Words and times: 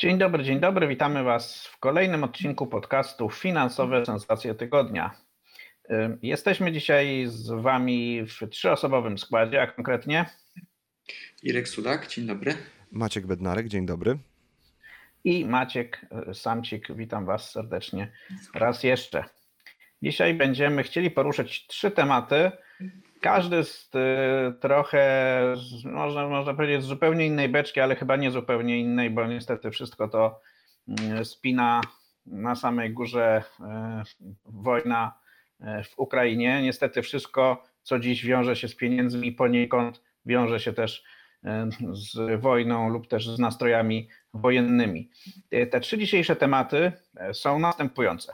Dzień 0.00 0.18
dobry, 0.18 0.44
dzień 0.44 0.60
dobry. 0.60 0.88
Witamy 0.88 1.22
Was 1.22 1.66
w 1.66 1.78
kolejnym 1.78 2.24
odcinku 2.24 2.66
podcastu 2.66 3.30
Finansowe 3.30 4.06
Sensacje 4.06 4.54
Tygodnia. 4.54 5.10
Jesteśmy 6.22 6.72
dzisiaj 6.72 7.24
z 7.26 7.50
Wami 7.50 8.22
w 8.26 8.48
trzyosobowym 8.50 9.18
składzie, 9.18 9.62
a 9.62 9.66
konkretnie 9.66 10.26
Irek 11.42 11.68
Sudak, 11.68 12.06
dzień 12.06 12.26
dobry. 12.26 12.54
Maciek 12.92 13.26
Bednarek, 13.26 13.68
dzień 13.68 13.86
dobry. 13.86 14.18
I 15.24 15.46
Maciek 15.46 16.06
e, 16.28 16.34
Samcik, 16.34 16.96
witam 16.96 17.26
Was 17.26 17.50
serdecznie 17.50 18.12
raz 18.54 18.82
jeszcze. 18.82 19.24
Dzisiaj 20.02 20.34
będziemy 20.34 20.82
chcieli 20.82 21.10
poruszyć 21.10 21.66
trzy 21.66 21.90
tematy, 21.90 22.50
każdy 23.20 23.64
z 23.64 23.90
y, 23.94 24.60
trochę, 24.60 25.54
można, 25.84 26.28
można 26.28 26.54
powiedzieć, 26.54 26.82
z 26.82 26.86
zupełnie 26.86 27.26
innej 27.26 27.48
beczki, 27.48 27.80
ale 27.80 27.96
chyba 27.96 28.16
nie 28.16 28.30
zupełnie 28.30 28.80
innej, 28.80 29.10
bo 29.10 29.26
niestety 29.26 29.70
wszystko 29.70 30.08
to 30.08 30.40
y, 31.20 31.24
spina 31.24 31.80
na 32.26 32.54
samej 32.54 32.90
górze 32.90 33.42
y, 33.60 33.64
wojna 34.44 35.20
w 35.84 35.98
Ukrainie. 35.98 36.62
Niestety 36.62 37.02
wszystko, 37.02 37.64
co 37.82 37.98
dziś 37.98 38.24
wiąże 38.24 38.56
się 38.56 38.68
z 38.68 38.76
pieniędzmi, 38.76 39.32
poniekąd 39.32 40.02
wiąże 40.26 40.60
się 40.60 40.72
też 40.72 41.04
z 41.92 42.40
wojną 42.40 42.88
lub 42.88 43.08
też 43.08 43.28
z 43.28 43.38
nastrojami 43.38 44.08
wojennymi. 44.34 45.10
Te 45.70 45.80
trzy 45.80 45.98
dzisiejsze 45.98 46.36
tematy 46.36 46.92
są 47.32 47.58
następujące. 47.58 48.32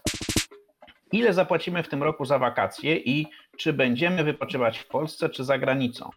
Ile 1.13 1.33
zapłacimy 1.33 1.83
w 1.83 1.89
tym 1.89 2.03
roku 2.03 2.25
za 2.25 2.39
wakacje 2.39 2.97
i 2.97 3.27
czy 3.59 3.73
będziemy 3.73 4.25
wypoczywać 4.25 4.79
w 4.79 4.87
Polsce 4.87 5.29
czy 5.29 5.45
za 5.45 5.59
granicą? 5.59 6.11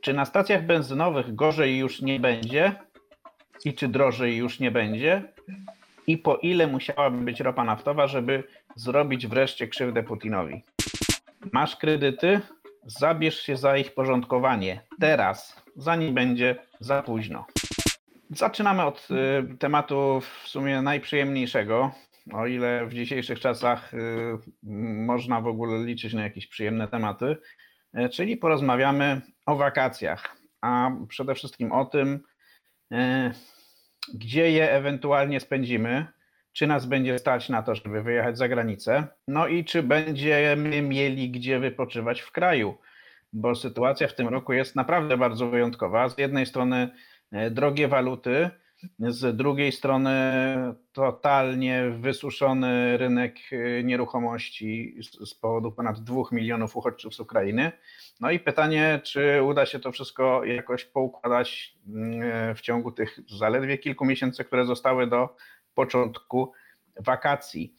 Czy 0.00 0.12
na 0.12 0.24
stacjach 0.24 0.66
benzynowych 0.66 1.34
gorzej 1.34 1.78
już 1.78 2.02
nie 2.02 2.20
będzie 2.20 2.74
i 3.64 3.74
czy 3.74 3.88
drożej 3.88 4.36
już 4.36 4.60
nie 4.60 4.70
będzie? 4.70 5.22
I 6.06 6.18
po 6.18 6.36
ile 6.36 6.66
musiałaby 6.66 7.24
być 7.24 7.40
ropa 7.40 7.64
naftowa, 7.64 8.06
żeby 8.06 8.44
zrobić 8.76 9.26
wreszcie 9.26 9.68
krzywdę 9.68 10.02
Putinowi? 10.02 10.62
Masz 11.52 11.76
kredyty? 11.76 12.40
Zabierz 12.86 13.42
się 13.42 13.56
za 13.56 13.76
ich 13.76 13.94
porządkowanie 13.94 14.80
teraz, 15.00 15.64
zanim 15.76 16.14
będzie 16.14 16.56
za 16.80 17.02
późno. 17.02 17.46
Zaczynamy 18.30 18.84
od 18.84 19.08
y, 19.10 19.56
tematu 19.56 20.20
w 20.20 20.48
sumie 20.48 20.82
najprzyjemniejszego, 20.82 21.90
o 22.32 22.46
ile 22.46 22.86
w 22.86 22.94
dzisiejszych 22.94 23.40
czasach 23.40 23.94
y, 23.94 23.98
można 25.06 25.40
w 25.40 25.46
ogóle 25.46 25.84
liczyć 25.84 26.14
na 26.14 26.22
jakieś 26.22 26.46
przyjemne 26.46 26.88
tematy, 26.88 27.36
y, 27.98 28.08
czyli 28.08 28.36
porozmawiamy 28.36 29.20
o 29.46 29.56
wakacjach, 29.56 30.36
a 30.60 30.90
przede 31.08 31.34
wszystkim 31.34 31.72
o 31.72 31.84
tym, 31.84 32.20
y, 32.92 32.96
gdzie 34.14 34.50
je 34.50 34.72
ewentualnie 34.72 35.40
spędzimy, 35.40 36.06
czy 36.52 36.66
nas 36.66 36.86
będzie 36.86 37.18
stać 37.18 37.48
na 37.48 37.62
to, 37.62 37.74
żeby 37.74 38.02
wyjechać 38.02 38.38
za 38.38 38.48
granicę, 38.48 39.06
no 39.28 39.46
i 39.46 39.64
czy 39.64 39.82
będziemy 39.82 40.82
mieli 40.82 41.30
gdzie 41.30 41.58
wypoczywać 41.58 42.20
w 42.20 42.32
kraju, 42.32 42.78
bo 43.32 43.54
sytuacja 43.54 44.08
w 44.08 44.14
tym 44.14 44.28
roku 44.28 44.52
jest 44.52 44.76
naprawdę 44.76 45.16
bardzo 45.16 45.50
wyjątkowa. 45.50 46.08
Z 46.08 46.18
jednej 46.18 46.46
strony 46.46 46.90
drogie 47.50 47.88
waluty, 47.88 48.50
z 48.98 49.36
drugiej 49.36 49.72
strony 49.72 50.14
totalnie 50.92 51.90
wysuszony 51.90 52.96
rynek 52.96 53.36
y, 53.52 53.82
nieruchomości 53.84 54.96
z 55.26 55.34
powodu 55.34 55.72
ponad 55.72 56.00
dwóch 56.00 56.32
milionów 56.32 56.76
uchodźców 56.76 57.14
z 57.14 57.20
Ukrainy. 57.20 57.72
No 58.20 58.30
i 58.30 58.40
pytanie, 58.40 59.00
czy 59.04 59.42
uda 59.42 59.66
się 59.66 59.80
to 59.80 59.92
wszystko 59.92 60.44
jakoś 60.44 60.84
poukładać 60.84 61.76
y, 62.50 62.54
w 62.54 62.60
ciągu 62.60 62.92
tych 62.92 63.20
zaledwie 63.28 63.78
kilku 63.78 64.04
miesięcy, 64.04 64.44
które 64.44 64.66
zostały 64.66 65.06
do 65.06 65.36
początku 65.74 66.52
wakacji. 67.00 67.74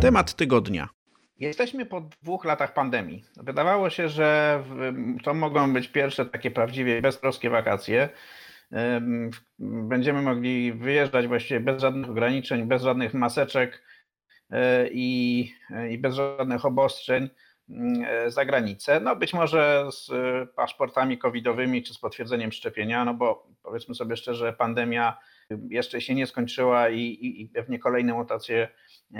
Temat 0.00 0.34
tygodnia. 0.34 0.99
Jesteśmy 1.40 1.86
po 1.86 2.00
dwóch 2.00 2.44
latach 2.44 2.74
pandemii. 2.74 3.24
Wydawało 3.36 3.90
się, 3.90 4.08
że 4.08 4.62
to 5.24 5.34
mogą 5.34 5.72
być 5.72 5.88
pierwsze 5.88 6.26
takie 6.26 6.50
prawdziwie 6.50 7.02
beztroskie 7.02 7.50
wakacje. 7.50 8.08
Będziemy 9.58 10.22
mogli 10.22 10.72
wyjeżdżać 10.72 11.26
właściwie 11.26 11.60
bez 11.60 11.80
żadnych 11.80 12.10
ograniczeń, 12.10 12.64
bez 12.64 12.82
żadnych 12.82 13.14
maseczek 13.14 13.82
e, 14.50 14.88
i, 14.92 15.40
i 15.90 15.98
bez 15.98 16.14
żadnych 16.14 16.64
obostrzeń 16.64 17.30
e, 18.06 18.30
za 18.30 18.44
granicę. 18.44 19.00
No 19.00 19.16
być 19.16 19.34
może 19.34 19.84
z 19.92 20.10
paszportami 20.54 21.18
covidowymi 21.18 21.82
czy 21.82 21.94
z 21.94 21.98
potwierdzeniem 21.98 22.52
szczepienia, 22.52 23.04
no 23.04 23.14
bo 23.14 23.46
powiedzmy 23.62 23.94
sobie 23.94 24.16
szczerze, 24.16 24.52
pandemia 24.52 25.18
jeszcze 25.68 26.00
się 26.00 26.14
nie 26.14 26.26
skończyła 26.26 26.88
i, 26.88 27.00
i, 27.00 27.42
i 27.42 27.48
pewnie 27.48 27.78
kolejne 27.78 28.14
mutacje 28.14 28.68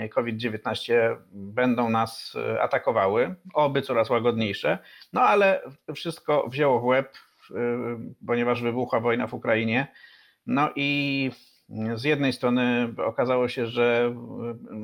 COVID-19 0.09 0.93
będą 1.31 1.89
nas 1.89 2.35
e, 2.35 2.61
atakowały, 2.61 3.35
oby 3.53 3.81
coraz 3.81 4.09
łagodniejsze, 4.09 4.77
no 5.13 5.21
ale 5.21 5.61
wszystko 5.95 6.47
wzięło 6.49 6.79
w 6.79 6.85
łeb, 6.85 7.17
e, 7.51 7.55
ponieważ 8.27 8.61
wybuchła 8.61 8.99
wojna 8.99 9.27
w 9.27 9.33
Ukrainie. 9.33 9.87
No 10.45 10.69
i 10.75 11.31
z 11.95 12.03
jednej 12.03 12.33
strony 12.33 12.93
okazało 13.05 13.47
się, 13.47 13.67
że 13.67 14.13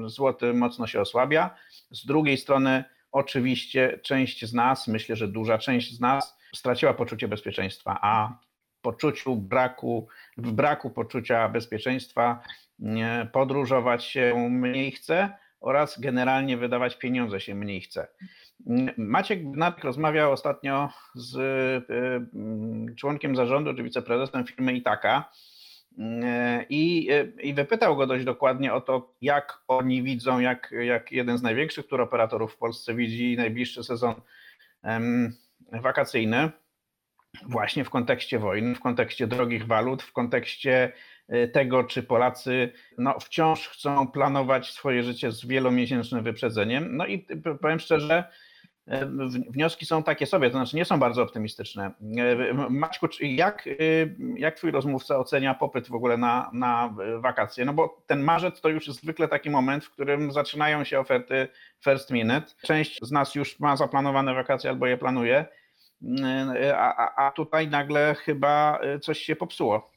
e, 0.06 0.10
złoty 0.10 0.54
mocno 0.54 0.88
się 0.88 1.02
osłabia, 1.02 1.56
z 1.92 2.06
drugiej 2.06 2.38
strony 2.38 2.84
oczywiście 3.12 4.00
część 4.04 4.46
z 4.46 4.54
nas, 4.54 4.88
myślę, 4.88 5.16
że 5.16 5.28
duża 5.28 5.58
część 5.58 5.96
z 5.96 6.00
nas 6.00 6.38
straciła 6.56 6.94
poczucie 6.94 7.28
bezpieczeństwa, 7.28 8.00
a 8.02 8.40
poczuciu 8.82 9.36
braku, 9.36 10.08
w 10.38 10.52
braku 10.52 10.90
poczucia 10.90 11.50
bezpieczeństwa 11.50 12.44
podróżować 13.32 14.04
się 14.04 14.50
mniej 14.50 14.92
chce 14.92 15.30
oraz 15.60 16.00
generalnie 16.00 16.58
wydawać 16.58 16.98
pieniądze 16.98 17.40
się 17.40 17.56
mniej 17.56 17.82
chce. 17.82 18.08
Maciek 18.98 19.52
Bnark 19.52 19.84
rozmawiał 19.84 20.32
ostatnio 20.32 20.90
z 21.16 21.36
y, 21.36 22.96
członkiem 22.96 23.36
zarządu, 23.36 23.74
czy 23.74 23.84
wiceprezesem 23.84 24.46
firmy 24.46 24.74
Itaka 24.74 25.30
i, 26.70 27.10
i 27.44 27.54
wypytał 27.54 27.98
go 27.98 28.08
dość 28.08 28.26
dokładnie 28.26 28.74
o 28.74 28.82
to, 28.82 29.14
jak 29.22 29.64
oni 29.68 30.04
widzą, 30.04 30.40
jak, 30.40 30.74
jak 30.82 31.12
jeden 31.12 31.38
z 31.38 31.42
największych 31.42 31.88
turoperatorów 31.88 32.54
w 32.54 32.58
Polsce 32.58 32.94
widzi 32.94 33.38
najbliższy 33.38 33.84
sezon 33.84 34.14
wakacyjny 35.72 36.50
właśnie 37.44 37.84
w 37.84 37.90
kontekście 37.90 38.40
wojny, 38.40 38.76
w 38.76 38.80
kontekście 38.80 39.28
drogich 39.28 39.68
walut, 39.68 40.04
w 40.04 40.14
kontekście 40.14 40.92
tego, 41.54 41.84
czy 41.84 42.04
Polacy 42.04 42.74
no, 42.98 43.20
wciąż 43.20 43.68
chcą 43.68 44.08
planować 44.08 44.72
swoje 44.72 45.04
życie 45.04 45.32
z 45.32 45.46
wielomiesięcznym 45.46 46.24
wyprzedzeniem. 46.24 46.98
No 46.98 47.06
i 47.06 47.28
powiem 47.62 47.80
szczerze, 47.80 48.24
e, 48.88 49.06
wnioski 49.50 49.86
są 49.86 50.04
takie 50.04 50.26
sobie, 50.26 50.50
to 50.50 50.58
znaczy 50.58 50.76
nie 50.76 50.86
są 50.86 51.00
bardzo 51.00 51.24
optymistyczne. 51.24 51.92
E, 52.18 52.54
Maćku, 52.70 53.08
jak, 53.22 53.70
jak 54.36 54.56
twój 54.56 54.72
rozmówca 54.72 55.18
ocenia 55.18 55.54
popyt 55.54 55.88
w 55.88 55.96
ogóle 55.96 56.18
na, 56.18 56.50
na 56.54 56.96
wakacje? 57.20 57.66
No 57.66 57.74
bo 57.74 58.04
ten 58.08 58.24
marzec 58.24 58.62
to 58.62 58.70
już 58.70 58.88
jest 58.88 59.02
zwykle 59.02 59.28
taki 59.28 59.50
moment, 59.50 59.86
w 59.86 59.92
którym 59.92 60.32
zaczynają 60.32 60.84
się 60.84 61.00
oferty 61.00 61.48
first 61.84 62.12
minute. 62.12 62.46
Część 62.64 63.00
z 63.02 63.12
nas 63.12 63.36
już 63.36 63.60
ma 63.60 63.76
zaplanowane 63.76 64.34
wakacje 64.34 64.70
albo 64.70 64.88
je 64.88 64.98
planuje 64.98 65.46
a, 66.76 67.28
a 67.28 67.32
tutaj 67.32 67.68
nagle 67.68 68.16
chyba 68.16 68.80
y, 68.96 69.00
coś 69.00 69.20
się 69.20 69.36
popsuło. 69.36 69.92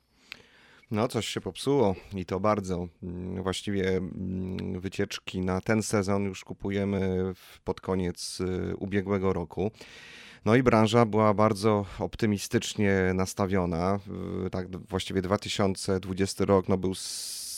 No, 0.90 1.08
coś 1.08 1.26
się 1.26 1.40
popsuło 1.40 1.94
i 2.14 2.25
to 2.25 2.40
bardzo. 2.40 2.88
Mm, 3.02 3.42
właściwie 3.42 3.88
mm, 3.96 4.81
wycieczki 4.81 5.40
na 5.40 5.60
ten 5.60 5.82
sezon 5.82 6.25
już 6.25 6.44
kupujemy 6.44 7.32
pod 7.64 7.81
koniec 7.81 8.40
y, 8.40 8.76
ubiegłego 8.76 9.32
roku. 9.32 9.70
No 10.44 10.56
i 10.56 10.62
branża 10.62 11.06
była 11.06 11.34
bardzo 11.34 11.87
optymistycznie 11.98 13.12
nastawiona. 13.14 13.98
Tak, 14.50 14.76
właściwie 14.76 15.22
2020 15.22 16.44
rok 16.44 16.69
no, 16.69 16.78
był 16.78 16.94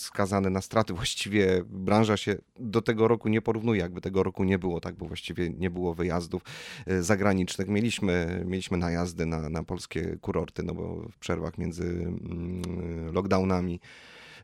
skazane 0.03 0.51
na 0.51 0.61
straty. 0.61 0.95
Właściwie 0.95 1.63
branża 1.67 2.17
się 2.17 2.37
do 2.59 2.83
tego 2.83 3.09
roku 3.09 3.29
nie 3.29 3.43
porównuje, 3.43 3.81
jakby 3.81 4.01
tego 4.01 4.23
roku 4.23 4.45
nie 4.45 4.59
było, 4.59 4.81
tak, 4.81 4.95
bo 4.95 5.07
właściwie 5.07 5.51
nie 5.51 5.71
było 5.71 5.95
wyjazdów 5.95 6.43
e, 6.87 7.03
zagranicznych. 7.03 7.69
Mieliśmy, 7.69 8.45
mieliśmy 8.47 8.79
najazdy 8.79 9.27
na, 9.27 9.49
na 9.49 9.65
polskie 9.65 10.17
kurorty, 10.21 10.63
no 10.63 10.75
bo 10.75 11.09
w 11.11 11.19
przerwach 11.19 11.59
między 11.59 11.85
mm, 11.85 13.13
lockdownami 13.13 13.81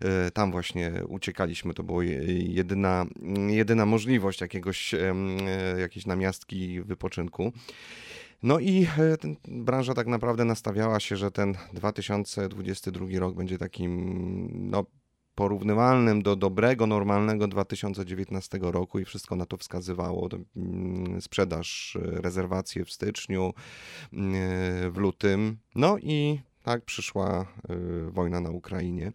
e, 0.01 0.31
tam 0.31 0.53
właśnie 0.53 0.93
uciekaliśmy. 1.09 1.75
To 1.75 1.83
była 1.83 2.05
jedyna, 2.39 3.07
jedyna 3.49 3.87
możliwość 3.87 4.41
jakiegoś, 4.41 4.95
e, 4.95 5.15
jakiejś 5.79 6.07
namiastki 6.07 6.83
wypoczynku. 6.83 7.53
No 8.43 8.59
i 8.59 8.87
ten, 9.21 9.37
branża 9.49 9.95
tak 9.95 10.07
naprawdę 10.07 10.45
nastawiała 10.45 11.01
się, 11.01 11.17
że 11.17 11.31
ten 11.31 11.55
2022 11.73 13.07
rok 13.19 13.35
będzie 13.35 13.59
takim 13.59 14.71
no, 14.71 14.85
porównywalnym 15.39 16.23
do 16.23 16.37
dobrego, 16.37 16.87
normalnego 16.87 17.49
2019 17.49 18.59
roku 18.63 18.99
i 18.99 19.05
wszystko 19.05 19.37
na 19.37 19.47
to 19.47 19.57
wskazywało. 19.57 20.29
Mm, 20.57 21.21
Sprzedaż, 21.21 21.97
e, 21.97 22.21
rezerwacje 22.21 22.85
w 22.85 22.91
styczniu, 22.91 23.53
e, 23.53 24.91
w 24.91 24.97
lutym. 24.97 25.59
No 25.75 25.99
i 25.99 26.41
tak 26.63 26.85
przyszła 26.85 27.47
e, 27.69 27.77
wojna 28.11 28.41
na 28.41 28.51
Ukrainie. 28.51 29.13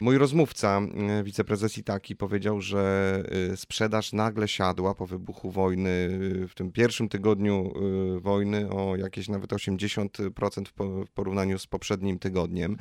Mój 0.00 0.18
rozmówca, 0.18 0.80
wiceprezes 1.24 1.78
Itaki, 1.78 2.16
powiedział, 2.16 2.60
że 2.60 3.22
sprzedaż 3.56 4.12
nagle 4.12 4.48
siadła 4.48 4.94
po 4.94 5.06
wybuchu 5.06 5.50
wojny 5.50 6.18
w 6.48 6.54
tym 6.54 6.72
pierwszym 6.72 7.08
tygodniu 7.08 7.72
wojny 8.20 8.70
o 8.70 8.96
jakieś 8.96 9.28
nawet 9.28 9.52
80% 9.52 10.68
w 10.68 10.72
po- 10.72 11.04
w 11.04 11.10
porównaniu 11.10 11.58
z 11.58 11.66
poprzednim 11.66 12.18
tygodniem. 12.18 12.76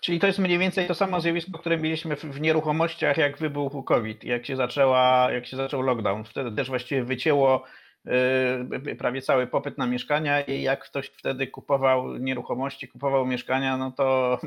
Czyli 0.00 0.20
to 0.20 0.26
jest 0.26 0.38
mniej 0.38 0.58
więcej 0.58 0.86
to 0.86 0.94
samo 0.94 1.20
zjawisko, 1.20 1.58
które 1.58 1.78
mieliśmy 1.78 2.16
w, 2.16 2.40
nieruchomościach, 2.40 3.16
jak 3.16 3.38
wybuchł 3.38 3.82
COVID, 3.82 4.24
jak 4.24 4.46
się, 4.46 4.56
zaczęła, 4.56 5.32
jak 5.32 5.46
się 5.46 5.56
zaczął 5.56 5.82
lockdown. 5.82 6.24
Wtedy 6.24 6.52
też 6.52 6.68
właściwie 6.68 7.04
wycięło 7.04 7.64
y, 8.86 8.96
prawie 8.96 9.22
cały 9.22 9.46
popyt 9.46 9.78
na 9.78 9.86
mieszkania 9.86 10.40
i 10.40 10.62
jak 10.62 10.84
ktoś 10.84 11.06
wtedy 11.06 11.46
kupował 11.46 12.16
nieruchomości, 12.16 12.88
kupował 12.88 13.26
mieszkania, 13.26 13.76
no 13.76 13.90
to, 13.92 14.40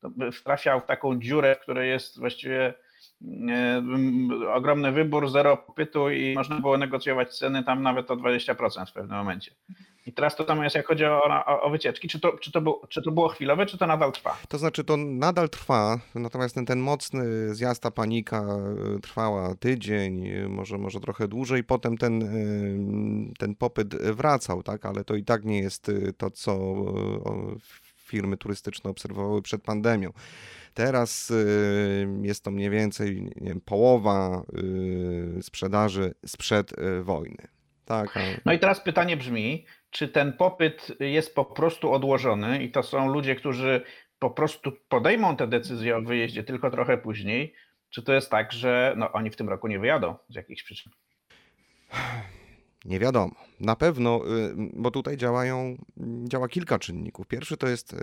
to 0.00 0.10
trafiał 0.44 0.80
w 0.80 0.86
taką 0.86 1.20
dziurę, 1.20 1.54
w 1.54 1.60
której 1.60 1.90
jest 1.90 2.18
właściwie 2.18 2.74
y, 3.22 4.52
ogromny 4.52 4.92
wybór, 4.92 5.30
zero 5.30 5.56
popytu 5.56 6.10
i 6.10 6.34
można 6.34 6.60
było 6.60 6.78
negocjować 6.78 7.38
ceny 7.38 7.64
tam 7.64 7.82
nawet 7.82 8.10
o 8.10 8.16
20% 8.16 8.86
w 8.86 8.92
pewnym 8.92 9.18
momencie. 9.18 9.50
I 10.08 10.12
teraz 10.12 10.36
to 10.36 10.46
samo 10.46 10.64
jest, 10.64 10.76
jak 10.76 10.86
chodzi 10.86 11.04
o, 11.04 11.22
o, 11.46 11.62
o 11.62 11.70
wycieczki. 11.70 12.08
Czy 12.08 12.20
to, 12.20 12.32
czy, 12.38 12.52
to 12.52 12.60
było, 12.60 12.86
czy 12.88 13.02
to 13.02 13.10
było 13.10 13.28
chwilowe, 13.28 13.66
czy 13.66 13.78
to 13.78 13.86
nadal 13.86 14.12
trwa? 14.12 14.36
To 14.48 14.58
znaczy, 14.58 14.84
to 14.84 14.96
nadal 14.96 15.48
trwa, 15.48 16.00
natomiast 16.14 16.54
ten, 16.54 16.66
ten 16.66 16.80
mocny 16.80 17.54
zjazd, 17.54 17.82
ta 17.82 17.90
panika 17.90 18.40
e, 18.40 19.00
trwała 19.00 19.54
tydzień, 19.54 20.28
e, 20.28 20.48
może, 20.48 20.78
może 20.78 21.00
trochę 21.00 21.28
dłużej, 21.28 21.64
potem 21.64 21.98
ten, 21.98 22.22
e, 22.22 22.28
ten 23.38 23.54
popyt 23.54 23.94
wracał, 23.96 24.62
tak, 24.62 24.86
ale 24.86 25.04
to 25.04 25.14
i 25.14 25.24
tak 25.24 25.44
nie 25.44 25.58
jest 25.58 25.90
to, 26.16 26.30
co 26.30 26.74
firmy 27.96 28.36
turystyczne 28.36 28.90
obserwowały 28.90 29.42
przed 29.42 29.62
pandemią. 29.62 30.12
Teraz 30.74 31.32
jest 32.22 32.44
to 32.44 32.50
mniej 32.50 32.70
więcej 32.70 33.32
wiem, 33.36 33.60
połowa 33.60 34.42
sprzedaży 35.40 36.14
sprzed 36.26 36.74
wojny. 37.02 37.57
Tak, 37.88 38.18
No 38.44 38.52
i 38.52 38.58
teraz 38.58 38.80
pytanie 38.80 39.16
brzmi, 39.16 39.66
czy 39.90 40.08
ten 40.08 40.32
popyt 40.32 40.92
jest 41.00 41.34
po 41.34 41.44
prostu 41.44 41.92
odłożony 41.92 42.62
i 42.62 42.70
to 42.70 42.82
są 42.82 43.12
ludzie, 43.12 43.36
którzy 43.36 43.82
po 44.18 44.30
prostu 44.30 44.72
podejmą 44.88 45.36
tę 45.36 45.46
decyzję 45.46 45.96
o 45.96 46.02
wyjeździe 46.02 46.44
tylko 46.44 46.70
trochę 46.70 46.98
później, 46.98 47.54
czy 47.90 48.02
to 48.02 48.12
jest 48.12 48.30
tak, 48.30 48.52
że 48.52 48.94
no, 48.96 49.12
oni 49.12 49.30
w 49.30 49.36
tym 49.36 49.48
roku 49.48 49.68
nie 49.68 49.78
wyjadą 49.78 50.16
z 50.28 50.34
jakichś 50.34 50.62
przyczyn? 50.62 50.92
Nie 52.84 52.98
wiadomo. 52.98 53.34
Na 53.60 53.76
pewno, 53.76 54.20
y, 54.36 54.54
bo 54.72 54.90
tutaj 54.90 55.16
działają, 55.16 55.76
działa 56.24 56.48
kilka 56.48 56.78
czynników. 56.78 57.26
Pierwszy 57.26 57.56
to 57.56 57.68
jest 57.68 57.92
y, 57.92 57.96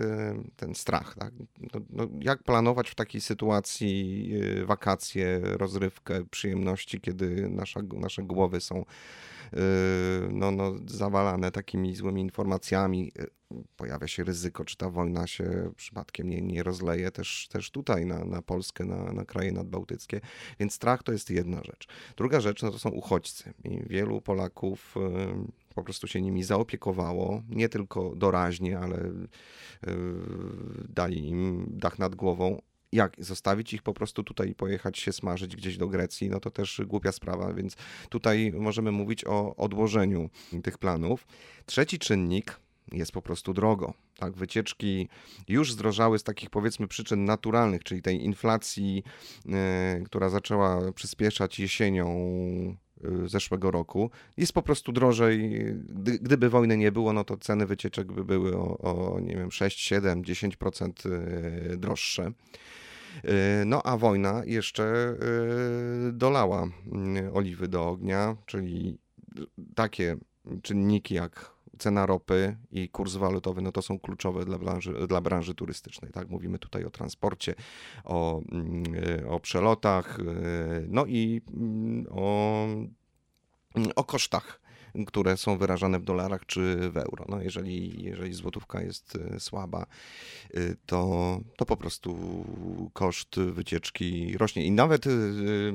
ten 0.56 0.74
strach. 0.74 1.14
Tak? 1.18 1.32
No, 1.74 1.80
no, 1.90 2.08
jak 2.20 2.42
planować 2.42 2.90
w 2.90 2.94
takiej 2.94 3.20
sytuacji 3.20 4.30
y, 4.60 4.66
wakacje, 4.66 5.40
rozrywkę, 5.42 6.24
przyjemności, 6.30 7.00
kiedy 7.00 7.48
nasza, 7.48 7.80
nasze 7.92 8.22
głowy 8.22 8.60
są 8.60 8.84
no, 10.30 10.50
no, 10.50 10.74
zawalane 10.86 11.50
takimi 11.50 11.94
złymi 11.94 12.22
informacjami. 12.22 13.12
Y, 13.18 13.26
Pojawia 13.76 14.08
się 14.08 14.24
ryzyko, 14.24 14.64
czy 14.64 14.76
ta 14.76 14.90
wojna 14.90 15.26
się 15.26 15.72
przypadkiem 15.76 16.30
nie, 16.30 16.42
nie 16.42 16.62
rozleje 16.62 17.10
też, 17.10 17.48
też 17.48 17.70
tutaj 17.70 18.06
na, 18.06 18.24
na 18.24 18.42
Polskę, 18.42 18.84
na, 18.84 19.12
na 19.12 19.24
kraje 19.24 19.52
nadbałtyckie. 19.52 20.20
Więc 20.60 20.74
strach 20.74 21.02
to 21.02 21.12
jest 21.12 21.30
jedna 21.30 21.62
rzecz. 21.62 21.88
Druga 22.16 22.40
rzecz 22.40 22.62
no 22.62 22.70
to 22.70 22.78
są 22.78 22.90
uchodźcy. 22.90 23.54
I 23.64 23.80
wielu 23.86 24.20
Polaków 24.20 24.94
y, 24.96 25.74
po 25.74 25.82
prostu 25.84 26.06
się 26.06 26.20
nimi 26.20 26.42
zaopiekowało, 26.42 27.42
nie 27.48 27.68
tylko 27.68 28.16
doraźnie, 28.16 28.78
ale 28.78 28.98
y, 28.98 29.22
dali 30.88 31.28
im 31.28 31.66
dach 31.70 31.98
nad 31.98 32.14
głową. 32.14 32.62
Jak 32.96 33.16
zostawić 33.18 33.72
ich 33.72 33.82
po 33.82 33.94
prostu 33.94 34.24
tutaj 34.24 34.50
i 34.50 34.54
pojechać 34.54 34.98
się 34.98 35.12
smażyć 35.12 35.56
gdzieś 35.56 35.76
do 35.76 35.88
Grecji, 35.88 36.30
no 36.30 36.40
to 36.40 36.50
też 36.50 36.80
głupia 36.86 37.12
sprawa, 37.12 37.52
więc 37.52 37.76
tutaj 38.08 38.52
możemy 38.52 38.92
mówić 38.92 39.24
o 39.24 39.56
odłożeniu 39.56 40.30
tych 40.62 40.78
planów. 40.78 41.26
Trzeci 41.66 41.98
czynnik 41.98 42.60
jest 42.92 43.12
po 43.12 43.22
prostu 43.22 43.54
drogo. 43.54 43.94
Tak, 44.18 44.36
wycieczki 44.36 45.08
już 45.48 45.72
zdrożały 45.72 46.18
z 46.18 46.22
takich 46.22 46.50
powiedzmy 46.50 46.88
przyczyn 46.88 47.24
naturalnych, 47.24 47.84
czyli 47.84 48.02
tej 48.02 48.24
inflacji, 48.24 49.02
e, 49.48 50.00
która 50.04 50.28
zaczęła 50.28 50.92
przyspieszać 50.92 51.58
jesienią 51.58 52.06
e, 53.04 53.28
zeszłego 53.28 53.70
roku. 53.70 54.10
Jest 54.36 54.52
po 54.52 54.62
prostu 54.62 54.92
drożej. 54.92 55.64
Gdy, 55.88 56.18
gdyby 56.18 56.50
wojny 56.50 56.76
nie 56.76 56.92
było, 56.92 57.12
no 57.12 57.24
to 57.24 57.36
ceny 57.36 57.66
wycieczek 57.66 58.12
by 58.12 58.24
były 58.24 58.56
o, 58.56 58.78
o 58.78 59.20
nie 59.20 59.36
wiem, 59.36 59.52
6, 59.52 59.80
7, 59.80 60.22
10% 60.22 60.92
e, 61.72 61.76
droższe. 61.76 62.32
E, 63.24 63.64
No 63.64 63.82
a 63.82 63.96
wojna 63.96 64.42
jeszcze 64.44 64.84
e, 64.84 65.16
dolała 66.12 66.68
mm, 66.92 67.36
oliwy 67.36 67.68
do 67.68 67.88
ognia, 67.88 68.36
czyli 68.46 68.98
takie 69.74 70.16
czynniki 70.62 71.14
jak 71.14 71.56
cena 71.78 72.06
ropy 72.06 72.56
i 72.70 72.88
kurs 72.88 73.16
walutowy, 73.16 73.62
no 73.62 73.72
to 73.72 73.82
są 73.82 73.98
kluczowe 73.98 74.44
dla 74.44 74.58
branży, 74.58 75.06
dla 75.08 75.20
branży 75.20 75.54
turystycznej. 75.54 76.12
Tak? 76.12 76.30
Mówimy 76.30 76.58
tutaj 76.58 76.84
o 76.84 76.90
transporcie, 76.90 77.54
o, 78.04 78.42
mm, 78.52 78.84
o 79.28 79.40
przelotach, 79.40 80.18
e, 80.20 80.22
no 80.88 81.06
i 81.06 81.42
mm, 81.54 82.06
o, 82.10 82.66
o 83.96 84.04
kosztach 84.04 84.65
które 85.04 85.36
są 85.36 85.58
wyrażane 85.58 85.98
w 85.98 86.04
dolarach 86.04 86.46
czy 86.46 86.90
w 86.90 86.96
euro. 86.96 87.24
No 87.28 87.42
jeżeli, 87.42 88.02
jeżeli 88.02 88.34
złotówka 88.34 88.82
jest 88.82 89.18
e, 89.34 89.40
słaba, 89.40 89.86
y, 90.56 90.76
to, 90.86 91.40
to 91.56 91.66
po 91.66 91.76
prostu 91.76 92.16
koszt 92.92 93.40
wycieczki 93.40 94.38
rośnie. 94.38 94.64
I 94.64 94.70
nawet 94.70 95.06
y, 95.06 95.72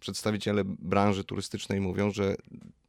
przedstawiciele 0.00 0.62
branży 0.64 1.24
turystycznej 1.24 1.80
mówią, 1.80 2.10
że 2.10 2.36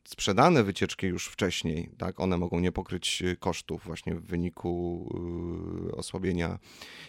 sprzedane 0.08 0.63
wycieczki 0.63 1.08
już 1.08 1.28
wcześniej, 1.28 1.90
tak, 1.98 2.20
one 2.20 2.38
mogą 2.38 2.60
nie 2.60 2.72
pokryć 2.72 3.24
kosztów 3.40 3.84
właśnie 3.86 4.16
w 4.16 4.22
wyniku 4.22 5.10
osłabienia 5.98 6.60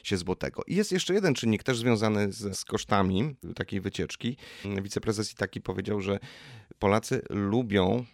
się 0.03 0.17
złotego. 0.17 0.63
I 0.67 0.75
jest 0.75 0.93
jeszcze 0.93 1.15
jeden 1.15 1.35
czynnik 1.35 1.63
też 1.63 1.79
związany 1.79 2.33
z 2.33 2.65
kosztami 2.65 3.35
takiej 3.55 3.81
wycieczki. 3.81 4.37
Wiceprezes 4.83 5.33
Itaki 5.33 5.61
powiedział, 5.61 6.01
że 6.01 6.19
Polacy 6.79 7.23
lubią 7.31 8.05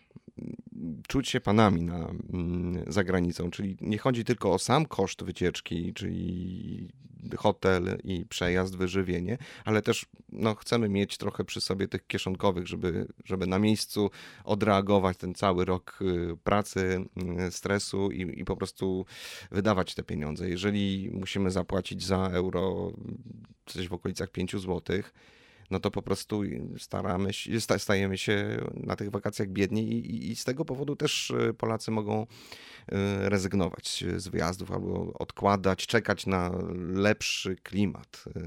czuć 1.09 1.29
się 1.29 1.41
panami 1.41 1.83
na, 1.83 2.09
mm, 2.33 2.85
za 2.87 3.05
granicą, 3.05 3.51
czyli 3.51 3.77
nie 3.81 3.99
chodzi 3.99 4.25
tylko 4.25 4.53
o 4.53 4.59
sam 4.59 4.87
koszt 4.87 5.23
wycieczki, 5.23 5.95
czyli 5.95 6.89
hotel 7.37 7.99
i 8.05 8.25
przejazd, 8.29 8.77
wyżywienie, 8.77 9.39
ale 9.65 9.83
też 9.83 10.07
no, 10.33 10.55
chcemy 10.55 10.89
mieć 10.89 11.19
trochę 11.19 11.45
przy 11.45 11.61
sobie 11.61 11.89
tych 11.89 12.07
kieszonkowych, 12.07 12.67
żeby, 12.67 13.07
żeby 13.25 13.47
na 13.47 13.59
miejscu 13.59 14.11
odreagować 14.45 15.17
ten 15.17 15.35
cały 15.35 15.65
rok 15.65 15.99
y, 16.03 16.37
pracy, 16.45 17.05
y, 17.47 17.51
stresu 17.51 18.11
i, 18.11 18.41
i 18.41 18.45
po 18.45 18.57
prostu 18.57 19.07
wydawać 19.51 19.95
te 19.95 20.03
pieniądze. 20.03 20.49
Jeżeli 20.49 21.11
musimy 21.13 21.51
zapłacić 21.51 22.05
za 22.05 22.29
euro 22.33 22.93
coś 23.67 23.89
w 23.89 23.93
okolicach 23.93 24.31
5 24.31 24.57
złotych, 24.57 25.13
no 25.73 25.81
to 25.81 25.91
po 25.91 26.03
prostu 26.03 26.43
staramy 26.79 27.33
się, 27.33 27.61
sta- 27.61 27.79
stajemy 27.79 28.19
się 28.19 28.57
na 28.75 28.97
tych 28.97 29.11
wakacjach 29.11 29.49
biedni 29.49 29.83
i, 29.93 30.31
i- 30.31 30.37
z 30.37 30.45
tego 30.45 30.65
powodu 30.65 30.97
też 30.97 31.31
e, 31.31 31.55
Polacy 31.55 31.91
mogą 31.91 32.27
e, 32.93 33.29
rezygnować 33.29 34.05
z 34.17 34.29
wyjazdów 34.29 34.73
albo 34.73 35.13
odkładać, 35.19 35.87
czekać 35.87 36.27
na 36.27 36.51
lepszy 36.95 37.57
klimat 37.57 38.25
e, 38.37 38.41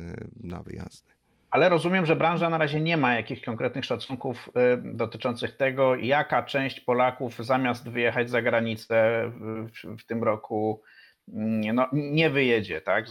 na 0.44 0.64
wyjazdy. 0.64 1.12
Ale 1.52 1.70
rozumiem, 1.70 2.06
że 2.06 2.16
branża 2.16 2.50
na 2.50 2.58
razie 2.58 2.82
nie 2.82 2.98
ma 2.98 3.14
jakichś 3.16 3.42
konkretnych 3.42 3.86
szacunków 3.86 4.50
dotyczących 4.84 5.58
tego, 5.58 5.96
jaka 5.96 6.44
część 6.44 6.80
Polaków 6.80 7.38
zamiast 7.40 7.90
wyjechać 7.90 8.30
za 8.30 8.42
granicę 8.42 9.32
w, 9.40 9.68
w, 10.02 10.06
tym 10.06 10.24
roku 10.24 10.82
no, 11.28 11.88
nie 11.94 12.30
wyjedzie, 12.30 12.82
tak? 12.82 13.06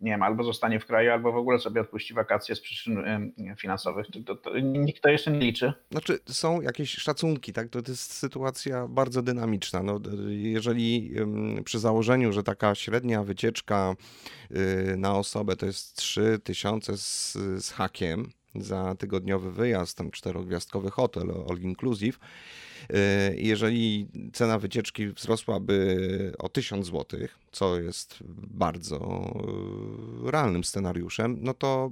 Nie 0.00 0.10
wiem, 0.10 0.22
albo 0.22 0.44
zostanie 0.44 0.80
w 0.80 0.86
kraju, 0.86 1.12
albo 1.12 1.32
w 1.32 1.36
ogóle 1.36 1.58
sobie 1.58 1.80
odpuści 1.80 2.14
wakacje 2.14 2.54
z 2.54 2.60
przyczyn 2.60 3.32
finansowych. 3.56 4.06
To, 4.10 4.20
to, 4.20 4.36
to 4.36 4.58
nikt 4.58 5.02
to 5.02 5.08
jeszcze 5.08 5.30
nie 5.30 5.38
liczy. 5.38 5.72
Znaczy, 5.90 6.18
są 6.26 6.60
jakieś 6.60 6.90
szacunki, 6.90 7.52
tak? 7.52 7.68
To, 7.68 7.78
jest 7.88 8.12
sytuacja 8.12 8.88
bardzo 8.88 9.22
dynamiczna. 9.22 9.82
No, 9.82 10.00
jeżeli 10.28 11.14
przy 11.64 11.78
założeniu, 11.78 12.32
że 12.32 12.42
taka 12.42 12.74
średnia 12.74 13.22
wycieczka 13.22 13.94
y, 14.50 14.96
na 14.96 15.18
osobę 15.18 15.56
to 15.56 15.66
jest 15.66 15.96
3000 15.96 16.96
z, 16.96 17.32
z 17.64 17.70
hakiem 17.70 18.30
za 18.54 18.94
tygodniowy 18.94 19.52
wyjazd, 19.52 19.98
tam 19.98 20.10
czterogwiazdkowy 20.10 20.90
hotel, 20.90 21.30
all 21.50 21.58
inclusive, 21.58 22.18
y, 22.90 22.96
jeżeli 23.36 24.08
cena 24.32 24.58
wycieczki 24.58 25.08
wzrosłaby 25.08 26.32
o 26.38 26.48
1000 26.48 26.86
zł, 26.86 27.20
co 27.52 27.80
jest 27.80 28.18
bardzo 28.50 29.24
y, 30.26 30.30
realnym 30.30 30.64
scenariuszem, 30.64 31.38
no 31.40 31.54
to 31.54 31.90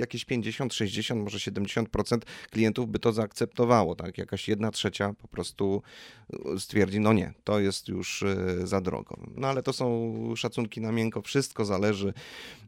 jakieś 0.00 0.24
50, 0.24 0.74
60, 0.74 1.24
może 1.24 1.38
70% 1.38 2.18
klientów 2.50 2.88
by 2.88 2.98
to 2.98 3.12
zaakceptowało, 3.12 3.94
tak? 3.94 4.18
Jakaś 4.18 4.48
jedna 4.48 4.70
trzecia 4.70 5.14
po 5.22 5.28
prostu 5.28 5.82
stwierdzi, 6.58 7.00
no 7.00 7.12
nie, 7.12 7.32
to 7.44 7.60
jest 7.60 7.88
już 7.88 8.22
e, 8.22 8.66
za 8.66 8.80
drogo. 8.80 9.16
No 9.36 9.48
ale 9.48 9.62
to 9.62 9.72
są 9.72 10.14
szacunki 10.36 10.80
na 10.80 10.92
miękko, 10.92 11.22
wszystko 11.22 11.64
zależy 11.64 12.12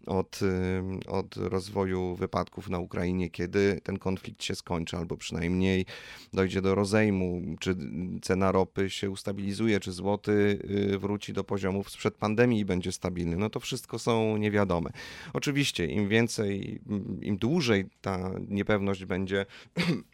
od, 0.07 0.41
e, 0.43 1.11
od 1.11 1.37
rozwoju 1.37 2.15
wypadków 2.15 2.71
na 2.71 2.79
Ukrainie, 2.79 3.31
kiedy 3.31 3.81
ten 3.83 3.99
konflikt 3.99 4.43
się 4.43 4.55
skończy, 4.55 4.97
albo 4.97 5.17
przynajmniej 5.17 5.87
dojdzie 6.33 6.63
do 6.63 6.75
rozejmu, 6.75 7.43
czy 7.61 7.77
cena 8.23 8.53
ropy 8.53 8.91
się 8.91 9.11
ustabilizuje, 9.11 9.81
czy 9.81 9.93
złoty 9.93 10.59
e, 10.95 10.99
wróci 10.99 11.33
do 11.33 11.45
poziomów 11.45 11.91
sprzed 11.91 12.15
pandemii 12.15 12.61
i 12.61 12.65
będzie 12.65 12.93
stabilny. 12.93 13.37
No 13.37 13.51
to 13.51 13.61
wszystko 13.61 13.99
są 13.99 14.37
niewiadome. 14.37 14.91
Oczywiście 15.33 15.87
im 15.87 16.09
więcej, 16.09 16.81
im 17.23 17.39
dłużej 17.39 17.85
ta 18.01 18.31
niepewność 18.49 19.05
będzie, 19.05 19.47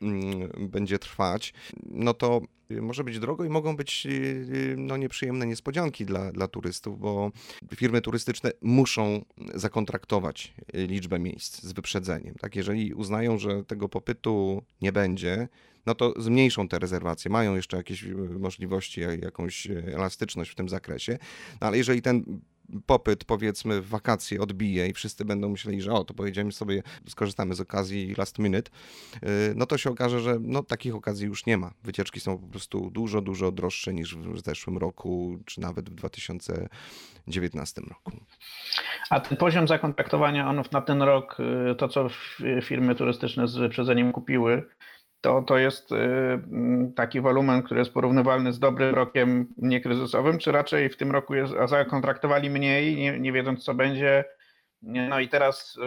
będzie 0.59 0.99
trwać, 0.99 1.55
no 1.87 2.15
to 2.15 2.41
może 2.71 3.05
być 3.05 3.19
drogo 3.19 3.45
i 3.45 3.49
mogą 3.49 3.77
być 3.77 4.07
y, 4.07 4.75
no, 4.79 4.97
nieprzyjemne 4.97 5.47
niespodzianki 5.47 6.07
dla, 6.07 6.33
dla 6.33 6.49
turystów, 6.49 6.99
bo 6.99 7.33
firmy 7.77 8.01
turystyczne 8.01 8.51
muszą 8.63 9.25
zakontraktować 9.55 10.55
liczbę 10.75 11.19
miejsc 11.19 11.63
z 11.63 11.73
wyprzedzeniem. 11.73 12.35
Tak, 12.35 12.57
jeżeli 12.57 12.95
uznają, 12.95 13.39
że 13.39 13.65
tego 13.65 13.89
popytu 13.89 14.63
nie 14.83 14.93
będzie, 14.93 15.49
no 15.87 15.95
to 15.95 16.15
zmniejszą 16.23 16.69
te 16.69 16.79
rezerwacje. 16.79 17.31
Mają 17.31 17.57
jeszcze 17.57 17.77
jakieś 17.77 18.05
y, 18.05 18.15
możliwości, 18.39 19.01
jakąś 19.01 19.67
elastyczność 19.71 20.51
w 20.51 20.55
tym 20.55 20.69
zakresie, 20.69 21.19
no, 21.61 21.67
ale 21.67 21.79
jeżeli 21.79 22.03
ten 22.03 22.41
popyt, 22.87 23.25
powiedzmy, 23.25 23.81
w 23.81 23.89
wakacje 23.89 24.41
odbije 24.41 24.89
i 24.89 24.93
wszyscy 24.93 25.25
będą 25.25 25.49
myśleli, 25.49 25.83
że 25.83 25.93
o, 25.93 26.05
to 26.05 26.15
pojedziemy 26.15 26.53
sobie, 26.53 26.83
skorzystamy 27.09 27.55
z 27.55 27.61
okazji 27.61 28.15
last 28.19 28.39
minute, 28.39 28.71
y, 29.17 29.53
no 29.57 29.67
to 29.67 29.79
się 29.79 29.91
okaże, 29.91 30.21
że 30.21 30.37
no, 30.41 30.63
takich 30.63 30.95
okazji 30.95 31.27
już 31.27 31.47
nie 31.47 31.59
ma. 31.59 31.73
Wycieczki 31.85 32.21
są 32.21 32.39
po 32.39 32.47
prostu 32.47 32.91
dużo, 32.91 33.21
dużo 33.21 33.53
droższe 33.53 33.95
niż 33.95 34.17
w 34.17 34.41
zeszłym 34.45 34.79
roku, 34.79 35.39
czy 35.45 35.61
nawet 35.61 35.91
w 35.91 35.95
2019 35.95 37.83
roku. 37.89 38.13
A 39.11 39.21
ten 39.21 39.39
poziom 39.39 39.69
zakontraktowania, 39.69 40.51
on 40.51 40.63
na 40.73 40.81
ten 40.81 41.03
rok, 41.03 41.37
y, 41.71 41.75
to 41.75 41.89
co 41.89 42.09
firmy 42.63 42.95
turystyczne 42.95 43.49
z 43.49 43.57
wyprzedzeniem 43.57 44.13
kupiły, 44.13 44.63
to, 45.27 45.43
to 45.43 45.59
jest 45.59 45.93
y, 45.93 45.97
taki 46.97 47.21
wolumen, 47.21 47.63
który 47.63 47.81
jest 47.81 47.93
porównywalny 47.93 48.53
z 48.53 48.59
dobrym 48.59 48.95
rokiem 48.95 49.47
niekryzysowym, 49.59 50.39
czy 50.39 50.53
raczej 50.53 50.89
w 50.89 50.97
tym 50.97 51.11
roku 51.11 51.35
jest, 51.35 51.55
a 51.55 51.67
zakontraktowali 51.67 52.51
mniej, 52.51 52.97
nie, 52.97 53.21
nie 53.21 53.33
wiedząc 53.33 53.65
co 53.65 53.75
będzie, 53.75 54.25
no 54.87 55.21
i 55.21 55.29
teraz 55.29 55.79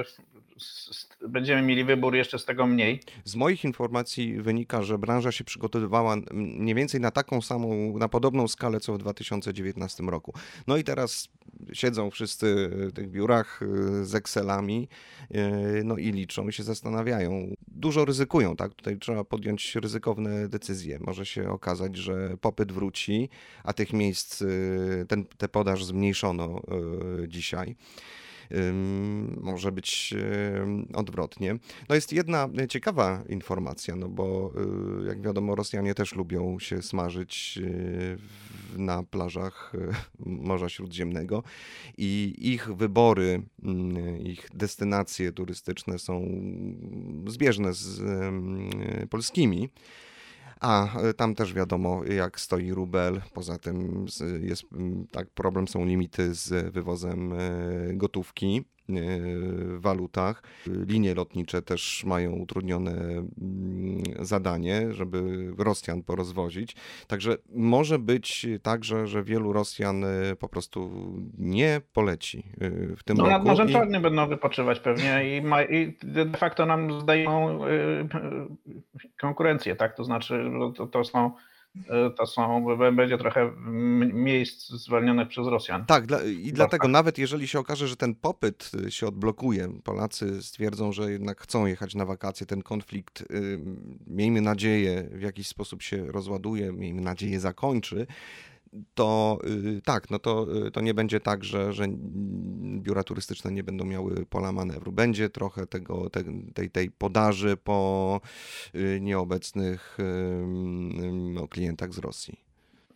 będziemy 1.27 1.61
mieli 1.61 1.83
wybór 1.83 2.15
jeszcze 2.15 2.39
z 2.39 2.45
tego 2.45 2.67
mniej. 2.67 2.99
Z 3.23 3.35
moich 3.35 3.63
informacji 3.63 4.41
wynika, 4.41 4.81
że 4.83 4.97
branża 4.97 5.31
się 5.31 5.43
przygotowywała 5.43 6.15
mniej 6.31 6.75
więcej 6.75 7.01
na 7.01 7.11
taką 7.11 7.41
samą, 7.41 7.97
na 7.97 8.09
podobną 8.09 8.47
skalę 8.47 8.79
co 8.79 8.93
w 8.93 8.97
2019 8.97 10.03
roku. 10.03 10.33
No 10.67 10.77
i 10.77 10.83
teraz 10.83 11.29
siedzą 11.73 12.11
wszyscy 12.11 12.69
w 12.71 12.93
tych 12.93 13.09
biurach 13.09 13.61
y, 13.61 14.05
z 14.05 14.15
Excelami, 14.15 14.87
y, 15.31 15.83
no 15.83 15.97
i 15.97 16.11
liczą 16.11 16.47
i 16.47 16.53
się 16.53 16.63
zastanawiają. 16.63 17.55
Dużo 17.67 18.05
ryzykują, 18.05 18.55
tak? 18.55 18.73
Tutaj 18.73 18.97
trzeba 18.97 19.23
podjąć 19.23 19.75
ryzykowne 19.75 20.47
decyzje. 20.47 20.99
Może 21.01 21.25
się 21.25 21.49
okazać, 21.49 21.97
że 21.97 22.37
popyt 22.41 22.71
wróci, 22.71 23.29
a 23.63 23.73
tych 23.73 23.93
miejsc, 23.93 24.43
ten, 25.07 25.25
tę 25.25 25.49
podaż 25.49 25.85
zmniejszono 25.85 26.61
dzisiaj 27.27 27.75
może 29.41 29.71
być 29.71 30.13
odwrotnie. 30.93 31.57
No 31.89 31.95
jest 31.95 32.13
jedna 32.13 32.49
ciekawa 32.69 33.23
informacja, 33.29 33.95
no 33.95 34.09
bo 34.09 34.51
y, 35.03 35.07
jak 35.07 35.21
wiadomo 35.21 35.55
Rosjanie 35.55 35.95
też 35.95 36.15
lubią 36.15 36.59
się 36.59 36.81
smażyć 36.81 37.59
y, 37.61 38.17
na 38.77 39.03
plażach 39.03 39.73
y, 39.75 39.93
Morza 40.25 40.69
Śródziemnego 40.69 41.43
i 41.97 42.35
ich 42.37 42.75
wybory, 42.75 43.41
mm, 43.63 44.17
ich 44.17 44.47
destynacje 44.53 45.31
turystyczne 45.31 45.99
są 45.99 46.21
zbieżne 47.27 47.73
z 47.73 48.01
polskimi. 49.09 49.69
A 50.59 50.99
e, 50.99 51.13
tam 51.13 51.35
też 51.35 51.53
wiadomo, 51.53 52.03
jak 52.03 52.39
stoi 52.39 52.71
rubel. 52.71 53.21
Poza 53.33 53.57
tym 53.57 54.05
jest 54.41 54.63
tak, 55.11 55.29
problem 55.29 55.67
są 55.67 55.85
limity 55.85 56.33
z 56.33 56.73
wywozem 56.73 57.33
e, 57.33 57.39
gotówki 57.93 58.65
walutach. 59.77 60.43
Linie 60.87 61.15
lotnicze 61.15 61.61
też 61.61 62.03
mają 62.07 62.31
utrudnione 62.31 62.91
mm, 62.91 64.03
zadanie, 64.19 64.93
żeby 64.93 65.49
Rosjan 65.57 66.03
porozwozić. 66.03 66.75
Także 67.07 67.37
może 67.55 67.99
być 67.99 68.47
tak, 68.63 68.83
że, 68.83 69.07
że 69.07 69.23
wielu 69.23 69.53
Rosjan 69.53 70.03
e, 70.03 70.35
po 70.39 70.49
prostu 70.49 70.91
nie 71.37 71.81
poleci 71.93 72.43
e, 72.61 72.69
w 72.95 73.03
tym 73.03 73.17
no, 73.17 73.23
roku. 73.23 73.33
Nad 73.33 73.45
Morzem 73.45 73.69
i- 73.69 73.73
Czarnym 73.73 74.01
będą 74.01 74.27
wypoczywać 74.27 74.79
pewnie 74.79 75.37
i, 75.37 75.41
ma, 75.41 75.63
i 75.63 75.97
de 76.03 76.37
facto 76.37 76.65
nam 76.65 77.01
zdają 77.01 77.59
konkurencję, 79.19 79.75
tak? 79.75 79.95
To 79.95 80.03
znaczy 80.03 80.43
że 80.43 80.73
to, 80.75 80.87
to 80.87 81.03
są 81.03 81.31
to 82.17 82.27
są, 82.27 82.65
będzie 82.95 83.17
trochę 83.17 83.51
miejsc 84.13 84.69
zwolnionych 84.69 85.27
przez 85.27 85.47
Rosjan. 85.47 85.85
Tak, 85.85 86.05
dla, 86.05 86.23
i 86.23 86.53
dlatego 86.53 86.83
tak. 86.83 86.91
nawet 86.91 87.17
jeżeli 87.17 87.47
się 87.47 87.59
okaże, 87.59 87.87
że 87.87 87.95
ten 87.95 88.15
popyt 88.15 88.71
y, 88.87 88.91
się 88.91 89.07
odblokuje, 89.07 89.69
Polacy 89.83 90.43
stwierdzą, 90.43 90.91
że 90.91 91.11
jednak 91.11 91.41
chcą 91.41 91.65
jechać 91.65 91.95
na 91.95 92.05
wakacje, 92.05 92.45
ten 92.47 92.61
konflikt, 92.61 93.21
y, 93.21 93.59
miejmy 94.07 94.41
nadzieję, 94.41 95.09
w 95.11 95.21
jakiś 95.21 95.47
sposób 95.47 95.81
się 95.81 96.05
rozładuje, 96.05 96.73
miejmy 96.73 97.01
nadzieję 97.01 97.39
zakończy, 97.39 98.07
to 98.93 99.39
y, 99.77 99.81
tak, 99.81 100.09
no 100.09 100.19
to, 100.19 100.47
y, 100.67 100.71
to 100.71 100.81
nie 100.81 100.93
będzie 100.93 101.19
tak, 101.19 101.43
że, 101.43 101.73
że 101.73 101.85
biura 102.79 103.03
turystyczne 103.03 103.51
nie 103.51 103.63
będą 103.63 103.85
miały 103.85 104.25
pola 104.25 104.51
manewru. 104.51 104.91
Będzie 104.91 105.29
trochę 105.29 105.67
tego, 105.67 106.09
te, 106.09 106.23
tej, 106.53 106.69
tej 106.69 106.91
podaży 106.91 107.57
po 107.57 108.21
y, 108.75 108.99
nieobecnych 109.01 109.97
no, 111.33 111.47
klientach 111.47 111.93
z 111.93 111.97
Rosji. 111.97 112.49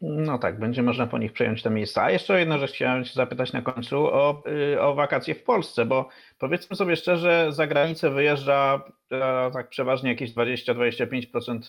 No 0.06 0.38
tak, 0.38 0.60
będzie 0.60 0.84
można 0.84 1.08
po 1.08 1.18
nich 1.18 1.34
przejąć 1.34 1.64
te 1.64 1.70
miejsca. 1.70 2.04
A 2.04 2.12
jeszcze 2.12 2.34
o 2.34 2.38
jedną 2.38 2.58
rzecz 2.58 2.72
chciałem 2.72 3.06
się 3.06 3.14
zapytać 3.14 3.54
na 3.54 3.62
końcu 3.62 3.98
o, 3.98 4.44
o 4.80 4.96
wakacje 4.96 5.36
w 5.36 5.44
Polsce, 5.44 5.86
bo 5.86 6.10
powiedzmy 6.40 6.76
sobie 6.76 6.96
szczerze, 6.96 7.48
za 7.50 7.68
granicę 7.68 8.10
wyjeżdża 8.10 8.84
e, 9.12 9.52
tak 9.54 9.70
przeważnie 9.70 10.10
jakieś 10.10 10.34
20-25% 10.34 11.54
y, 11.54 11.58
y, 11.58 11.62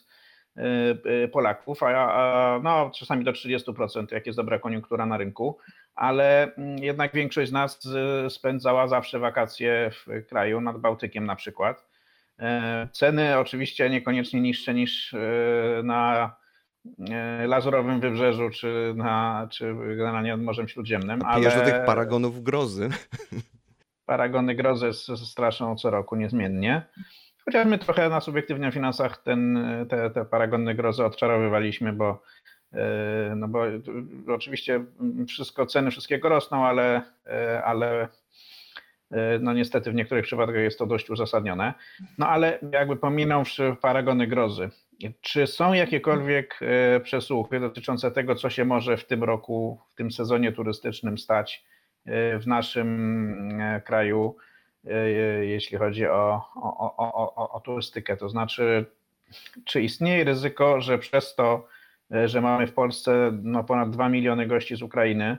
Polaków, 1.33 1.83
a, 1.83 1.89
a 1.89 2.61
no, 2.63 2.91
czasami 2.95 3.25
do 3.25 3.33
30%, 3.33 4.13
jak 4.13 4.27
jest 4.27 4.39
dobra 4.39 4.59
koniunktura 4.59 5.07
na 5.07 5.17
rynku, 5.17 5.59
ale 5.95 6.55
mm, 6.55 6.79
jednak 6.79 7.13
większość 7.13 7.51
z 7.51 7.53
nas 7.53 7.87
y, 8.27 8.31
spędzała 8.31 8.89
zawsze 8.89 9.19
wakacje 9.19 9.91
w 9.91 10.27
kraju, 10.29 10.61
nad 10.61 10.79
Bałtykiem 10.79 11.27
na 11.27 11.37
przykład. 11.37 11.95
Ceny 12.93 13.39
oczywiście 13.39 13.91
niekoniecznie 13.91 14.41
niższe 14.41 14.75
niż 14.75 15.13
y, 15.13 15.19
na 15.85 16.37
Lazurowym 17.47 18.01
Wybrzeżu, 18.01 18.51
czy, 18.51 18.95
na, 18.97 19.49
czy 19.51 19.75
generalnie 19.75 20.31
nad 20.31 20.41
Morzem 20.41 20.69
Śródziemnym, 20.69 21.21
Pijesz 21.35 21.55
ale 21.55 21.65
do 21.65 21.71
tych 21.71 21.85
paragonów 21.85 22.43
grozy. 22.43 22.89
paragony 24.07 24.55
grozy 24.55 24.93
straszą 25.17 25.77
co 25.77 25.91
roku 25.91 26.17
niezmiennie. 26.17 26.83
Chociaż 27.45 27.67
my 27.67 27.79
trochę 27.79 28.09
na 28.09 28.21
subiektywnych 28.21 28.75
finansach 28.75 29.23
ten, 29.23 29.67
te, 29.89 30.11
te 30.11 30.25
paragony 30.25 30.75
grozy 30.75 31.05
odczarowywaliśmy, 31.05 31.93
bo, 31.93 32.23
e, 32.73 33.35
no 33.37 33.49
bo 33.49 33.69
e, 33.69 33.81
oczywiście 34.29 34.85
wszystko, 35.29 35.67
ceny 35.67 35.91
wszystkiego 35.91 36.29
rosną, 36.29 36.67
ale, 36.67 37.03
e, 37.27 37.65
ale 37.65 38.09
no 39.41 39.53
niestety 39.53 39.91
w 39.91 39.95
niektórych 39.95 40.25
przypadkach 40.25 40.63
jest 40.63 40.79
to 40.79 40.87
dość 40.87 41.11
uzasadnione. 41.11 41.75
No 42.19 42.29
ale 42.29 42.59
jakby 42.73 42.97
pominąwszy 42.97 43.77
paragony 43.81 44.27
grozy, 44.27 44.71
Czy 45.21 45.47
są 45.47 45.73
jakiekolwiek 45.73 46.61
przesłuchy 47.03 47.61
dotyczące 47.61 48.11
tego, 48.11 48.35
co 48.35 48.51
się 48.51 48.65
może 48.65 48.97
w 48.97 49.07
tym 49.07 49.25
roku, 49.25 49.81
w 49.91 49.95
tym 49.95 50.11
sezonie 50.11 50.53
turystycznym 50.53 51.19
stać 51.19 51.65
w 52.41 52.47
naszym 52.47 53.63
kraju, 53.85 54.37
jeśli 55.43 55.79
chodzi 55.79 56.07
o, 56.07 56.43
o, 56.55 56.97
o, 56.97 57.35
o, 57.37 57.53
o 57.53 57.61
turystykę? 57.61 58.17
To 58.17 58.29
znaczy, 58.29 58.87
czy 59.64 59.83
istnieje 59.83 60.25
ryzyko, 60.25 60.81
że 60.81 60.99
przez 60.99 61.35
to, 61.35 61.69
e, 62.14 62.29
że 62.29 62.41
mamy 62.41 62.67
w 62.67 62.73
Polsce 62.73 63.38
no, 63.43 63.64
ponad 63.64 63.91
2 63.91 64.09
miliony 64.09 64.47
gości 64.47 64.76
z 64.76 64.83
Ukrainy, 64.83 65.38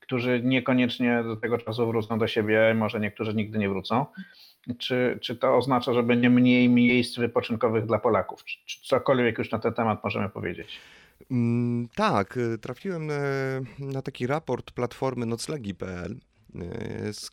którzy 0.00 0.40
niekoniecznie 0.44 1.22
do 1.22 1.36
tego 1.36 1.58
czasu 1.58 1.86
wrócą 1.86 2.18
do 2.18 2.26
siebie, 2.26 2.74
może 2.74 3.00
niektórzy 3.00 3.34
nigdy 3.34 3.58
nie 3.58 3.68
wrócą, 3.68 4.06
czy, 4.78 5.18
czy 5.22 5.36
to 5.36 5.56
oznacza, 5.56 5.94
że 5.94 6.02
będzie 6.02 6.30
mniej 6.30 6.68
miejsc 6.68 7.18
wypoczynkowych 7.18 7.86
dla 7.86 7.98
Polaków? 7.98 8.44
Czy, 8.44 8.58
czy 8.66 8.80
cokolwiek 8.82 9.38
już 9.38 9.50
na 9.50 9.58
ten 9.58 9.74
temat 9.74 10.04
możemy 10.04 10.28
powiedzieć? 10.28 10.80
Mm, 11.30 11.88
Tak, 11.94 12.38
trafiłem 12.60 13.10
e, 13.10 13.14
na 13.78 14.02
taki 14.02 14.26
raport 14.26 14.70
platformy 14.70 15.26
noclegi.pl, 15.26 16.16
e, 16.54 17.12
z 17.12 17.30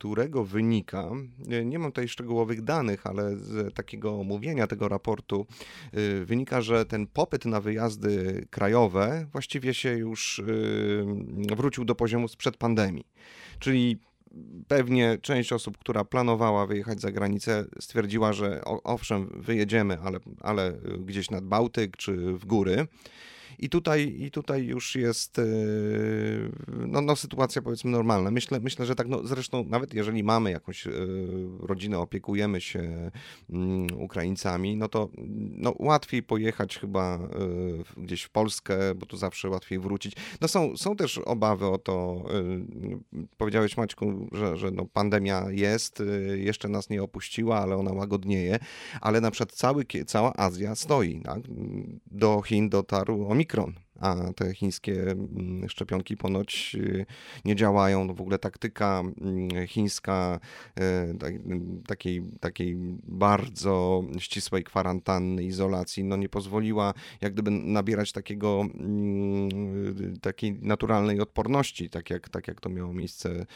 którego 0.00 0.44
wynika, 0.44 1.10
e, 1.50 1.64
nie 1.64 1.78
mam 1.78 1.90
tutaj 1.90 2.08
szczegółowych 2.08 2.62
danych, 2.62 3.06
ale 3.06 3.36
z 3.36 3.74
takiego 3.74 4.20
omówienia 4.20 4.66
tego 4.66 4.88
raportu 4.88 5.46
y, 5.94 6.24
wynika, 6.24 6.60
że 6.60 6.84
ten 6.84 7.06
popyt 7.06 7.44
na 7.44 7.60
wyjazdy 7.60 8.46
krajowe 8.50 9.26
właściwie 9.32 9.74
się 9.74 9.98
już 9.98 10.38
y, 10.38 11.04
wrócił 11.56 11.84
do 11.84 11.94
poziomu 11.94 12.28
sprzed 12.28 12.56
pandemii. 12.56 13.06
Czyli 13.58 13.98
pewnie 14.68 15.18
część 15.22 15.52
osób, 15.52 15.78
która 15.78 16.04
planowała 16.04 16.66
wyjechać 16.66 17.00
za 17.00 17.12
granicę, 17.12 17.64
stwierdziła, 17.80 18.32
że 18.32 18.60
owszem, 18.64 19.30
wyjedziemy, 19.34 19.98
ale, 20.04 20.18
ale 20.40 20.72
gdzieś 20.98 21.30
nad 21.30 21.44
Bałtyk 21.44 21.96
czy 21.96 22.16
w 22.16 22.44
góry. 22.44 22.86
I 23.58 23.68
tutaj, 23.68 24.16
I 24.18 24.30
tutaj 24.30 24.64
już 24.66 24.96
jest 24.96 25.38
yy, 25.38 26.52
no, 26.86 27.00
no, 27.00 27.16
sytuacja 27.16 27.62
powiedzmy 27.62 27.90
normalna. 27.90 28.30
Myślę, 28.30 28.60
myślę, 28.60 28.86
że 28.86 28.94
tak, 28.94 29.08
no, 29.08 29.26
zresztą 29.26 29.64
nawet 29.68 29.94
jeżeli 29.94 30.24
mamy 30.24 30.50
jakąś 30.50 30.86
yy, 30.86 30.92
rodzinę, 31.60 31.98
opiekujemy 31.98 32.60
się 32.60 33.10
mm, 33.50 33.86
Ukraińcami, 33.98 34.76
no 34.76 34.88
to 34.88 35.08
no, 35.56 35.74
łatwiej 35.78 36.22
pojechać 36.22 36.78
chyba 36.78 37.18
w- 37.18 38.00
gdzieś 38.02 38.22
w 38.22 38.30
Polskę, 38.30 38.94
bo 38.94 39.06
tu 39.06 39.16
zawsze 39.16 39.48
łatwiej 39.48 39.78
wrócić. 39.78 40.12
No 40.40 40.48
są, 40.48 40.76
są 40.76 40.96
też 40.96 41.18
obawy 41.18 41.66
o 41.66 41.78
to, 41.78 42.24
powiedziałeś 43.36 43.76
Maćku, 43.76 44.28
że, 44.32 44.56
że 44.56 44.70
no, 44.70 44.84
pandemia 44.92 45.46
jest, 45.50 46.02
jeszcze 46.36 46.68
nas 46.68 46.90
nie 46.90 47.02
opuściła, 47.02 47.58
ale 47.58 47.76
ona 47.76 47.92
łagodnieje, 47.92 48.58
ale 49.00 49.20
na 49.20 49.30
przykład 49.30 49.52
cały, 49.52 49.84
cała 50.06 50.32
Azja 50.36 50.74
stoi. 50.74 51.20
Tak? 51.20 51.42
Do 52.06 52.42
Chin 52.42 52.68
dotarł 52.68 53.26
omikron, 53.40 53.74
a 54.00 54.32
te 54.36 54.54
chińskie 54.54 55.10
mm, 55.10 55.68
szczepionki 55.68 56.16
ponoć 56.16 56.76
y, 56.78 57.06
nie 57.44 57.56
działają. 57.56 58.04
No 58.04 58.14
w 58.14 58.20
ogóle 58.20 58.38
taktyka 58.38 59.00
mm, 59.00 59.66
chińska 59.66 60.40
e, 60.76 61.14
tak- 61.14 61.34
mm, 61.34 61.82
takiej, 61.86 62.22
takiej 62.40 62.76
bardzo 63.02 64.04
ścisłej 64.18 64.64
kwarantanny, 64.64 65.44
izolacji, 65.44 66.04
no 66.04 66.16
nie 66.16 66.28
pozwoliła 66.28 66.94
jak 67.20 67.32
gdyby 67.32 67.50
nabierać 67.50 68.12
takiego, 68.12 68.60
mm, 68.74 69.48
takiej 70.22 70.52
naturalnej 70.52 71.20
odporności, 71.20 71.90
tak 71.90 72.10
jak, 72.10 72.28
tak 72.28 72.48
jak 72.48 72.60
to 72.60 72.68
miało 72.68 72.92
miejsce 72.92 73.46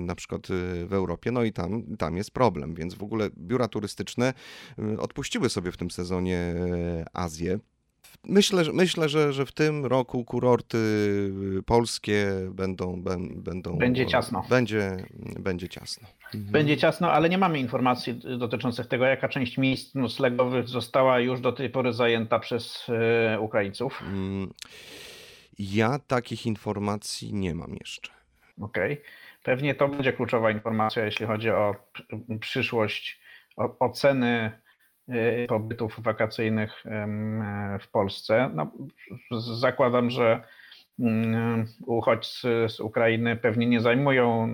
na 0.00 0.14
przykład 0.14 0.46
w 0.86 0.92
Europie. 0.92 1.32
No 1.32 1.44
i 1.44 1.52
tam, 1.52 1.96
tam 1.96 2.16
jest 2.16 2.30
problem, 2.30 2.74
więc 2.74 2.94
w 2.94 3.02
ogóle 3.02 3.30
biura 3.38 3.68
turystyczne 3.68 4.34
odpuściły 4.98 5.48
sobie 5.48 5.72
w 5.72 5.76
tym 5.76 5.90
sezonie 5.90 6.54
Azję. 7.12 7.58
Myślę, 8.24 8.64
że, 8.64 8.72
myślę 8.72 9.08
że, 9.08 9.32
że 9.32 9.46
w 9.46 9.52
tym 9.52 9.86
roku 9.86 10.24
kurorty 10.24 10.78
polskie 11.66 12.26
będą. 12.50 13.02
bę- 13.02 13.36
będą 13.36 13.78
Będzie 13.78 14.06
ciasno. 14.06 14.44
Będzie, 14.50 14.96
będzie 15.40 15.68
ciasno. 15.68 16.08
Mhm. 16.24 16.44
Będzie 16.52 16.76
ciasno, 16.76 17.12
ale 17.12 17.28
nie 17.28 17.38
mamy 17.38 17.58
informacji 17.58 18.20
dotyczących 18.38 18.86
tego, 18.86 19.04
jaka 19.04 19.28
część 19.28 19.58
miejsc 19.58 19.94
noclegowych 19.94 20.68
została 20.68 21.20
już 21.20 21.40
do 21.40 21.52
tej 21.52 21.70
pory 21.70 21.92
zajęta 21.92 22.38
przez 22.38 22.86
e, 23.34 23.40
Ukraińców. 23.40 24.02
Mm, 24.06 24.52
Ja 25.58 25.98
takich 26.06 26.46
informacji 26.46 27.34
nie 27.34 27.54
mam 27.54 27.74
jeszcze. 27.80 28.12
Okej. 28.60 29.02
Pewnie 29.42 29.74
to 29.74 29.88
będzie 29.88 30.12
kluczowa 30.12 30.50
informacja, 30.50 31.04
jeśli 31.04 31.26
chodzi 31.26 31.50
o 31.50 31.74
przyszłość, 32.40 33.20
o 33.56 33.78
oceny 33.78 34.46
y, 34.46 34.67
pobytów 35.48 36.00
wakacyjnych 36.00 36.84
w 37.80 37.88
Polsce. 37.90 38.50
No, 38.54 38.70
zakładam, 39.58 40.10
że 40.10 40.40
mm, 40.98 41.66
uchodźcy 41.86 42.66
z 42.68 42.80
Ukrainy 42.80 43.36
pewnie 43.36 43.66
nie 43.66 43.80
zajmują 43.80 44.46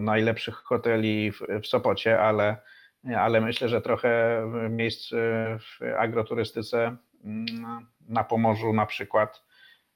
najlepszych 0.00 0.54
hoteli 0.54 1.32
w, 1.32 1.66
Sopocie, 1.66 2.20
ale, 2.20 2.56
ale 3.16 3.40
myślę, 3.40 3.68
że 3.68 3.82
trochę 3.82 4.42
miejsc 4.70 5.12
y, 5.12 5.16
w 5.58 5.78
agroturystyce 5.98 6.96
mm, 7.24 7.46
na 8.08 8.24
Pomorzu 8.24 8.72
na 8.72 8.86
przykład 8.86 9.44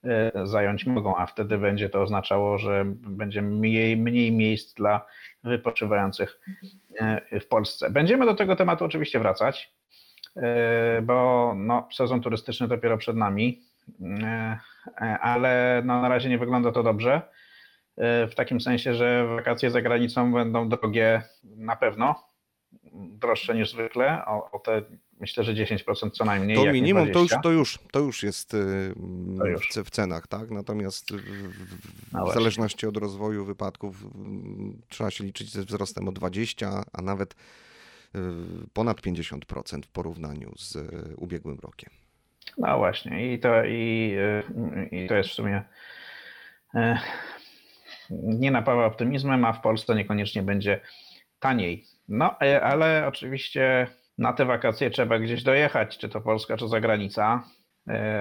e, 0.04 0.32
zająć 0.46 0.86
mogą, 0.86 1.16
a 1.16 1.26
wtedy 1.26 1.58
będzie 1.58 1.88
to 1.88 2.02
oznaczało, 2.02 2.58
że 2.58 2.84
będzie 2.86 3.42
mniej, 3.42 3.96
mniej 3.96 4.32
miejsc 4.32 4.74
dla 4.74 5.06
wypoczywających 5.44 6.40
e, 7.00 7.40
w 7.40 7.46
Polsce. 7.46 7.90
Będziemy 7.90 8.26
do 8.26 8.34
tego 8.34 8.56
tematu 8.56 8.84
oczywiście 8.84 9.18
wracać, 9.18 9.75
bo 11.02 11.52
no, 11.56 11.88
sezon 11.92 12.20
turystyczny 12.20 12.68
dopiero 12.68 12.98
przed 12.98 13.16
nami, 13.16 13.62
e, 14.00 14.58
ale 15.20 15.82
no, 15.84 16.02
na 16.02 16.08
razie 16.08 16.28
nie 16.28 16.38
wygląda 16.38 16.72
to 16.72 16.82
dobrze. 16.82 17.22
e, 17.96 18.26
W 18.26 18.34
takim 18.34 18.60
sensie, 18.60 18.94
że 18.94 19.26
wakacje 19.26 19.70
za 19.70 19.82
granicą 19.82 20.32
będą 20.32 20.68
drogie 20.68 21.22
na 21.44 21.76
pewno, 21.76 22.14
droższe 22.94 23.54
niż 23.54 23.70
zwykle, 23.70 24.24
o, 24.26 24.50
o 24.50 24.58
te 24.58 24.82
myślę, 25.20 25.44
że 25.44 25.54
10% 25.54 26.10
co 26.10 26.24
najmniej. 26.24 26.56
To 26.56 26.72
minimum 26.72 27.02
to 27.02 27.08
już, 27.18 27.28
20. 27.28 27.40
to 27.40 27.50
już, 27.50 27.78
to 27.92 28.00
już 28.00 28.22
jest 28.22 28.50
To 29.38 29.46
już. 29.46 29.68
W, 29.68 29.72
ce- 29.72 29.84
w 29.84 29.90
cenach, 29.90 30.26
tak? 30.26 30.50
Natomiast 30.50 31.12
w, 31.12 32.12
No 32.12 32.32
zależności 32.32 32.86
od 32.86 32.96
rozwoju 32.96 33.44
wypadków 33.44 33.96
mm, 34.14 34.80
trzeba 34.88 35.10
się 35.10 35.24
liczyć 35.24 35.52
ze 35.52 35.62
wzrostem 35.64 36.08
o 36.08 36.12
20, 36.12 36.84
a 36.92 37.02
nawet 37.02 37.34
ponad 38.72 39.00
50% 39.00 39.82
w 39.82 39.88
porównaniu 39.88 40.52
z 40.56 40.76
y, 40.76 41.16
ubiegłym 41.16 41.58
rokiem. 41.58 41.90
No 42.58 42.78
właśnie, 42.78 43.34
i 43.34 43.38
to, 43.38 43.64
i, 43.64 44.16
y, 44.92 44.96
i 44.96 45.08
to 45.08 45.14
jest 45.14 45.30
w 45.30 45.34
sumie 45.34 45.62
nie 48.10 48.50
napawa 48.50 48.86
optymizmem, 48.86 49.44
a 49.44 49.52
w 49.52 49.60
Polsce 49.60 49.94
niekoniecznie 49.94 50.42
będzie 50.42 50.80
taniej. 51.40 51.84
No, 52.08 52.38
ale 52.62 53.06
oczywiście 53.08 53.86
na 54.18 54.32
te 54.32 54.44
wakacje 54.44 54.90
trzeba 54.90 55.18
gdzieś 55.18 55.42
dojechać, 55.42 55.98
czy 55.98 56.08
to 56.08 56.20
Polska, 56.20 56.56
czy 56.56 56.68
zagranica. 56.68 57.42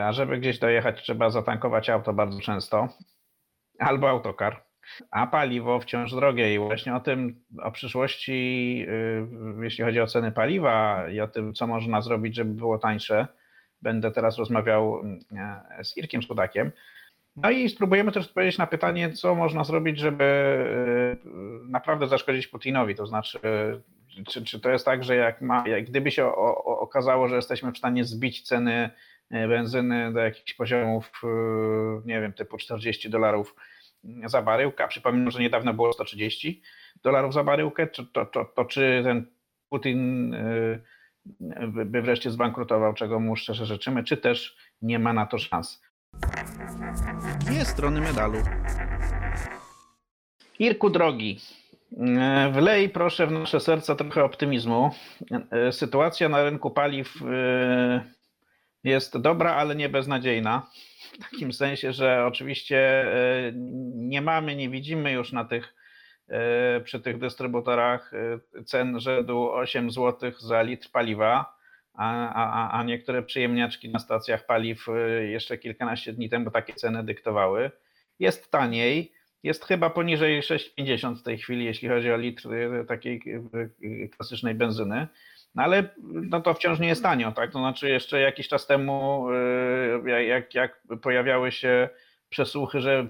A 0.03 0.12
żeby 0.13 0.38
gdzieś 0.38 0.60
dojechać, 0.60 1.03
trzeba 1.03 1.29
zatankować 1.29 1.89
auto 1.89 2.13
bardzo 2.13 2.39
często, 2.39 2.89
albo 3.79 4.10
autokar. 4.10 4.64
A 5.11 5.27
paliwo 5.27 5.79
wciąż 5.79 6.11
drogie 6.13 6.55
i 6.55 6.59
właśnie 6.59 6.95
o 6.95 6.99
tym, 6.99 7.43
o 7.61 7.71
przyszłości, 7.71 8.85
y, 9.59 9.63
jeśli 9.63 9.83
chodzi 9.83 10.01
o 10.01 10.07
ceny 10.07 10.31
paliwa 10.31 11.09
i 11.09 11.19
o 11.19 11.27
tym, 11.27 11.53
co 11.53 11.67
można 11.67 12.01
zrobić, 12.01 12.35
żeby 12.35 12.53
było 12.53 12.77
tańsze, 12.77 13.27
będę 13.81 14.11
teraz 14.11 14.37
rozmawiał 14.37 15.01
e, 15.77 15.83
z 15.83 15.97
Irkiem 15.97 16.23
Sudakiem. 16.23 16.71
No 17.35 17.49
i 17.49 17.69
spróbujemy 17.69 18.11
też 18.11 18.25
odpowiedzieć 18.25 18.57
na 18.57 18.67
pytanie, 18.67 19.13
co 19.13 19.35
można 19.35 19.63
zrobić, 19.63 19.99
żeby 19.99 20.23
e, 20.23 21.29
naprawdę 21.69 22.07
zaszkodzić 22.07 22.47
Putinowi. 22.47 22.95
To 22.95 23.05
znaczy, 23.05 23.39
czy, 24.27 24.45
czy 24.45 24.59
to 24.59 24.69
jest 24.69 24.85
tak, 24.85 25.03
że 25.03 25.15
jak, 25.15 25.41
ma, 25.41 25.67
jak 25.67 25.85
gdyby 25.85 26.11
się 26.11 26.25
o, 26.25 26.65
o, 26.65 26.79
okazało, 26.79 27.27
że 27.27 27.35
jesteśmy 27.35 27.71
w 27.71 27.77
stanie 27.77 28.03
zbić 28.03 28.41
ceny 28.41 28.89
e, 29.31 29.47
benzyny 29.47 30.13
do 30.13 30.19
jakichś 30.19 30.53
poziomów, 30.53 31.11
e, 31.23 31.27
nie 32.05 32.21
wiem, 32.21 32.33
typu 32.33 32.57
40 32.57 33.09
dolarów 33.09 33.55
za 34.25 34.41
baryłkę, 34.41 34.87
przypominam, 34.87 35.31
że 35.31 35.39
niedawno 35.39 35.73
było 35.73 35.93
130 35.93 36.61
dolarów 37.03 37.33
za 37.33 37.43
baryłkę, 37.43 37.87
to, 37.87 38.03
to, 38.03 38.25
to, 38.25 38.45
to 38.45 38.65
czy 38.65 39.01
ten 39.03 39.25
Putin 39.69 40.33
e, 40.33 40.79
by 41.85 42.01
wreszcie 42.01 42.31
zbankrutował, 42.31 42.93
czego 42.93 43.19
mu 43.19 43.35
szczerze 43.35 43.65
życzymy, 43.65 44.03
czy 44.03 44.17
też 44.17 44.57
nie 44.81 44.99
ma 44.99 45.13
na 45.13 45.25
to 45.25 45.37
szans. 45.37 45.81
Dwie 47.39 47.65
strony 47.65 48.01
medalu. 48.01 48.37
Irku 50.59 50.89
drogi, 50.89 51.39
e, 51.97 52.51
wlej 52.53 52.89
proszę 52.89 53.27
w 53.27 53.31
nasze 53.31 53.59
serca 53.59 53.95
trochę 53.95 54.23
optymizmu. 54.23 54.91
E, 55.51 55.71
Sytuacja 55.71 56.29
na 56.29 56.43
rynku 56.43 56.71
paliw 56.71 57.13
jest 58.85 59.17
dobra, 59.17 59.53
ale 59.55 59.75
nie 59.75 59.89
beznadziejna. 59.89 60.69
W 61.13 61.17
takim 61.31 61.53
sensie, 61.53 61.93
że 61.93 62.25
oczywiście 62.25 62.77
e, 62.77 63.51
nie 63.95 64.21
mamy, 64.21 64.55
nie 64.55 64.69
widzimy 64.69 65.11
już 65.11 65.31
na 65.31 65.45
tych 65.45 65.75
e, 66.27 66.81
przy 66.81 66.99
tych 66.99 67.19
dystrybutorach 67.19 68.13
e, 68.13 68.63
cen 68.63 68.99
rzędu 68.99 69.51
8 69.51 69.91
zł 69.91 70.31
za 70.39 70.61
litr 70.61 70.89
paliwa, 70.91 71.55
a, 71.93 72.33
a, 72.33 72.79
a 72.79 72.83
niektóre 72.83 73.23
przyjemniaczki 73.23 73.89
na 73.89 73.99
stacjach 73.99 74.45
paliw 74.45 74.85
jeszcze 75.29 75.57
kilkanaście 75.57 76.13
dni 76.13 76.29
temu 76.29 76.51
takie 76.51 76.73
ceny 76.73 77.03
dyktowały. 77.03 77.71
Jest 78.19 78.51
taniej, 78.51 79.13
jest 79.43 79.65
chyba 79.65 79.89
poniżej 79.89 80.41
6,50 80.41 81.15
w 81.15 81.23
tej 81.23 81.37
chwili, 81.37 81.65
jeśli 81.65 81.89
chodzi 81.89 82.11
o 82.11 82.17
litr 82.17 82.49
takiej 82.87 83.21
klasycznej 84.17 84.55
benzyny. 84.55 85.07
No 85.55 85.63
ale 85.63 85.89
no 86.01 86.41
to 86.41 86.53
wciąż 86.53 86.79
nie 86.79 86.87
jest 86.87 87.03
tanio, 87.03 87.31
tak? 87.31 87.51
To 87.51 87.59
znaczy 87.59 87.89
jeszcze 87.89 88.19
jakiś 88.19 88.47
czas 88.47 88.67
temu, 88.67 89.27
y, 90.05 90.25
jak, 90.25 90.55
jak 90.55 90.81
pojawiały 91.01 91.51
się 91.51 91.89
przesłuchy, 92.29 92.81
że 92.81 93.07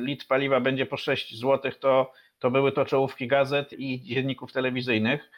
litr 0.00 0.26
paliwa 0.26 0.60
będzie 0.60 0.86
po 0.86 0.96
6 0.96 1.40
zł, 1.40 1.72
to, 1.80 2.12
to 2.38 2.50
były 2.50 2.72
to 2.72 2.84
czołówki 2.84 3.26
gazet 3.26 3.72
i 3.72 4.02
dzienników 4.02 4.52
telewizyjnych 4.52 5.30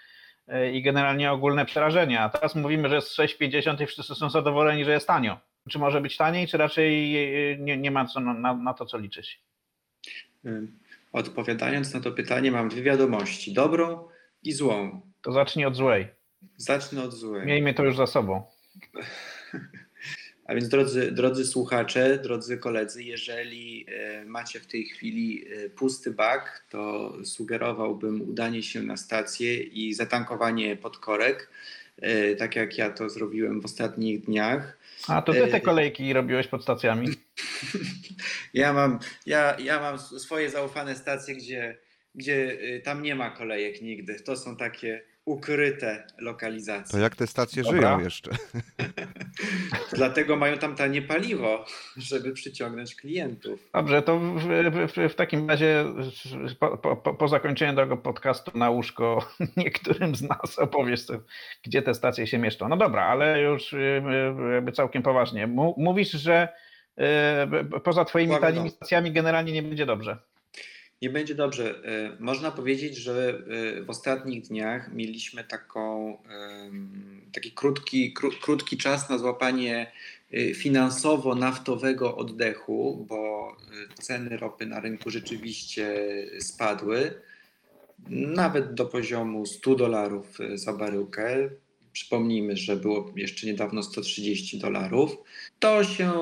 y, 0.48 0.72
i 0.72 0.82
generalnie 0.82 1.32
ogólne 1.32 1.66
przerażenie. 1.66 2.20
A 2.20 2.28
teraz 2.28 2.54
mówimy, 2.54 2.88
że 2.88 2.94
jest 2.94 3.18
6,50 3.18 3.82
i 3.82 3.86
wszyscy 3.86 4.14
są 4.14 4.30
zadowoleni, 4.30 4.84
że 4.84 4.92
jest 4.92 5.06
tanio. 5.06 5.38
Czy 5.68 5.78
może 5.78 6.00
być 6.00 6.16
taniej, 6.16 6.46
czy 6.48 6.56
raczej 6.56 7.16
y, 7.52 7.58
nie, 7.58 7.76
nie 7.76 7.90
ma 7.90 8.06
co 8.06 8.20
na, 8.20 8.54
na, 8.54 8.74
to 8.74 8.86
co 8.86 8.98
liczyć? 8.98 9.40
Odpowiadając 11.12 11.94
na 11.94 12.00
to 12.00 12.12
pytanie, 12.12 12.52
mam 12.52 12.68
dwie 12.68 12.82
wiadomości: 12.82 13.52
dobrą 13.52 14.08
i 14.42 14.52
złą. 14.52 15.00
To 15.28 15.32
zacznij 15.32 15.66
od 15.66 15.76
złej. 15.76 16.08
Zacznę 16.56 17.02
od 17.02 17.12
złej. 17.12 17.46
Miejmy 17.46 17.74
to 17.74 17.84
już 17.84 17.96
za 17.96 18.06
sobą. 18.06 18.42
A 20.46 20.54
więc 20.54 20.68
drodzy, 20.68 21.12
drodzy 21.12 21.46
słuchacze, 21.46 22.18
drodzy 22.18 22.58
koledzy, 22.58 23.02
jeżeli 23.02 23.86
e, 23.88 24.24
macie 24.24 24.60
w 24.60 24.66
tej 24.66 24.84
chwili 24.84 25.44
e, 25.48 25.70
pusty 25.70 26.10
bak, 26.10 26.64
to 26.70 27.12
sugerowałbym 27.24 28.22
udanie 28.30 28.62
się 28.62 28.82
na 28.82 28.96
stację 28.96 29.62
i 29.62 29.94
zatankowanie 29.94 30.76
podkorek, 30.76 31.50
e, 31.96 32.36
tak 32.36 32.56
jak 32.56 32.78
ja 32.78 32.90
to 32.90 33.08
zrobiłem 33.10 33.60
w 33.60 33.64
ostatnich 33.64 34.20
dniach. 34.20 34.78
A 35.08 35.22
to 35.22 35.32
ty 35.32 35.48
te 35.48 35.60
kolejki 35.60 36.12
robiłeś 36.12 36.46
pod 36.46 36.62
stacjami. 36.62 37.08
Ja 38.54 38.72
mam, 38.72 38.98
ja, 39.26 39.56
ja 39.58 39.80
mam 39.80 39.98
swoje 39.98 40.50
zaufane 40.50 40.96
stacje, 40.96 41.34
gdzie, 41.34 41.78
gdzie 42.18 42.58
y, 42.62 42.82
tam 42.84 43.02
nie 43.02 43.14
ma 43.14 43.30
kolejek 43.30 43.82
nigdy. 43.82 44.20
To 44.20 44.36
są 44.36 44.56
takie 44.56 45.02
ukryte 45.24 46.06
lokalizacje. 46.18 46.92
To 46.92 46.98
jak 46.98 47.16
te 47.16 47.26
stacje 47.26 47.62
Dobra. 47.62 47.80
żyją 47.80 48.00
jeszcze? 48.00 48.30
Dlatego 49.92 50.36
mają 50.36 50.58
tam 50.58 50.76
tanie 50.76 51.02
paliwo, 51.02 51.64
żeby 51.96 52.32
przyciągnąć 52.32 52.94
klientów. 52.94 53.70
Dobrze, 53.74 54.02
to 54.02 54.18
w, 54.18 54.40
w, 54.94 55.12
w 55.12 55.14
takim 55.14 55.48
razie 55.50 55.84
po, 56.60 56.96
po, 56.96 57.14
po- 57.14 57.28
zakończeniu 57.28 57.76
tego 57.76 57.96
podcastu 57.96 58.58
na 58.58 58.70
łóżko 58.70 59.28
niektórym 59.56 60.14
z 60.14 60.22
nas 60.22 60.58
opowiesz, 60.58 61.02
co- 61.02 61.22
gdzie 61.62 61.82
te 61.82 61.94
stacje 61.94 62.26
się 62.26 62.38
mieszczą. 62.38 62.68
No 62.68 62.76
dobra, 62.76 63.04
ale 63.04 63.40
już 63.40 63.72
y, 63.72 63.76
y, 64.50 64.54
jakby 64.54 64.72
całkiem 64.72 65.02
poważnie. 65.02 65.46
Mówisz, 65.76 66.10
że 66.10 66.48
poza 67.84 68.04
twoimi 68.04 68.36
tanimi 68.40 68.70
stacjami 68.70 69.12
generalnie 69.12 69.52
nie 69.52 69.62
będzie 69.62 69.86
dobrze. 69.86 70.18
Nie 71.02 71.10
będzie 71.10 71.34
dobrze. 71.34 71.80
E, 71.84 72.16
Można 72.20 72.50
powiedzieć, 72.50 72.96
że 72.96 73.42
e, 73.78 73.82
w 73.82 73.90
ostatnich 73.90 74.42
dniach 74.42 74.92
mieliśmy 74.92 75.44
taką, 75.44 76.16
taki 77.32 77.52
krótki, 77.52 78.12
kró, 78.12 78.30
krótki 78.40 78.76
czas 78.76 79.10
na 79.10 79.18
złapanie 79.18 79.92
e, 80.32 80.54
finansowo-naftowego 80.54 82.16
oddechu, 82.16 83.06
bo 83.08 83.52
ceny 84.00 84.36
ropy 84.36 84.66
na 84.66 84.80
rynku 84.80 85.10
rzeczywiście 85.10 86.06
spadły 86.40 87.14
nawet 88.08 88.74
do 88.74 88.86
poziomu 88.86 89.46
100 89.46 89.74
dolarów 89.74 90.38
za 90.54 90.72
baryłkę. 90.72 91.50
Przypomnijmy, 91.92 92.56
że 92.56 92.76
było 92.76 93.12
jeszcze 93.16 93.46
niedawno 93.46 93.82
130 93.82 94.58
dolarów. 94.58 95.16
To 95.58 95.84
się 95.84 96.12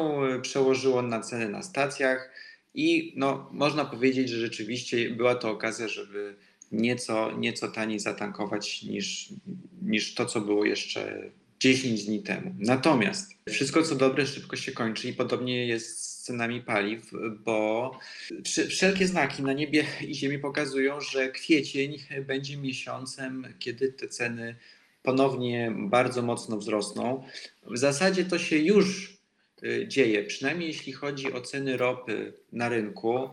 przełożyło 0.43 1.03
na 1.03 1.21
ceny 1.21 1.49
na 1.49 1.63
stacjach. 1.63 2.31
I 2.77 3.13
no, 3.17 3.51
można 3.53 3.85
powiedzieć, 3.85 4.29
że 4.31 4.41
rzeczywiście 4.41 5.11
była 5.11 5.35
to 5.35 5.51
okazja, 5.51 5.89
żeby 5.89 6.37
nieco, 6.73 7.33
nieco 7.39 7.69
taniej 7.69 8.01
zatankować 8.01 8.83
niż, 8.83 9.29
niż 9.83 10.15
to, 10.15 10.27
co 10.27 10.41
było 10.41 10.65
jeszcze 10.65 11.31
10 11.61 12.05
dni 12.05 12.23
temu. 12.23 12.55
Natomiast 12.59 13.31
wszystko, 13.49 13.83
co 13.83 13.95
dobre, 13.95 14.27
szybko 14.27 14.57
się 14.57 14.73
kończy 14.73 15.09
i 15.09 15.13
podobnie 15.13 15.67
jest 15.67 15.99
z 15.99 16.23
cenami 16.23 16.61
paliw, 16.61 17.11
bo 17.45 17.91
wsze- 18.45 18.67
wszelkie 18.67 19.07
znaki 19.07 19.43
na 19.43 19.53
niebie 19.53 19.85
i 20.09 20.15
ziemi 20.15 20.39
pokazują, 20.39 21.01
że 21.01 21.31
kwiecień 21.31 21.97
będzie 22.27 22.57
miesiącem, 22.57 23.47
kiedy 23.59 23.93
te 23.93 24.09
ceny 24.09 24.57
ponownie 25.03 25.73
bardzo 25.77 26.23
mocno 26.23 26.57
wzrosną. 26.57 27.25
W 27.71 27.79
zasadzie 27.79 28.25
to 28.25 28.39
się 28.39 28.57
już 28.59 29.16
dzieje, 29.89 30.25
przynajmniej 30.25 30.69
jeśli 30.69 30.93
chodzi 30.93 31.33
o 31.33 31.41
ceny 31.41 31.77
ropy 31.77 32.33
na 32.53 32.69
rynku. 32.69 33.31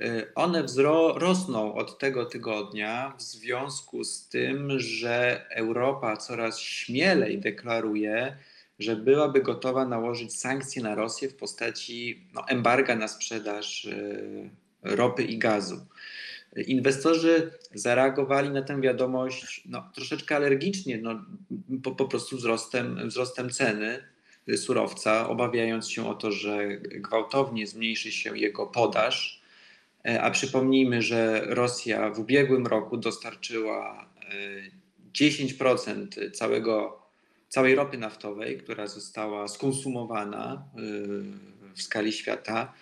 Y, 0.00 0.34
One 0.34 0.66
rosną 1.14 1.74
od 1.74 1.98
tego 1.98 2.26
tygodnia 2.26 3.14
w 3.18 3.22
związku 3.22 4.04
z 4.04 4.28
tym, 4.28 4.80
że 4.80 5.46
Europa 5.50 6.16
coraz 6.16 6.60
śmielej 6.60 7.38
deklaruje, 7.38 8.36
że 8.78 8.96
byłaby 8.96 9.42
gotowa 9.42 9.86
nałożyć 9.86 10.36
sankcje 10.36 10.82
na 10.82 10.94
Rosję 10.94 11.28
w 11.28 11.36
postaci 11.36 12.26
no, 12.34 12.48
embarga 12.48 12.96
na 12.96 13.08
sprzedaż 13.08 13.84
y, 13.84 14.50
ropy 14.82 15.22
i 15.24 15.38
gazu. 15.38 15.86
Inwestorzy 16.66 17.50
zareagowali 17.74 18.50
na 18.50 18.62
tę 18.62 18.80
wiadomość 18.80 19.62
no, 19.66 19.90
troszeczkę 19.94 20.36
alergicznie, 20.36 20.98
no, 20.98 21.24
po, 21.82 21.90
po 21.90 22.04
prostu 22.04 22.36
wzrostem, 22.36 23.08
wzrostem 23.08 23.50
ceny 23.50 24.11
surowca, 24.56 25.28
obawiając 25.28 25.90
się 25.90 26.08
o 26.08 26.14
to, 26.14 26.32
że 26.32 26.68
gwałtownie 26.78 27.66
zmniejszy 27.66 28.12
się 28.12 28.38
jego 28.38 28.66
podaż. 28.66 29.42
E, 30.04 30.22
A 30.22 30.30
przypomnijmy, 30.30 31.02
że 31.02 31.42
Rosja 31.46 32.10
w 32.10 32.18
ubiegłym 32.18 32.66
roku 32.66 32.96
dostarczyła 32.96 34.06
e, 34.20 34.82
10% 35.12 36.30
całego, 36.32 37.02
całej 37.48 37.74
ropy 37.74 37.98
naftowej, 37.98 38.58
która 38.58 38.86
została 38.86 39.48
skonsumowana 39.48 40.54
e, 40.54 40.80
w 41.74 41.82
skali 41.82 42.12
świata. 42.12 42.72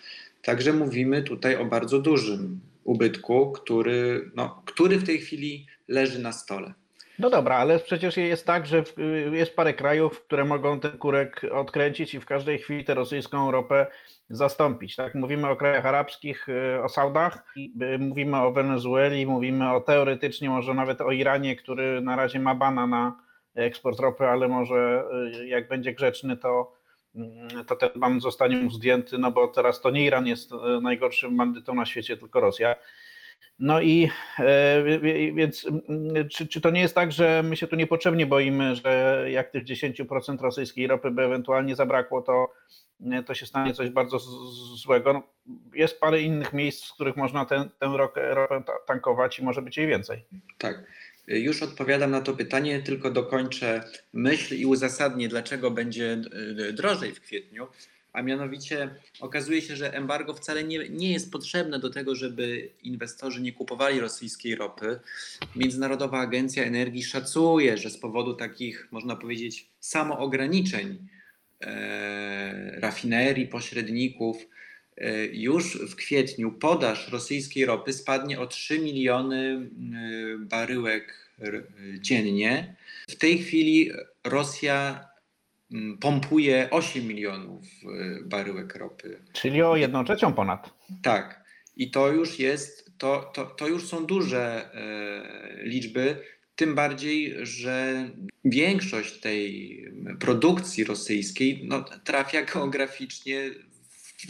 Także 0.41 0.73
mówimy 0.73 1.23
tutaj 1.23 1.55
o 1.55 1.65
bardzo 1.65 1.99
dużym 1.99 2.59
ubytku, 2.83 3.51
który, 3.51 4.31
no, 4.35 4.63
który 4.65 4.97
w 4.97 5.05
tej 5.05 5.19
chwili 5.19 5.67
leży 5.87 6.19
na 6.19 6.31
stole. 6.31 6.73
No 7.21 7.29
dobra, 7.29 7.55
ale 7.55 7.79
przecież 7.79 8.17
jest 8.17 8.45
tak, 8.45 8.65
że 8.65 8.83
jest 9.31 9.55
parę 9.55 9.73
krajów, 9.73 10.21
które 10.23 10.45
mogą 10.45 10.79
ten 10.79 10.97
kurek 10.97 11.41
odkręcić 11.51 12.13
i 12.13 12.19
w 12.19 12.25
każdej 12.25 12.59
chwili 12.59 12.85
tę 12.85 12.93
rosyjską 12.93 13.51
ropę 13.51 13.87
zastąpić. 14.29 14.95
Tak? 14.95 15.15
Mówimy 15.15 15.49
o 15.49 15.55
krajach 15.55 15.85
arabskich, 15.85 16.49
y, 16.49 16.83
o 16.83 16.89
Saudach, 16.89 17.45
y, 17.81 17.99
mówimy 17.99 18.37
o 18.37 18.51
Wenezueli, 18.51 19.25
mówimy 19.25 19.73
o 19.73 19.81
teoretycznie 19.81 20.49
może 20.49 20.73
nawet 20.73 21.01
o 21.01 21.11
Iranie, 21.11 21.55
który 21.55 22.01
na 22.01 22.15
razie 22.15 22.39
ma 22.39 22.55
bana 22.55 22.87
na 22.87 23.19
eksport 23.55 23.99
ropy, 23.99 24.27
ale 24.27 24.47
może 24.47 25.03
y, 25.41 25.47
jak 25.47 25.67
będzie 25.67 25.93
grzeczny, 25.93 26.37
to, 26.37 26.73
mm, 27.15 27.65
to 27.65 27.75
ten 27.75 27.89
ban 27.95 28.21
zostanie 28.21 28.57
mu 28.57 28.69
zdjęty, 28.69 29.17
no 29.17 29.31
bo 29.31 29.47
teraz 29.47 29.81
to 29.81 29.89
nie 29.89 30.05
Iran 30.05 30.27
jest 30.27 30.51
najgorszym 30.81 31.37
bandytą 31.37 31.75
na 31.75 31.85
świecie, 31.85 32.17
tylko 32.17 32.39
Rosja. 32.39 32.75
No 33.59 33.81
i 33.81 34.09
e, 34.39 34.83
więc 35.35 35.65
mm, 35.89 36.29
czy, 36.29 36.47
czy 36.47 36.61
to 36.61 36.69
nie 36.69 36.81
jest 36.81 36.95
tak, 36.95 37.11
że 37.11 37.43
my 37.43 37.55
się 37.57 37.67
tu 37.67 37.75
niepotrzebnie 37.75 38.25
boimy, 38.25 38.75
że 38.75 39.25
jak 39.31 39.51
tych 39.51 39.63
10% 39.63 40.41
rosyjskiej 40.41 40.87
ropy 40.87 41.11
by 41.11 41.21
ewentualnie 41.23 41.75
zabrakło, 41.75 42.21
to, 42.21 42.53
e, 43.11 43.23
to 43.23 43.33
się 43.33 43.45
stanie 43.45 43.73
coś 43.73 43.89
bardzo 43.89 44.19
z- 44.19 44.23
z- 44.25 44.81
złego? 44.83 45.13
No, 45.13 45.23
jest 45.73 45.99
parę 45.99 46.21
innych 46.21 46.53
miejsc, 46.53 46.89
w 46.89 46.93
których 46.93 47.15
można 47.17 47.45
tę, 47.45 47.69
tę 47.79 47.87
ropę, 47.97 48.33
ropę 48.33 48.63
ta- 48.67 48.79
tankować 48.87 49.39
i 49.39 49.43
może 49.43 49.61
być 49.61 49.77
jej 49.77 49.87
więcej. 49.87 50.25
Tak. 50.57 50.83
Już 51.27 51.63
odpowiadam 51.63 52.11
na 52.11 52.21
to 52.21 52.33
pytanie, 52.33 52.81
tylko 52.81 53.11
dokończę 53.11 53.83
myśl 54.13 54.55
i 54.55 54.65
uzasadnię, 54.65 55.27
dlaczego 55.27 55.71
będzie 55.71 56.17
y, 56.69 56.73
drożej 56.73 57.11
w 57.15 57.21
kwietniu. 57.21 57.67
A 58.13 58.21
mianowicie 58.21 58.95
okazuje 59.19 59.61
się, 59.61 59.75
że 59.75 59.93
embargo 59.93 60.33
wcale 60.33 60.63
nie, 60.63 60.89
nie 60.89 61.11
jest 61.11 61.31
potrzebne 61.31 61.79
do 61.79 61.89
tego, 61.89 62.15
żeby 62.15 62.69
inwestorzy 62.83 63.41
nie 63.41 63.51
kupowali 63.51 63.99
rosyjskiej 63.99 64.55
ropy. 64.55 64.99
Międzynarodowa 65.55 66.19
Agencja 66.19 66.63
Energii 66.63 67.03
szacuje, 67.03 67.77
że 67.77 67.89
z 67.89 67.97
powodu 67.97 68.33
takich, 68.33 68.87
można 68.91 69.15
powiedzieć, 69.15 69.69
samoograniczeń 69.79 71.07
e, 71.61 72.79
rafinerii, 72.79 73.47
pośredników, 73.47 74.37
e, 74.97 75.25
już 75.25 75.77
w 75.77 75.95
kwietniu 75.95 76.51
podaż 76.51 77.11
rosyjskiej 77.11 77.65
ropy 77.65 77.93
spadnie 77.93 78.39
o 78.39 78.47
3 78.47 78.79
miliony 78.79 79.69
e, 80.35 80.37
baryłek 80.37 81.31
dziennie. 81.99 82.75
W 83.09 83.15
tej 83.15 83.37
chwili 83.37 83.91
Rosja 84.23 85.10
pompuje 85.99 86.69
8 86.71 87.07
milionów 87.07 87.63
e, 87.63 88.23
baryłek 88.23 88.75
ropy 88.75 89.19
Czyli 89.33 89.61
o 89.61 89.75
jedną 89.77 90.03
trzecią 90.03 90.33
ponad. 90.33 90.73
tak. 91.03 91.41
I 91.75 91.91
to 91.91 92.11
już 92.11 92.39
jest, 92.39 92.91
to, 92.97 93.31
to, 93.33 93.45
to 93.45 93.67
już 93.67 93.87
są 93.87 94.05
duże 94.05 94.69
e, 94.73 95.63
liczby. 95.63 96.17
Tym 96.55 96.75
bardziej, 96.75 97.35
że 97.41 98.09
większość 98.45 99.19
tej 99.19 99.85
produkcji 100.19 100.83
rosyjskiej 100.83 101.61
no, 101.63 101.85
trafia 102.03 102.41
geograficznie 102.41 103.49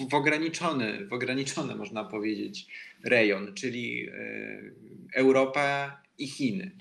w 0.09 0.13
ograniczony, 0.13 1.05
w 1.07 1.13
ograniczony, 1.13 1.75
można 1.75 2.03
powiedzieć, 2.03 2.67
rejon, 3.03 3.53
czyli 3.53 4.09
e, 4.09 4.13
Europa 5.15 6.01
i 6.17 6.27
Chiny. 6.27 6.71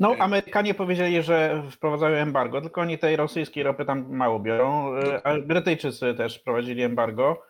No, 0.00 0.16
Amerykanie 0.18 0.74
powiedzieli, 0.74 1.22
że 1.22 1.62
wprowadzają 1.70 2.16
embargo, 2.16 2.60
tylko 2.60 2.80
oni 2.80 2.98
tej 2.98 3.16
rosyjskiej 3.16 3.62
ropy 3.62 3.84
tam 3.84 4.16
mało 4.16 4.40
biorą, 4.40 4.96
e, 4.96 5.26
a 5.26 5.38
Brytyjczycy 5.38 6.14
też 6.14 6.38
wprowadzili 6.38 6.82
embargo. 6.82 7.42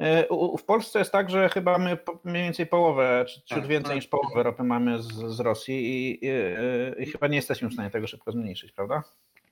E, 0.00 0.26
w 0.58 0.64
Polsce 0.64 0.98
jest 0.98 1.12
tak, 1.12 1.30
że 1.30 1.48
chyba 1.48 1.78
my 1.78 1.98
mniej 2.24 2.42
więcej 2.42 2.66
połowę, 2.66 3.24
czy 3.28 3.40
ciut 3.40 3.58
tak, 3.58 3.66
więcej 3.66 3.88
tak. 3.88 3.96
niż 3.96 4.06
połowę 4.06 4.42
ropy 4.42 4.62
mamy 4.62 5.02
z, 5.02 5.06
z 5.12 5.40
Rosji 5.40 5.74
i, 5.74 6.26
i, 6.26 6.28
i, 7.02 7.06
chyba 7.06 7.26
nie 7.26 7.36
jesteśmy 7.36 7.68
w 7.68 7.72
stanie 7.72 7.90
tego 7.90 8.06
szybko 8.06 8.32
zmniejszyć, 8.32 8.72
prawda? 8.72 9.02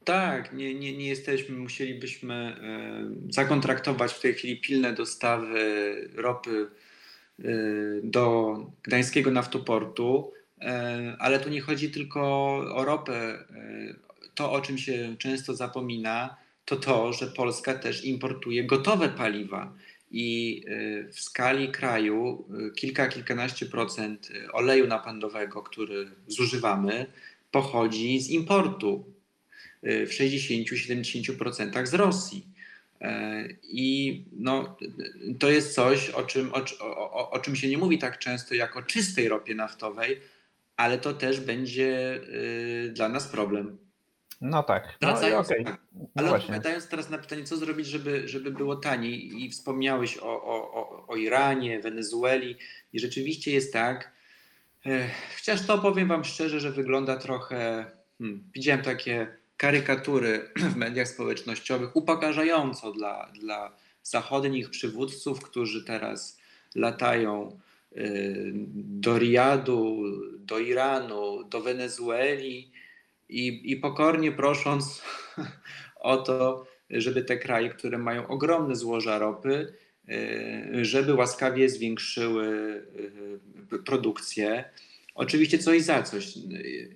Tak, 0.04 0.52
nie, 0.52 0.74
nie, 0.74 0.96
nie 0.96 1.08
jesteśmy, 1.08 1.56
musielibyśmy 1.56 2.34
e, 2.34 3.32
zakontraktować 3.32 4.12
w 4.12 4.20
tej 4.20 4.34
chwili 4.34 4.60
pilne 4.60 4.92
dostawy 4.92 5.60
ropy 6.16 6.66
e, 7.38 7.44
do 8.02 8.56
gdańskiego 8.82 9.30
naftoportu, 9.30 10.32
ale 11.18 11.40
tu 11.40 11.48
nie 11.48 11.60
chodzi 11.60 11.90
tylko 11.90 12.20
o 12.74 12.84
ropę. 12.84 13.44
To, 14.34 14.52
o 14.52 14.60
czym 14.60 14.78
się 14.78 15.16
często 15.18 15.54
zapomina, 15.54 16.36
to 16.64 16.76
to, 16.76 17.12
że 17.12 17.26
Polska 17.26 17.74
też 17.74 18.04
importuje 18.04 18.64
gotowe 18.64 19.08
paliwa 19.08 19.74
i 20.10 20.62
y, 20.68 21.12
w 21.12 21.20
skali 21.20 21.68
kraju 21.68 22.48
kilka, 22.76 23.08
kilkanaście 23.08 23.66
procent 23.66 24.28
oleju 24.52 24.86
napędowego, 24.86 25.62
który 25.62 26.10
zużywamy, 26.26 27.06
pochodzi 27.50 28.20
z 28.20 28.30
importu 28.30 29.04
w 29.82 30.10
60-70% 30.10 31.86
z 31.86 31.94
Rosji. 31.94 32.46
E, 33.00 33.44
I 33.62 34.24
no, 34.32 34.76
to 35.38 35.50
jest 35.50 35.74
coś, 35.74 36.10
o 36.10 36.22
czym, 36.22 36.50
o, 36.54 36.64
o, 36.80 37.30
o 37.30 37.38
czym 37.38 37.56
się 37.56 37.68
nie 37.68 37.78
mówi 37.78 37.98
tak 37.98 38.18
często 38.18 38.54
jak 38.54 38.76
o 38.76 38.82
czystej 38.82 39.28
ropie 39.28 39.54
naftowej, 39.54 40.20
ale 40.78 40.98
to 40.98 41.12
też 41.12 41.40
będzie 41.40 42.20
dla 42.92 43.08
nas 43.08 43.28
problem. 43.28 43.78
No 44.40 44.62
tak. 44.62 44.98
No, 45.00 45.08
Wracając, 45.08 45.46
okay. 45.46 45.64
No 45.64 46.08
Ale 46.14 46.30
odpowiadając 46.30 46.88
teraz 46.88 47.10
na 47.10 47.18
pytanie, 47.18 47.44
co 47.44 47.56
zrobić, 47.56 47.86
żeby, 47.86 48.28
żeby 48.28 48.50
było 48.50 48.76
taniej 48.76 49.44
i 49.44 49.50
wspomniałeś 49.50 50.18
o, 50.18 50.42
o, 50.44 51.06
o 51.06 51.16
Iranie, 51.16 51.80
Wenezueli 51.80 52.56
i 52.92 53.00
rzeczywiście 53.00 53.52
jest 53.52 53.72
tak, 53.72 54.12
chociaż 55.36 55.66
to 55.66 55.78
powiem 55.78 56.08
wam 56.08 56.24
szczerze, 56.24 56.60
że 56.60 56.72
wygląda 56.72 57.16
trochę, 57.16 57.90
hmm, 58.18 58.44
widziałem 58.54 58.82
takie 58.82 59.36
karykatury 59.56 60.50
w 60.72 60.76
mediach 60.76 61.08
społecznościowych 61.08 61.96
upokarzająco 61.96 62.92
dla, 62.92 63.30
dla 63.40 63.72
zachodnich 64.02 64.70
przywódców, 64.70 65.40
którzy 65.40 65.84
teraz 65.84 66.38
latają 66.74 67.48
y, 67.52 67.67
do 68.74 69.18
Riyadu, 69.18 70.02
do 70.38 70.58
Iranu, 70.58 71.44
do 71.44 71.60
Wenezueli 71.60 72.72
i, 73.28 73.72
i 73.72 73.76
pokornie 73.76 74.32
prosząc 74.32 75.02
o 76.00 76.16
to, 76.16 76.66
żeby 76.90 77.22
te 77.22 77.36
kraje, 77.36 77.70
które 77.70 77.98
mają 77.98 78.26
ogromne 78.26 78.76
złoża 78.76 79.18
ropy, 79.18 79.72
e, 80.08 80.84
żeby 80.84 81.14
łaskawie 81.14 81.68
zwiększyły 81.68 82.46
e, 83.72 83.78
produkcję. 83.78 84.64
Oczywiście 85.14 85.58
coś 85.58 85.82
za 85.82 86.02
coś. 86.02 86.34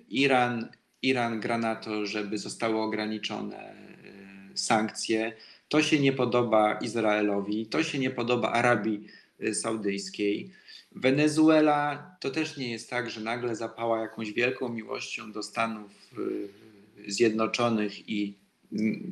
Iran, 0.09 0.68
Iran 1.02 1.40
gra 1.40 1.59
na 1.59 1.76
to, 1.76 2.07
żeby 2.07 2.38
zostały 2.38 2.81
ograniczone 2.81 3.74
sankcje. 4.55 5.33
To 5.68 5.83
się 5.83 6.00
nie 6.00 6.12
podoba 6.12 6.74
Izraelowi, 6.74 7.66
to 7.66 7.83
się 7.83 7.98
nie 7.98 8.11
podoba 8.11 8.52
Arabii 8.52 9.07
Saudyjskiej. 9.52 10.50
Wenezuela 10.94 12.11
to 12.20 12.31
też 12.31 12.57
nie 12.57 12.70
jest 12.70 12.90
tak, 12.90 13.11
że 13.11 13.20
nagle 13.20 13.57
zapała 13.57 14.00
jakąś 14.00 14.33
wielką 14.33 14.68
miłością 14.68 15.33
do 15.33 15.42
Stanów 15.42 15.90
y, 16.18 17.12
Zjednoczonych 17.12 18.09
i 18.09 18.35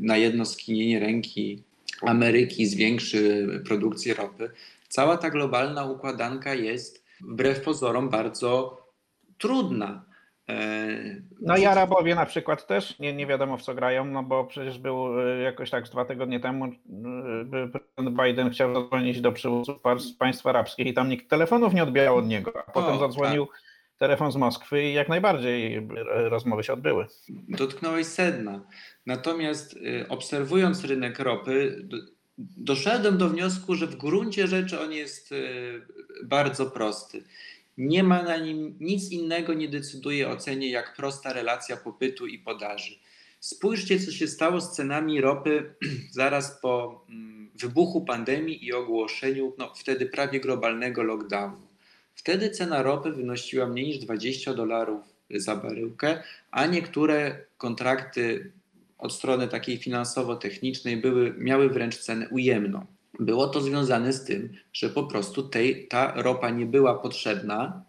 na 0.01 0.17
jedno 0.17 0.45
skinienie 0.45 1.01
ręki 1.01 1.63
Ameryki 2.03 2.67
zwiększy 2.67 3.49
produkcję 3.67 4.15
ropy. 4.15 4.51
Cała 4.89 5.17
ta 5.17 5.31
globalna 5.31 5.85
układanka 5.85 6.55
jest 6.55 7.05
wbrew 7.21 7.61
pozorom 7.61 8.09
bardzo 8.09 8.83
trudna. 9.39 10.05
E, 10.51 11.23
no 11.41 11.57
i 11.57 11.67
Arabowie 11.67 12.15
na 12.15 12.27
przykład 12.27 12.67
też 12.67 12.99
nie, 12.99 13.13
nie 13.13 13.27
wiadomo 13.27 13.57
w 13.57 13.63
co 13.63 13.75
grają, 13.75 14.05
no 14.05 14.23
bo 14.23 14.45
przecież 14.45 14.79
był 14.79 15.21
e, 15.21 15.39
jakoś 15.39 15.71
tak 15.71 15.85
dwa 15.85 16.05
tygodnie 16.05 16.41
temu 16.41 16.65
e, 16.65 16.71
prezydent 17.69 18.23
Biden 18.23 18.51
chciał 18.51 18.75
zadzwonić 18.75 19.21
do 19.21 19.33
przywódców 19.33 19.77
państw 20.19 20.47
arabskich 20.47 20.87
i 20.87 20.95
tam 20.95 21.09
nikt 21.09 21.31
telefonów 21.31 21.75
nie 21.75 21.83
odbierał 21.83 22.17
od 22.17 22.27
niego, 22.27 22.53
a 22.67 22.71
potem 22.71 22.95
o, 22.95 22.99
zadzwonił 22.99 23.47
tak. 23.47 23.57
telefon 23.99 24.33
z 24.33 24.37
Moskwy 24.37 24.83
i 24.83 24.93
jak 24.93 25.09
najbardziej 25.09 25.89
rozmowy 26.05 26.65
się 26.65 26.73
odbyły. 26.73 27.07
Dotknąłeś 27.49 28.07
sedna. 28.07 28.61
Natomiast 29.07 29.79
obserwując 30.09 30.85
rynek 30.85 31.19
ropy, 31.19 31.87
doszedłem 32.39 33.19
do 33.19 33.29
wniosku, 33.29 33.75
że 33.75 33.87
w 33.87 33.97
gruncie 33.97 34.47
rzeczy 34.47 34.81
on 34.81 34.93
jest 34.93 35.35
bardzo 36.25 36.67
prosty. 36.67 37.25
Nie 37.79 38.03
ma 38.03 38.23
na 38.23 38.37
nim 38.37 38.77
nic 38.81 39.11
innego, 39.11 39.55
nie 39.55 39.69
decyduje 39.69 40.29
o 40.29 40.37
cenie, 40.37 40.71
jak 40.71 40.97
prosta 40.97 41.33
relacja 41.33 41.77
popytu 41.77 42.27
i 42.27 42.39
podaży. 42.39 42.95
Spójrzcie, 43.41 44.01
co 44.01 44.13
się 44.13 44.29
stało 44.29 44.61
z 44.61 44.73
cenami 44.73 45.21
ropy 45.21 45.75
zaraz 46.11 46.61
po 46.61 47.05
mm, 47.09 47.51
wybuchu 47.55 48.05
pandemii 48.05 48.67
i 48.67 48.73
ogłoszeniu 48.73 49.53
no, 49.59 49.73
wtedy 49.77 50.07
prawie 50.07 50.41
globalnego 50.41 51.03
lockdownu. 51.03 51.67
Wtedy 52.15 52.51
cena 52.51 52.83
ropy 52.83 53.13
wynosiła 53.13 53.67
mniej 53.67 53.87
niż 53.87 53.99
20 53.99 54.55
dolarów 54.55 55.05
za 55.31 55.57
baryłkę, 55.57 56.23
a 56.51 56.67
niektóre 56.67 57.45
kontrakty 57.59 58.53
od 58.99 59.13
strony 59.13 59.49
takiej 59.49 59.79
finansowo-technicznej 59.79 60.97
były, 60.97 61.35
miały 61.39 61.69
wręcz 61.69 61.97
cenę 61.97 62.29
ujemną. 62.29 62.87
Było 63.19 63.49
to 63.49 63.61
związane 63.61 64.13
z 64.13 64.25
tym, 64.25 64.57
że 64.73 64.89
po 64.89 65.03
prostu 65.03 65.43
tej, 65.43 65.89
ta 65.89 66.13
ropa 66.17 66.51
nie 66.51 66.67
była 66.67 66.95
potrzebna, 66.95 67.83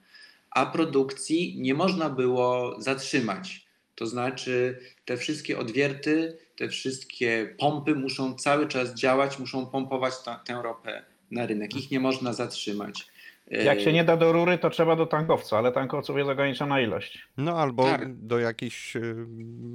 a 0.51 0.65
produkcji 0.65 1.61
nie 1.61 1.73
można 1.73 2.09
było 2.09 2.75
zatrzymać. 2.81 3.67
To 3.95 4.07
znaczy, 4.07 4.79
te 5.05 5.17
wszystkie 5.17 5.59
odwierty, 5.59 6.37
te 6.55 6.69
wszystkie 6.69 7.55
pompy 7.59 7.95
muszą 7.95 8.35
cały 8.35 8.67
czas 8.67 8.93
działać, 8.93 9.39
muszą 9.39 9.65
pompować 9.65 10.13
ta, 10.25 10.35
tę 10.35 10.61
ropę 10.63 11.05
na 11.31 11.45
rynek. 11.45 11.75
Ich 11.75 11.91
nie 11.91 11.99
można 11.99 12.33
zatrzymać. 12.33 13.07
Jak 13.47 13.79
się 13.79 13.93
nie 13.93 14.03
da 14.03 14.17
do 14.17 14.31
rury, 14.31 14.57
to 14.57 14.69
trzeba 14.69 14.95
do 14.95 15.05
tankowca, 15.05 15.57
ale 15.57 15.71
tankowców 15.71 16.17
jest 16.17 16.29
ograniczona 16.29 16.81
ilość. 16.81 17.27
No 17.37 17.57
albo 17.57 17.83
tak. 17.83 18.15
do 18.15 18.39
jakichś 18.39 18.95
y, 18.95 19.15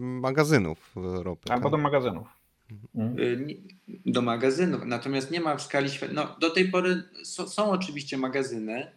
magazynów 0.00 0.92
ropy. 0.96 1.52
Albo 1.52 1.62
tak? 1.62 1.70
do 1.70 1.78
magazynów. 1.78 2.35
Mhm. 2.70 3.18
Y, 3.20 3.56
do 4.06 4.22
magazynów. 4.22 4.82
Natomiast 4.84 5.30
nie 5.30 5.40
ma 5.40 5.56
w 5.56 5.62
skali 5.62 5.90
świata. 5.90 6.12
No, 6.12 6.36
do 6.40 6.50
tej 6.50 6.68
pory 6.68 7.02
są, 7.24 7.48
są, 7.48 7.70
oczywiście 7.70 8.18
magazyny 8.18 8.90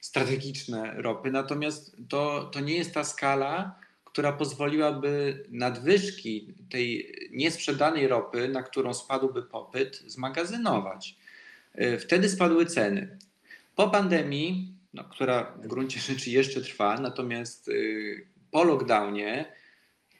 strategiczne 0.00 0.94
ropy, 0.96 1.30
natomiast 1.30 1.96
to, 2.08 2.50
to 2.52 2.60
nie 2.60 2.76
jest 2.76 2.94
ta 2.94 3.04
skala, 3.04 3.78
która 4.04 4.32
pozwoliłaby 4.32 5.44
nadwyżki 5.50 6.54
tej 6.70 7.14
niesprzedanej 7.32 8.08
ropy, 8.08 8.48
na 8.48 8.62
którą 8.62 8.94
spadłby 8.94 9.42
popyt, 9.42 10.02
zmagazynować. 10.06 11.16
Y, 11.80 11.98
wtedy 11.98 12.28
spadły 12.28 12.66
ceny. 12.66 13.18
Po 13.74 13.88
pandemii, 13.88 14.74
no, 14.94 15.04
która 15.04 15.52
w 15.62 15.66
gruncie 15.66 16.00
rzeczy 16.00 16.30
jeszcze 16.30 16.60
trwa, 16.60 17.00
natomiast 17.00 17.68
y, 17.68 18.26
po 18.50 18.64
lockdownie 18.64 19.52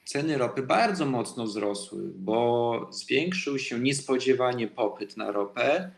ceny 0.06 0.38
ropy 0.38 0.62
bardzo 0.62 1.06
mocno 1.06 1.44
wzrosły, 1.44 2.02
bo 2.14 2.88
zwiększył 2.92 3.58
się 3.58 3.80
niespodziewanie 3.80 4.68
popyt 4.68 5.16
na 5.16 5.32
ropę, 5.32 5.90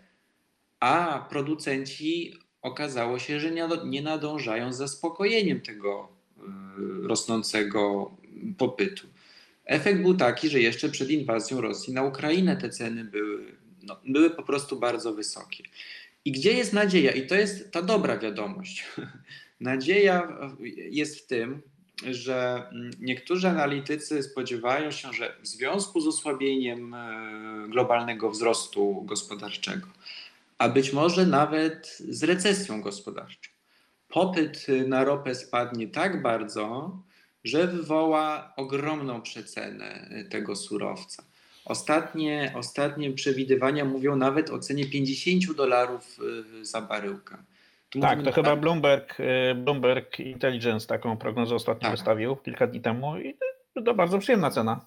a 0.81 1.27
producenci 1.31 2.35
okazało 2.63 3.19
się, 3.19 3.41
że 3.41 3.51
nie 3.85 4.03
nadążają 4.03 4.73
z 4.73 4.77
zaspokojeniem 4.77 5.61
tego 5.61 6.09
y, 6.39 6.43
rosnącego 7.09 8.11
popytu. 8.59 9.07
Efekt 9.65 10.03
był 10.03 10.15
taki, 10.15 10.49
że 10.49 10.61
jeszcze 10.61 10.89
przed 10.89 11.11
inwazją 11.11 11.61
Rosji 11.61 11.95
na 11.95 12.03
Ukrainę 12.03 12.57
te 12.57 12.71
ceny 12.71 13.05
były, 13.05 13.57
no, 13.83 14.01
były 14.07 14.31
po 14.31 14.43
prostu 14.43 14.79
bardzo 14.79 15.15
wysokie. 15.15 15.65
I 16.25 16.33
gdzie 16.33 16.53
jest 16.53 16.73
nadzieja? 16.73 17.13
I 17.13 17.27
to 17.27 17.35
jest 17.35 17.71
ta 17.71 17.83
dobra 17.83 18.19
wiadomość. 18.19 18.85
Nadzieja 19.61 20.39
jest 20.91 21.19
w 21.19 21.27
tym, 21.27 21.63
że 22.11 22.69
mm, 22.73 22.91
niektórzy 23.01 23.49
analitycy 23.49 24.23
spodziewają 24.23 24.91
się, 24.91 25.13
że 25.13 25.37
w 25.43 25.47
związku 25.47 26.01
z 26.01 26.07
osłabieniem 26.07 26.95
e, 26.95 27.69
globalnego 27.69 28.31
wzrostu 28.31 29.03
gospodarczego, 29.05 29.87
a 30.59 30.69
być 30.69 30.93
może 30.93 31.27
nawet 31.27 31.99
z 32.09 32.25
recesją 32.25 32.83
gospodarczą, 32.83 33.51
popyt 34.09 34.67
na 34.87 35.05
ropę 35.05 35.35
spadnie 35.35 35.89
tak 35.89 36.23
bardzo, 36.23 36.99
że 37.45 37.67
wywoła 37.67 38.53
ogromną 38.57 39.23
przecenę 39.23 40.11
tego 40.31 40.57
surowca. 40.57 41.23
Ostatnie, 41.65 42.53
ostatnie 42.57 43.13
przewidywania 43.13 43.85
mówią 43.85 44.17
nawet 44.17 44.51
o 44.51 44.59
cenie 44.59 44.87
50 44.87 45.57
dolarów 45.57 46.19
y, 46.61 46.65
za 46.65 46.81
baryłkę. 46.81 47.37
Tak, 48.01 48.23
to 48.23 48.33
chyba 48.33 48.57
Bloomberg, 48.57 49.21
y, 49.21 49.55
Bloomberg 49.55 50.21
Intelligence 50.21 50.87
taką 50.87 51.17
prognozę 51.17 51.55
ostatnio 51.55 51.83
tak. 51.83 51.91
wystawił 51.91 52.37
kilka 52.37 52.67
dni 52.67 52.81
temu 52.81 53.19
i 53.19 53.35
to 53.85 53.95
bardzo 53.95 54.19
przyjemna 54.19 54.51
cena. 54.51 54.87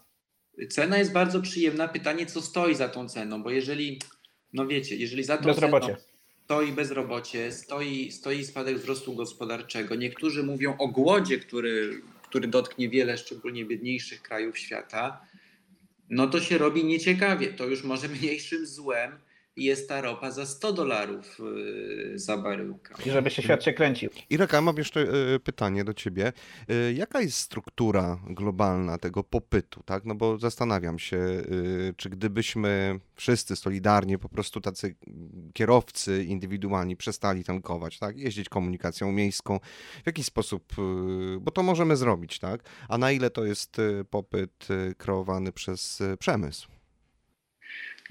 Cena 0.70 0.98
jest 0.98 1.12
bardzo 1.12 1.42
przyjemna. 1.42 1.88
Pytanie, 1.88 2.26
co 2.26 2.42
stoi 2.42 2.74
za 2.74 2.88
tą 2.88 3.08
ceną, 3.08 3.42
bo 3.42 3.50
jeżeli, 3.50 3.98
no 4.52 4.66
wiecie, 4.66 4.96
jeżeli 4.96 5.24
za 5.24 5.38
tą 5.38 5.44
bezrobocie. 5.44 5.86
ceną 5.86 6.12
stoi 6.44 6.72
bezrobocie, 6.72 7.52
stoi, 7.52 8.12
stoi 8.12 8.44
spadek 8.44 8.76
wzrostu 8.76 9.14
gospodarczego, 9.14 9.94
niektórzy 9.94 10.42
mówią 10.42 10.76
o 10.78 10.88
głodzie, 10.88 11.38
który, 11.38 12.02
który 12.22 12.48
dotknie 12.48 12.88
wiele, 12.88 13.18
szczególnie 13.18 13.64
biedniejszych 13.64 14.22
krajów 14.22 14.58
świata, 14.58 15.26
no 16.10 16.26
to 16.26 16.40
się 16.40 16.58
robi 16.58 16.84
nieciekawie. 16.84 17.48
To 17.48 17.66
już 17.66 17.84
może 17.84 18.08
mniejszym 18.18 18.66
złem 18.66 19.18
jest 19.56 19.88
ta 19.88 20.00
ropa 20.00 20.30
za 20.30 20.46
100 20.46 20.72
dolarów 20.72 21.40
y, 22.14 22.18
za 22.18 22.36
baryłkę. 22.36 22.94
I 23.06 23.10
żeby 23.10 23.30
się 23.30 23.42
świat 23.42 23.64
się 23.64 23.72
kręcił. 23.72 24.10
Iraka, 24.30 24.60
mam 24.60 24.76
jeszcze 24.76 25.00
y, 25.34 25.40
pytanie 25.40 25.84
do 25.84 25.94
ciebie. 25.94 26.32
Y, 26.70 26.92
jaka 26.92 27.20
jest 27.20 27.38
struktura 27.38 28.18
globalna 28.26 28.98
tego 28.98 29.24
popytu, 29.24 29.82
tak? 29.82 30.04
No 30.04 30.14
bo 30.14 30.38
zastanawiam 30.38 30.98
się, 30.98 31.42
czy 31.96 32.10
gdybyśmy 32.10 33.00
wszyscy 33.14 33.56
solidarnie, 33.56 34.18
po 34.18 34.28
prostu 34.28 34.60
tacy 34.60 34.96
kierowcy 35.52 36.24
indywidualni 36.24 36.96
przestali 36.96 37.44
tankować, 37.44 37.98
tak? 37.98 38.18
Jeździć 38.18 38.48
komunikacją 38.48 39.12
miejską, 39.12 39.60
w 40.02 40.06
jaki 40.06 40.24
sposób, 40.24 40.72
bo 41.40 41.50
to 41.50 41.62
możemy 41.62 41.96
zrobić, 41.96 42.38
tak? 42.38 42.62
A 42.88 42.98
na 42.98 43.12
ile 43.12 43.30
to 43.30 43.44
jest 43.44 43.76
popyt 44.10 44.68
kreowany 44.98 45.52
przez 45.52 46.02
przemysł? 46.18 46.71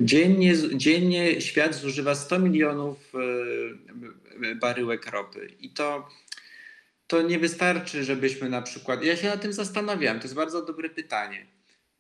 Dziennie, 0.04 0.54
dziennie 0.76 1.42
świat 1.42 1.76
zużywa 1.76 2.16
100 2.16 2.40
milionów 2.40 3.14
e, 4.42 4.56
baryłek 4.56 5.06
ropy 5.06 5.50
i 5.60 5.70
to, 5.70 6.10
to 7.08 7.22
nie 7.22 7.40
wystarczy, 7.40 8.04
żebyśmy 8.04 8.50
na 8.50 8.62
przykład. 8.62 9.04
Ja 9.04 9.18
się 9.18 9.28
nad 9.28 9.42
tym 9.42 9.54
zastanawiam, 9.54 10.20
to 10.20 10.24
jest 10.24 10.36
bardzo 10.36 10.66
dobre 10.66 10.90
pytanie. 10.90 11.48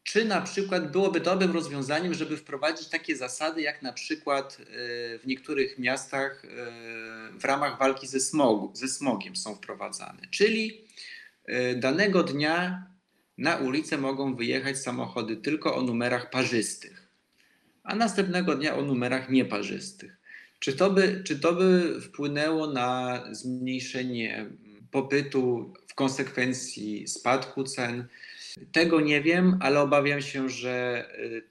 Czy 0.03 0.25
na 0.25 0.41
przykład 0.41 0.91
byłoby 0.91 1.19
dobrym 1.19 1.51
rozwiązaniem, 1.51 2.13
żeby 2.13 2.37
wprowadzić 2.37 2.87
takie 2.87 3.15
zasady, 3.15 3.61
jak 3.61 3.81
na 3.81 3.93
przykład 3.93 4.57
e, 4.59 4.65
w 5.19 5.21
niektórych 5.25 5.79
miastach 5.79 6.45
e, 6.45 6.49
w 7.39 7.45
ramach 7.45 7.79
walki 7.79 8.07
ze, 8.07 8.19
smogu, 8.19 8.71
ze 8.73 8.87
smogiem 8.87 9.35
są 9.35 9.55
wprowadzane? 9.55 10.21
Czyli 10.31 10.81
danego 11.75 12.23
dnia 12.23 12.85
na 13.37 13.57
ulicę 13.57 13.97
mogą 13.97 14.35
wyjechać 14.35 14.77
samochody 14.77 15.37
tylko 15.37 15.75
o 15.75 15.81
numerach 15.81 16.29
parzystych 16.29 17.00
a 17.91 17.95
następnego 17.95 18.55
dnia 18.55 18.75
o 18.75 18.81
numerach 18.81 19.29
nieparzystych. 19.29 20.17
Czy 20.59 20.73
to 20.73 20.89
by, 20.89 21.21
czy 21.23 21.39
to 21.39 21.53
by 21.53 22.01
wpłynęło 22.01 22.67
na 22.67 23.23
zmniejszenie 23.31 24.45
popytu 24.91 25.73
w 25.87 25.95
konsekwencji 25.95 27.07
spadku 27.07 27.63
cen? 27.63 28.05
Tego 28.71 29.01
nie 29.01 29.21
wiem, 29.21 29.57
ale 29.61 29.81
obawiam 29.81 30.21
się, 30.21 30.49
że 30.49 31.05
y, 31.19 31.43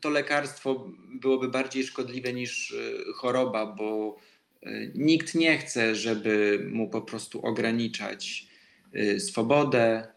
to 0.00 0.10
lekarstwo 0.10 0.90
byłoby 1.20 1.48
bardziej 1.48 1.84
szkodliwe 1.84 2.32
niż 2.32 2.70
y, 2.70 3.04
choroba, 3.14 3.66
bo 3.66 4.16
y, 4.66 4.92
nikt 4.94 5.34
nie 5.34 5.58
chce, 5.58 5.94
żeby 5.94 6.66
mu 6.72 6.88
po 6.88 7.02
prostu 7.02 7.46
ograniczać 7.46 8.48
swobodę, 9.18 10.08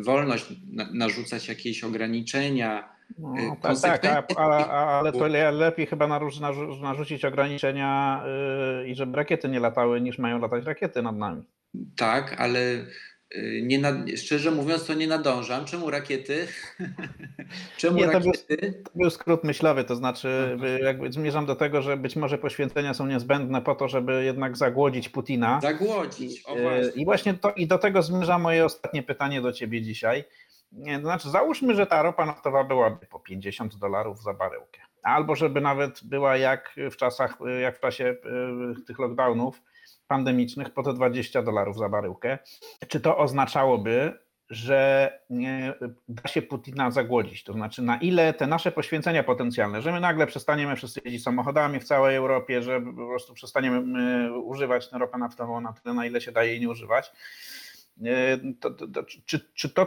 wolność, 0.00 0.46
narzucać 0.92 1.48
jakieś 1.48 1.84
ograniczenia 1.84 2.99
no, 3.18 3.34
y, 3.72 3.80
tak, 3.82 4.02
tak, 4.02 4.32
ale, 4.36 4.66
ale 4.66 5.12
to 5.12 5.26
lepiej 5.52 5.86
chyba 5.86 6.06
narzu, 6.06 6.44
narzucić 6.82 7.24
ograniczenia 7.24 8.22
yy, 8.82 8.88
i 8.88 8.94
żeby 8.94 9.16
rakiety 9.16 9.48
nie 9.48 9.60
latały, 9.60 10.00
niż 10.00 10.18
mają 10.18 10.38
latać 10.38 10.64
rakiety 10.64 11.02
nad 11.02 11.16
nami. 11.16 11.42
Tak, 11.96 12.40
ale 12.40 12.60
y, 13.34 13.62
nie 13.64 13.78
nad, 13.78 13.96
szczerze 14.16 14.50
mówiąc, 14.50 14.86
to 14.86 14.94
nie 14.94 15.06
nadążam. 15.06 15.64
Czemu 15.64 15.90
rakiety? 15.90 16.46
Czemu 17.76 17.96
nie, 17.96 18.06
rakiety? 18.06 18.56
To 18.56 18.66
był, 18.66 18.82
to 18.84 18.90
był 18.94 19.10
skrót 19.10 19.44
myślowy, 19.44 19.84
to 19.84 19.96
znaczy 19.96 20.58
jakby 20.82 21.12
zmierzam 21.12 21.46
do 21.46 21.56
tego, 21.56 21.82
że 21.82 21.96
być 21.96 22.16
może 22.16 22.38
poświęcenia 22.38 22.94
są 22.94 23.06
niezbędne 23.06 23.62
po 23.62 23.74
to, 23.74 23.88
żeby 23.88 24.24
jednak 24.24 24.56
zagłodzić 24.56 25.08
Putina. 25.08 25.60
Zagłodzić, 25.62 26.42
o 26.46 26.56
y, 26.56 26.62
właśnie. 26.62 27.02
I 27.02 27.04
właśnie 27.04 27.34
to, 27.34 27.52
i 27.52 27.66
do 27.66 27.78
tego 27.78 28.02
zmierza 28.02 28.38
moje 28.38 28.64
ostatnie 28.64 29.02
pytanie 29.02 29.40
do 29.40 29.52
ciebie 29.52 29.82
dzisiaj. 29.82 30.24
Nie, 30.72 30.98
to 30.98 31.04
znaczy 31.04 31.30
załóżmy, 31.30 31.74
że 31.74 31.86
ta 31.86 32.02
ropa 32.02 32.26
naftowa 32.26 32.64
byłaby 32.64 33.06
po 33.06 33.20
50 33.20 33.76
dolarów 33.76 34.22
za 34.22 34.34
baryłkę. 34.34 34.80
Albo 35.02 35.36
żeby 35.36 35.60
nawet 35.60 36.04
była 36.04 36.36
jak 36.36 36.76
w 36.90 36.96
czasach, 36.96 37.38
jak 37.60 37.76
w 37.76 37.80
czasie 37.80 38.04
e, 38.04 38.84
tych 38.86 38.98
lockdownów 38.98 39.62
pandemicznych 40.06 40.70
po 40.70 40.82
te 40.82 40.94
20 40.94 41.42
dolarów 41.42 41.78
za 41.78 41.88
baryłkę. 41.88 42.38
Czy 42.88 43.00
to 43.00 43.18
oznaczałoby, 43.18 44.18
że 44.50 45.12
da 46.08 46.28
się 46.28 46.42
Putina 46.42 46.90
zagłodzić? 46.90 47.44
To 47.44 47.52
znaczy, 47.52 47.82
na 47.82 47.96
ile 47.96 48.34
te 48.34 48.46
nasze 48.46 48.72
poświęcenia 48.72 49.22
potencjalne, 49.22 49.82
że 49.82 49.92
my 49.92 50.00
nagle 50.00 50.26
przestaniemy 50.26 50.76
wszyscy 50.76 51.00
jeździć 51.04 51.22
samochodami 51.22 51.80
w 51.80 51.84
całej 51.84 52.16
Europie, 52.16 52.62
że 52.62 52.80
po 52.80 52.92
prostu 52.92 53.34
przestaniemy 53.34 54.00
e, 54.28 54.32
używać 54.32 54.88
ropę 54.92 55.18
naftową 55.18 55.60
na 55.60 55.72
tyle, 55.72 55.94
na 55.94 56.06
ile 56.06 56.20
się 56.20 56.32
daje 56.32 56.50
jej 56.50 56.60
nie 56.60 56.68
używać, 56.68 57.12
to, 58.60 58.70
to, 58.70 58.86
to, 58.88 59.02
czy, 59.26 59.40
czy, 59.54 59.68
to, 59.68 59.86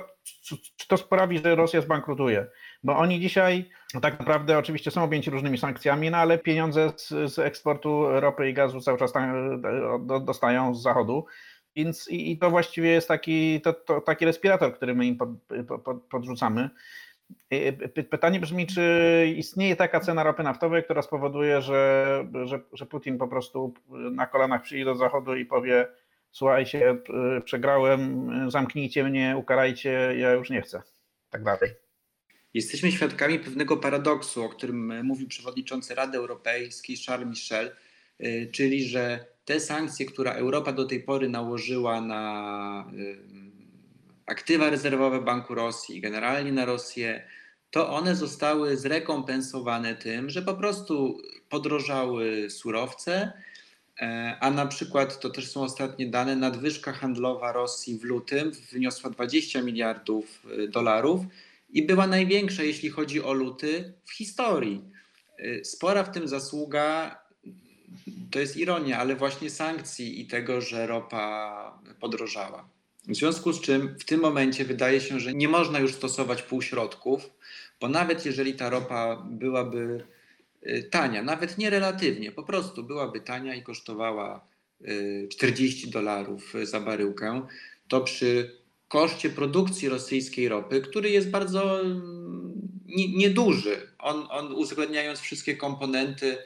czy 0.77 0.87
to 0.87 0.97
sprawi, 0.97 1.39
że 1.39 1.55
Rosja 1.55 1.81
zbankrutuje? 1.81 2.45
Bo 2.83 2.97
oni 2.97 3.19
dzisiaj 3.19 3.69
tak 4.01 4.19
naprawdę 4.19 4.57
oczywiście 4.57 4.91
są 4.91 5.03
objęci 5.03 5.29
różnymi 5.29 5.57
sankcjami, 5.57 6.11
no 6.11 6.17
ale 6.17 6.37
pieniądze 6.37 6.91
z, 6.95 7.33
z 7.33 7.39
eksportu 7.39 8.19
ropy 8.19 8.49
i 8.49 8.53
gazu 8.53 8.81
cały 8.81 8.97
czas 8.97 9.13
dostają 10.21 10.75
z 10.75 10.81
zachodu. 10.81 11.25
Więc 11.75 12.07
i, 12.07 12.31
i 12.31 12.37
to 12.37 12.49
właściwie 12.49 12.89
jest 12.89 13.07
taki, 13.07 13.61
taki 14.05 14.25
respirator, 14.25 14.73
który 14.73 14.95
my 14.95 15.05
im 15.05 15.17
pod, 15.17 15.29
pod, 15.83 16.03
podrzucamy. 16.03 16.69
Pytanie 18.09 18.39
brzmi, 18.39 18.67
czy 18.67 19.33
istnieje 19.37 19.75
taka 19.75 19.99
cena 19.99 20.23
ropy 20.23 20.43
naftowej, 20.43 20.83
która 20.83 21.01
spowoduje, 21.01 21.61
że, 21.61 22.25
że, 22.43 22.59
że 22.73 22.85
Putin 22.85 23.17
po 23.17 23.27
prostu 23.27 23.73
na 23.89 24.27
kolanach 24.27 24.61
przyjdzie 24.61 24.85
do 24.85 24.95
Zachodu 24.95 25.35
i 25.35 25.45
powie, 25.45 25.87
słuchajcie, 26.33 26.97
przegrałem, 27.45 28.31
zamknijcie 28.51 29.03
mnie, 29.03 29.35
ukarajcie, 29.37 29.91
ja 30.17 30.31
już 30.31 30.49
nie 30.49 30.61
chcę. 30.61 30.81
Tak 31.29 31.43
dalej. 31.43 31.71
Jesteśmy 32.53 32.91
świadkami 32.91 33.39
pewnego 33.39 33.77
paradoksu, 33.77 34.43
o 34.43 34.49
którym 34.49 35.05
mówił 35.05 35.27
przewodniczący 35.27 35.95
Rady 35.95 36.17
Europejskiej 36.17 36.97
Charles 36.97 37.29
Michel, 37.29 37.71
czyli 38.51 38.85
że 38.85 39.25
te 39.45 39.59
sankcje, 39.59 40.05
które 40.05 40.31
Europa 40.31 40.71
do 40.71 40.85
tej 40.85 41.03
pory 41.03 41.29
nałożyła 41.29 42.01
na 42.01 42.91
aktywa 44.25 44.69
rezerwowe 44.69 45.21
Banku 45.21 45.55
Rosji, 45.55 46.01
generalnie 46.01 46.51
na 46.51 46.65
Rosję, 46.65 47.27
to 47.71 47.89
one 47.89 48.15
zostały 48.15 48.77
zrekompensowane 48.77 49.95
tym, 49.95 50.29
że 50.29 50.41
po 50.41 50.53
prostu 50.53 51.17
podrożały 51.49 52.49
surowce, 52.49 53.33
E, 53.33 53.52
a 54.39 54.51
na 54.51 54.65
przykład, 54.65 55.19
to 55.19 55.29
też 55.29 55.51
są 55.51 55.61
ostatnie 55.61 56.07
dane, 56.07 56.35
nadwyżka 56.35 56.93
handlowa 56.93 57.51
Rosji 57.51 57.97
w 57.97 58.03
lutym 58.03 58.51
wyniosła 58.71 59.09
20 59.09 59.61
miliardów 59.61 60.43
e, 60.51 60.67
dolarów 60.67 61.21
i 61.69 61.85
była 61.85 62.07
największa, 62.07 62.63
jeśli 62.63 62.89
chodzi 62.89 63.23
o 63.23 63.33
luty, 63.33 63.93
w 64.05 64.13
historii. 64.13 64.81
E, 65.37 65.65
spora 65.65 66.03
w 66.03 66.11
tym 66.11 66.27
zasługa, 66.27 67.17
to 68.31 68.39
jest 68.39 68.57
ironia, 68.57 68.97
ale 68.97 69.15
właśnie 69.15 69.49
sankcji 69.49 70.21
i 70.21 70.27
tego, 70.27 70.61
że 70.61 70.87
ropa 70.87 71.79
podrożała. 71.99 72.69
W 73.07 73.15
związku 73.15 73.53
z 73.53 73.61
czym 73.61 73.95
w 73.99 74.05
tym 74.05 74.21
momencie 74.21 74.65
wydaje 74.65 75.01
się, 75.01 75.19
że 75.19 75.33
nie 75.33 75.47
można 75.47 75.79
już 75.79 75.93
stosować 75.93 76.41
półśrodków, 76.41 77.29
bo 77.81 77.89
nawet 77.89 78.25
jeżeli 78.25 78.53
ta 78.53 78.69
ropa 78.69 79.23
byłaby 79.29 80.03
tania, 80.89 81.23
nawet 81.23 81.57
nie 81.57 81.69
relatywnie, 81.69 82.31
po 82.31 82.43
prostu 82.43 82.83
byłaby 82.83 83.21
tania 83.21 83.55
i 83.55 83.63
kosztowała 83.63 84.47
40 85.29 85.87
y, 85.87 85.91
dolarów 85.91 86.53
za 86.63 86.79
baryłkę, 86.79 87.47
to 87.87 88.01
przy 88.01 88.57
koszcie 88.87 89.29
produkcji 89.29 89.89
rosyjskiej 89.89 90.49
ropy, 90.49 90.81
który 90.81 91.09
jest 91.09 91.29
bardzo 91.29 91.81
mm, 91.81 92.53
nieduży, 93.15 93.87
on, 93.99 94.27
on 94.29 94.53
uwzględniając 94.53 95.19
wszystkie 95.19 95.57
komponenty, 95.57 96.37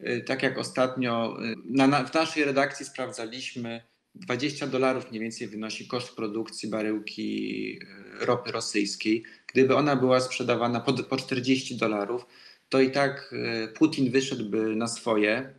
y, 0.00 0.24
tak 0.26 0.42
jak 0.42 0.58
ostatnio 0.58 1.36
na, 1.64 2.04
w 2.04 2.14
naszej 2.14 2.44
redakcji 2.44 2.86
sprawdzaliśmy, 2.86 3.82
20 4.14 4.66
dolarów 4.66 5.10
mniej 5.10 5.22
więcej 5.22 5.48
wynosi 5.48 5.86
koszt 5.86 6.16
produkcji 6.16 6.68
baryłki 6.68 7.78
ropy 8.20 8.52
rosyjskiej. 8.52 9.24
Gdyby 9.46 9.76
ona 9.76 9.96
była 9.96 10.20
sprzedawana 10.20 10.80
po, 10.80 10.92
po 10.92 11.16
40 11.16 11.76
dolarów, 11.76 12.26
to 12.72 12.80
i 12.80 12.90
tak 12.90 13.34
e, 13.64 13.68
Putin 13.68 14.10
wyszedłby 14.10 14.76
na 14.76 14.86
swoje. 14.86 15.54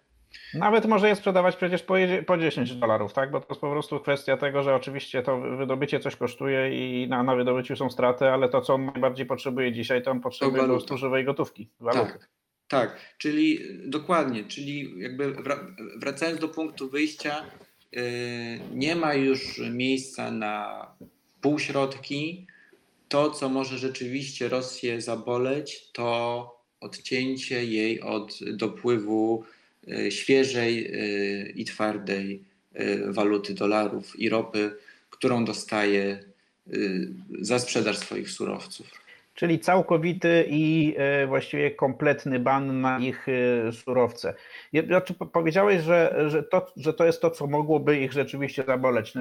Nawet 0.54 0.86
może 0.86 1.08
je 1.08 1.16
sprzedawać 1.16 1.56
przecież 1.56 1.84
po, 1.84 1.94
po 2.26 2.38
10 2.38 2.76
dolarów, 2.76 3.14
tak? 3.14 3.32
Bo 3.32 3.40
to 3.40 3.48
jest 3.50 3.62
po 3.62 3.72
prostu 3.72 4.00
kwestia 4.00 4.38
tego, 4.38 4.64
że 4.64 4.76
oczywiście 4.76 5.24
to 5.24 5.42
wydobycie 5.42 6.00
coś 6.00 6.16
kosztuje 6.16 6.70
i 6.74 7.08
na, 7.08 7.24
na 7.24 7.36
wydobyciu 7.36 7.76
są 7.76 7.90
straty, 7.90 8.26
ale 8.26 8.50
to, 8.50 8.62
co 8.62 8.74
on 8.74 8.86
najbardziej 8.86 9.26
potrzebuje 9.26 9.72
dzisiaj, 9.72 10.04
to 10.04 10.12
on 10.12 10.22
potrzebuje 10.22 10.62
po 10.62 10.68
prostu 10.68 10.98
żywej 10.98 11.26
gotówki. 11.26 11.70
Waluty. 11.80 12.12
Tak, 12.12 12.30
tak, 12.68 13.16
czyli 13.18 13.60
dokładnie, 13.90 14.44
czyli 14.44 15.00
jakby 15.00 15.36
wracając 15.98 16.40
do 16.40 16.48
punktu 16.48 16.90
wyjścia, 16.90 17.46
yy, 17.92 18.02
nie 18.72 18.96
ma 18.96 19.14
już 19.14 19.62
miejsca 19.72 20.32
na 20.32 20.86
półśrodki. 21.42 22.48
To, 23.10 23.32
co 23.32 23.50
może 23.50 23.78
rzeczywiście 23.78 24.50
Rosję 24.50 25.02
zaboleć, 25.02 25.92
to 25.92 26.63
odcięcie 26.84 27.66
jej 27.66 28.02
od 28.02 28.40
dopływu 28.54 29.44
E, 29.88 30.12
świeżej 30.12 30.86
e, 30.86 31.50
i 31.50 31.66
twardej 31.66 32.44
e, 32.74 33.12
waluty 33.12 33.54
dolarów 33.54 34.20
i 34.20 34.30
ropy, 34.30 34.76
którą 35.10 35.46
dostaje 35.46 36.20
za 37.42 37.60
sprzedaż 37.60 37.98
swoich 37.98 38.30
surowców. 38.30 38.88
Czyli 39.36 39.60
całkowity 39.60 40.46
i 40.50 40.96
właściwie 41.28 41.72
kompletny 41.72 42.40
ban 42.40 42.82
na 42.82 43.00
ich 43.00 43.28
surowce. 43.72 44.34
Powiedziałeś, 45.34 45.84
że, 45.84 46.26
że, 46.28 46.44
to, 46.44 46.72
że 46.78 46.94
to 46.94 47.06
jest 47.06 47.22
to, 47.22 47.32
co 47.32 47.48
mogłoby 47.48 48.00
ich 48.00 48.12
rzeczywiście 48.14 48.64
zaboleć. 48.68 49.14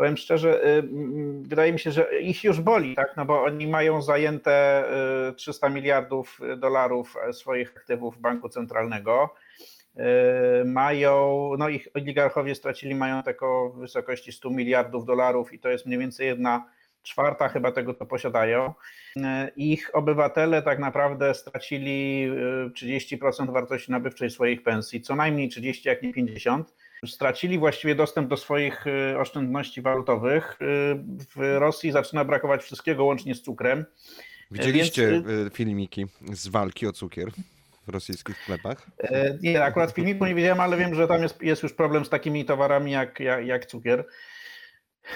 Powiem 0.00 0.16
szczerze, 0.16 0.60
wydaje 1.40 1.72
mi 1.72 1.78
się, 1.78 1.92
że 1.92 2.20
ich 2.20 2.44
już 2.44 2.60
boli, 2.60 2.94
tak? 2.94 3.16
no 3.16 3.24
bo 3.24 3.42
oni 3.42 3.66
mają 3.66 4.02
zajęte 4.02 4.84
300 5.36 5.68
miliardów 5.68 6.40
dolarów 6.56 7.16
swoich 7.32 7.76
aktywów 7.76 8.20
banku 8.20 8.48
centralnego. 8.48 9.34
Mają, 10.64 11.50
no 11.58 11.68
ich 11.68 11.88
oligarchowie 11.94 12.54
stracili 12.54 12.94
majątek 12.94 13.42
o 13.42 13.70
wysokości 13.70 14.32
100 14.32 14.50
miliardów 14.50 15.04
dolarów 15.04 15.52
i 15.52 15.58
to 15.58 15.68
jest 15.68 15.86
mniej 15.86 15.98
więcej 15.98 16.26
jedna 16.26 16.64
czwarta 17.02 17.48
chyba 17.48 17.72
tego, 17.72 17.94
co 17.94 18.06
posiadają. 18.06 18.74
Ich 19.56 19.90
obywatele 19.94 20.62
tak 20.62 20.78
naprawdę 20.78 21.34
stracili 21.34 22.26
30% 22.74 23.52
wartości 23.52 23.90
nabywczej 23.90 24.30
swoich 24.30 24.62
pensji, 24.62 25.00
co 25.00 25.16
najmniej 25.16 25.48
30, 25.48 25.88
jak 25.88 26.02
nie 26.02 26.12
50 26.12 26.74
stracili 27.06 27.58
właściwie 27.58 27.94
dostęp 27.94 28.28
do 28.28 28.36
swoich 28.36 28.86
y, 28.86 29.18
oszczędności 29.18 29.82
walutowych. 29.82 30.58
W 31.36 31.56
Rosji 31.58 31.92
zaczyna 31.92 32.24
brakować 32.24 32.62
wszystkiego 32.62 33.04
łącznie 33.04 33.34
z 33.34 33.42
cukrem. 33.42 33.84
Widzieliście 34.50 35.10
Więc... 35.10 35.54
Filmiki 35.54 36.06
z 36.32 36.48
walki 36.48 36.86
o 36.86 36.92
cukier 36.92 37.30
w 37.86 37.88
rosyjskich 37.88 38.36
sklepach? 38.42 38.86
Nie, 39.42 39.64
akurat 39.64 39.92
filmiku 39.92 40.26
nie 40.26 40.34
widziałem, 40.34 40.60
ale 40.60 40.76
wiem, 40.76 40.94
że 40.94 41.08
tam 41.08 41.22
jest, 41.22 41.42
jest 41.42 41.62
już 41.62 41.72
problem 41.72 42.04
z 42.04 42.08
takimi 42.08 42.44
towarami 42.44 42.92
jak, 42.92 43.20
jak, 43.20 43.46
jak 43.46 43.66
cukier. 43.66 44.04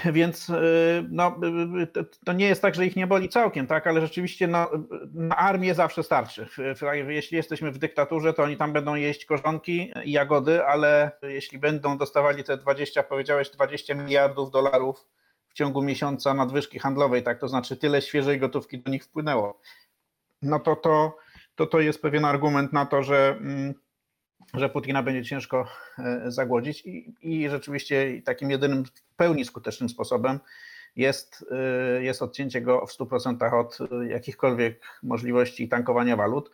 Więc 0.05 0.49
y, 0.49 1.07
no, 1.11 1.41
y, 1.45 2.01
y, 2.01 2.07
to 2.25 2.33
nie 2.33 2.47
jest 2.47 2.63
tak, 2.63 2.75
że 2.75 2.87
ich 2.87 2.97
nie 2.97 3.07
boli 3.07 3.29
całkiem, 3.29 3.67
tak, 3.67 3.87
ale 3.87 4.01
rzeczywiście 4.01 4.47
no, 4.47 4.71
na 5.15 5.37
armię 5.37 5.75
zawsze 5.75 6.03
starczy. 6.03 6.47
Jeśli 7.09 7.37
jesteśmy 7.37 7.73
w 7.73 7.79
dyktaturze, 7.79 8.35
to 8.35 8.43
oni 8.43 8.57
tam 8.57 8.73
będą 8.73 8.95
jeść 8.95 9.25
korzonki 9.25 9.93
i 10.05 10.13
jagody, 10.13 10.65
ale 10.65 11.11
jeśli 11.23 11.59
będą 11.59 11.99
dostawali 11.99 12.45
te 12.45 12.57
20, 12.57 13.03
powiedziałeś 13.03 13.51
20 13.51 13.95
miliardów 13.95 14.51
dolarów 14.51 15.07
w 15.49 15.55
ciągu 15.55 15.83
miesiąca 15.83 16.35
nadwyżki 16.35 16.79
handlowej, 16.79 17.23
tak, 17.23 17.41
to 17.41 17.49
znaczy 17.49 17.77
tyle 17.77 18.03
świeżej 18.03 18.39
gotówki 18.39 18.79
do 18.79 18.91
nich 18.91 19.05
wpłynęło, 19.05 19.61
no 20.43 20.61
to 20.61 20.77
to, 20.77 21.17
to, 21.55 21.67
to 21.67 21.81
jest 21.81 22.03
pewien 22.03 22.25
argument 22.25 22.73
na 22.73 22.87
to, 22.87 23.03
że 23.03 23.37
mm, 23.41 23.75
że 24.55 24.69
Putina 24.69 25.03
będzie 25.03 25.25
ciężko 25.25 25.67
e, 25.99 26.31
zagłodzić 26.31 26.87
i, 26.87 27.15
i 27.23 27.49
rzeczywiście 27.49 28.23
takim 28.25 28.51
jedynym 28.51 28.85
w 28.85 28.91
pełni 29.17 29.45
skutecznym 29.45 29.89
sposobem 29.89 30.41
jest, 30.97 31.47
e, 31.51 32.03
jest 32.03 32.23
odcięcie 32.23 32.61
go 32.61 32.87
w 32.87 32.99
100% 32.99 33.61
od 33.61 33.79
jakichkolwiek 34.09 34.81
możliwości 35.03 35.69
tankowania 35.69 36.17
walut. 36.17 36.51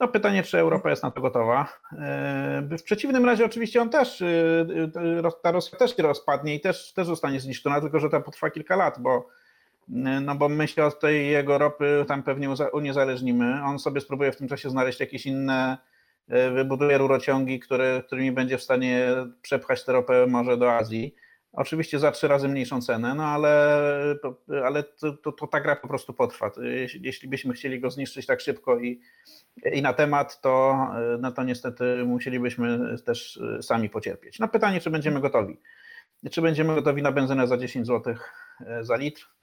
No 0.00 0.08
pytanie, 0.08 0.42
czy 0.42 0.58
Europa 0.58 0.90
jest 0.90 1.02
na 1.02 1.10
to 1.10 1.20
gotowa. 1.20 1.78
E, 1.92 2.68
w 2.78 2.82
przeciwnym 2.82 3.24
razie 3.24 3.44
oczywiście 3.44 3.82
on 3.82 3.90
też, 3.90 4.22
ta 5.42 5.52
Rosja 5.52 5.78
też 5.78 5.96
się 5.96 6.02
rozpadnie 6.02 6.54
i 6.54 6.60
też, 6.60 6.92
też 6.92 7.06
zostanie 7.06 7.40
zniszczona, 7.40 7.80
tylko 7.80 8.00
że 8.00 8.10
to 8.10 8.20
potrwa 8.20 8.50
kilka 8.50 8.76
lat, 8.76 9.00
bo 9.00 9.28
no 10.22 10.34
bo 10.34 10.48
my 10.48 10.66
od 10.86 11.00
tej 11.00 11.30
jego 11.30 11.58
ropy 11.58 12.04
tam 12.08 12.22
pewnie 12.22 12.48
uniezależnimy. 12.72 13.64
On 13.64 13.78
sobie 13.78 14.00
spróbuje 14.00 14.32
w 14.32 14.36
tym 14.36 14.48
czasie 14.48 14.70
znaleźć 14.70 15.00
jakieś 15.00 15.26
inne 15.26 15.78
E, 15.78 15.93
wybuduje 16.28 16.98
rurociągi, 16.98 17.60
które, 17.60 18.02
którymi 18.06 18.32
będzie 18.32 18.58
w 18.58 18.62
stanie 18.62 19.14
przepchać 19.42 19.84
tę 19.84 19.92
ropę 19.92 20.26
może 20.26 20.56
do 20.56 20.72
Azji. 20.72 21.14
Oczywiście 21.52 21.98
za 21.98 22.10
trzy 22.10 22.28
razy 22.28 22.48
mniejszą 22.48 22.82
cenę, 22.82 23.14
no 23.14 23.26
ale, 23.26 23.78
ale 24.64 24.82
to, 24.82 25.12
to, 25.12 25.32
to 25.32 25.46
ta 25.46 25.60
gra 25.60 25.76
po 25.76 25.88
prostu 25.88 26.14
potrwa. 26.14 26.50
Jeśli, 27.00 27.28
byśmy 27.28 27.54
chcieli 27.54 27.80
go 27.80 27.90
zniszczyć 27.90 28.26
tak 28.26 28.40
szybko 28.40 28.78
i, 28.78 29.00
i 29.72 29.82
na 29.82 29.92
temat, 29.92 30.40
to, 30.40 30.86
no 31.18 31.32
to 31.32 31.42
niestety 31.42 32.04
musielibyśmy 32.04 32.96
też 33.04 33.40
sami 33.60 33.90
pocierpieć. 33.90 34.38
No 34.38 34.48
pytanie, 34.48 34.80
czy 34.80 34.90
będziemy 34.90 35.20
gotowi? 35.20 35.60
Czy 36.30 36.42
będziemy 36.42 36.74
gotowi 36.74 37.02
na 37.02 37.12
benzynę 37.12 37.46
za 37.46 37.56
10 37.56 37.86
zł 37.86 38.14
e, 38.66 38.84
za 38.84 38.96
litr? 38.96 39.34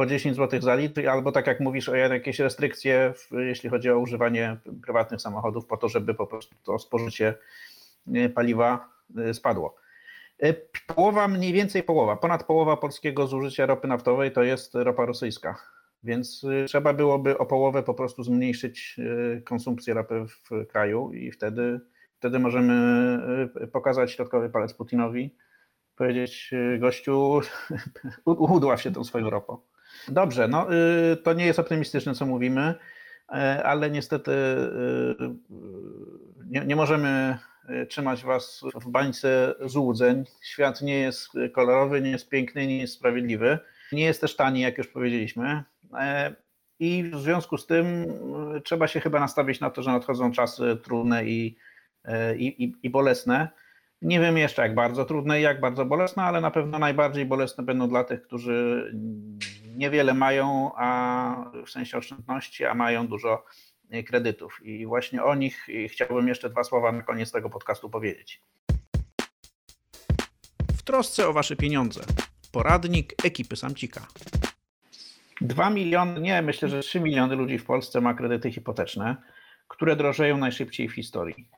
Po 0.00 0.06
10 0.06 0.36
zł 0.36 0.60
za 0.60 0.74
litr, 0.74 1.08
albo 1.08 1.32
tak 1.32 1.46
jak 1.46 1.60
mówisz 1.60 1.90
jakieś 2.10 2.38
restrykcje, 2.38 3.12
jeśli 3.32 3.70
chodzi 3.70 3.90
o 3.90 3.98
używanie 3.98 4.56
prywatnych 4.82 5.20
samochodów, 5.20 5.66
po 5.66 5.76
to, 5.76 5.88
żeby 5.88 6.14
po 6.14 6.26
prostu 6.26 6.54
to 6.62 6.78
spożycie 6.78 7.34
e, 8.14 8.28
paliwa 8.28 8.88
e, 9.16 9.34
spadło. 9.34 9.76
E, 10.38 10.52
połowa, 10.86 11.28
mniej 11.28 11.52
więcej 11.52 11.82
połowa, 11.82 12.16
ponad 12.16 12.44
połowa 12.44 12.76
polskiego 12.76 13.26
zużycia 13.26 13.66
ropy 13.66 13.88
naftowej 13.88 14.32
to 14.32 14.42
jest 14.42 14.74
ropa 14.74 15.06
rosyjska, 15.06 15.56
więc 16.02 16.46
trzeba 16.66 16.92
byłoby 16.92 17.38
o 17.38 17.46
połowę 17.46 17.82
po 17.82 17.94
prostu 17.94 18.22
zmniejszyć 18.22 18.96
konsumpcję 19.44 19.94
ropy 19.94 20.24
w 20.26 20.66
kraju 20.66 21.12
i 21.12 21.32
wtedy, 21.32 21.80
wtedy 22.18 22.38
możemy 22.38 23.18
pokazać 23.72 24.12
środkowy 24.12 24.50
palec 24.50 24.74
Putinowi, 24.74 25.34
powiedzieć 25.96 26.50
gościu, 26.78 27.40
udław 28.24 28.82
się 28.82 28.92
tą 28.92 29.04
swoją 29.04 29.30
ropą. 29.30 29.69
Dobrze, 30.08 30.48
no 30.48 30.74
y, 31.12 31.16
to 31.16 31.32
nie 31.32 31.46
jest 31.46 31.58
optymistyczne, 31.58 32.14
co 32.14 32.26
mówimy, 32.26 32.74
e, 33.28 33.62
ale 33.64 33.90
niestety 33.90 34.30
y, 34.30 35.14
nie, 36.46 36.64
nie 36.66 36.76
możemy 36.76 37.38
y, 37.70 37.86
trzymać 37.86 38.24
Was 38.24 38.60
w 38.74 38.88
bańce 38.88 39.54
złudzeń. 39.60 40.24
Świat 40.42 40.82
nie 40.82 40.98
jest 40.98 41.28
kolorowy, 41.52 42.00
nie 42.00 42.10
jest 42.10 42.28
piękny, 42.28 42.66
nie 42.66 42.78
jest 42.78 42.94
sprawiedliwy. 42.94 43.58
Nie 43.92 44.04
jest 44.04 44.20
też 44.20 44.36
tani, 44.36 44.60
jak 44.60 44.78
już 44.78 44.88
powiedzieliśmy. 44.88 45.64
E, 45.98 46.34
I 46.78 47.10
w 47.12 47.18
związku 47.18 47.58
z 47.58 47.66
tym 47.66 48.06
trzeba 48.64 48.88
się 48.88 49.00
chyba 49.00 49.20
nastawić 49.20 49.60
na 49.60 49.70
to, 49.70 49.82
że 49.82 49.90
nadchodzą 49.90 50.32
czasy 50.32 50.76
trudne 50.82 51.24
i, 51.24 51.56
e, 52.04 52.36
i, 52.36 52.74
i 52.82 52.90
bolesne. 52.90 53.48
Nie 54.02 54.20
wiem 54.20 54.38
jeszcze 54.38 54.62
jak 54.62 54.74
bardzo 54.74 55.04
trudne 55.04 55.40
i 55.40 55.42
jak 55.42 55.60
bardzo 55.60 55.84
bolesne, 55.84 56.22
ale 56.22 56.40
na 56.40 56.50
pewno 56.50 56.78
najbardziej 56.78 57.26
bolesne 57.26 57.64
będą 57.64 57.88
dla 57.88 58.04
tych, 58.04 58.22
którzy 58.22 58.90
niewiele 59.80 60.14
mają, 60.14 60.70
a 60.76 61.50
w 61.66 61.70
sensie 61.70 61.98
oszczędności, 61.98 62.64
a 62.64 62.74
mają 62.74 63.06
dużo 63.06 63.44
e, 63.90 64.02
kredytów. 64.02 64.60
I 64.62 64.86
właśnie 64.86 65.24
o 65.24 65.34
nich 65.34 65.66
chciałbym 65.88 66.28
jeszcze 66.28 66.50
dwa 66.50 66.64
słowa 66.64 66.92
na 66.92 67.02
koniec 67.02 67.32
tego 67.32 67.50
podcastu 67.50 67.90
powiedzieć. 67.90 68.42
W 70.76 70.82
trosce 70.82 71.28
o 71.28 71.32
Wasze 71.32 71.56
pieniądze. 71.56 72.00
Poradnik 72.52 73.14
ekipy 73.24 73.56
Samcika. 73.56 74.06
Dwa 75.40 75.70
miliony, 75.70 76.20
nie, 76.20 76.42
myślę, 76.42 76.68
że 76.68 76.80
trzy 76.80 77.00
miliony 77.00 77.36
ludzi 77.36 77.58
w 77.58 77.64
Polsce 77.64 78.00
ma 78.00 78.14
kredyty 78.14 78.52
hipoteczne, 78.52 79.16
które 79.68 79.96
drożeją 79.96 80.38
najszybciej 80.38 80.88
w 80.88 80.94
historii. 80.94 81.48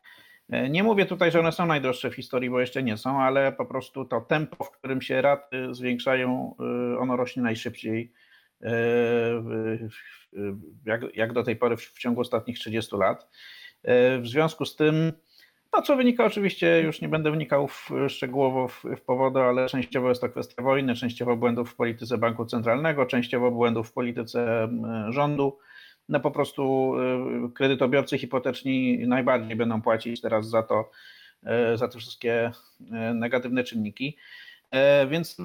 E, 0.53 0.70
nie 0.70 0.82
mówię 0.82 1.07
tutaj, 1.07 1.30
że 1.30 1.40
one 1.40 1.53
są 1.53 1.66
najdroższe 1.66 2.11
w 2.11 2.14
historii, 2.14 2.50
bo 2.50 2.61
jeszcze 2.61 2.82
nie 2.82 2.96
są, 2.96 3.20
ale 3.20 3.53
po 3.53 3.66
prostu 3.66 4.05
to 4.05 4.20
tempo, 4.20 4.64
w 4.64 4.70
którym 4.70 5.03
się 5.03 5.22
raty 5.22 5.74
zwiększają, 5.74 6.55
e, 6.94 6.98
ono 6.98 7.16
rośnie 7.16 7.42
najszybciej, 7.42 8.12
e, 8.62 8.70
jak, 10.84 11.16
jak 11.16 11.32
do 11.32 11.42
tej 11.42 11.57
pory 11.57 11.76
w, 11.76 11.80
w 11.80 11.98
ciągu 11.98 12.20
ostatnich 12.20 12.59
30 12.59 12.96
lat. 12.96 13.28
W 14.20 14.26
związku 14.26 14.64
z 14.64 14.76
tym, 14.76 15.12
no 15.72 15.82
co 15.82 15.96
wynika 15.96 16.24
oczywiście, 16.24 16.80
już 16.80 17.00
nie 17.00 17.09
będę 17.09 17.30
wnikał 17.30 17.68
w, 17.68 17.90
szczegółowo 18.09 18.68
w, 18.68 18.84
w 18.96 19.00
powody, 19.00 19.40
ale 19.40 19.68
częściowo 19.68 20.09
jest 20.09 20.20
to 20.20 20.28
kwestia 20.28 20.62
wojny, 20.62 20.94
częściowo 20.94 21.36
błędów 21.36 21.70
w 21.70 21.76
polityce 21.76 22.18
banku 22.18 22.46
centralnego, 22.46 23.07
częściowo 23.07 23.50
błędów 23.50 23.88
w 23.88 23.92
polityce 23.92 24.68
rządu 25.09 25.59
no 26.12 26.20
po 26.20 26.30
prostu 26.30 26.94
y, 27.46 27.52
kredytobiorcy 27.52 28.18
hipoteczni 28.18 28.98
najbardziej 29.06 29.56
będą 29.56 29.82
płacić 29.82 30.20
teraz 30.20 30.48
za 30.48 30.62
to, 30.62 30.90
y, 31.72 31.76
za 31.76 31.88
te 31.88 31.98
wszystkie 31.98 32.52
y, 32.80 32.84
negatywne 33.14 33.64
czynniki. 33.64 34.16
Więc 35.10 35.36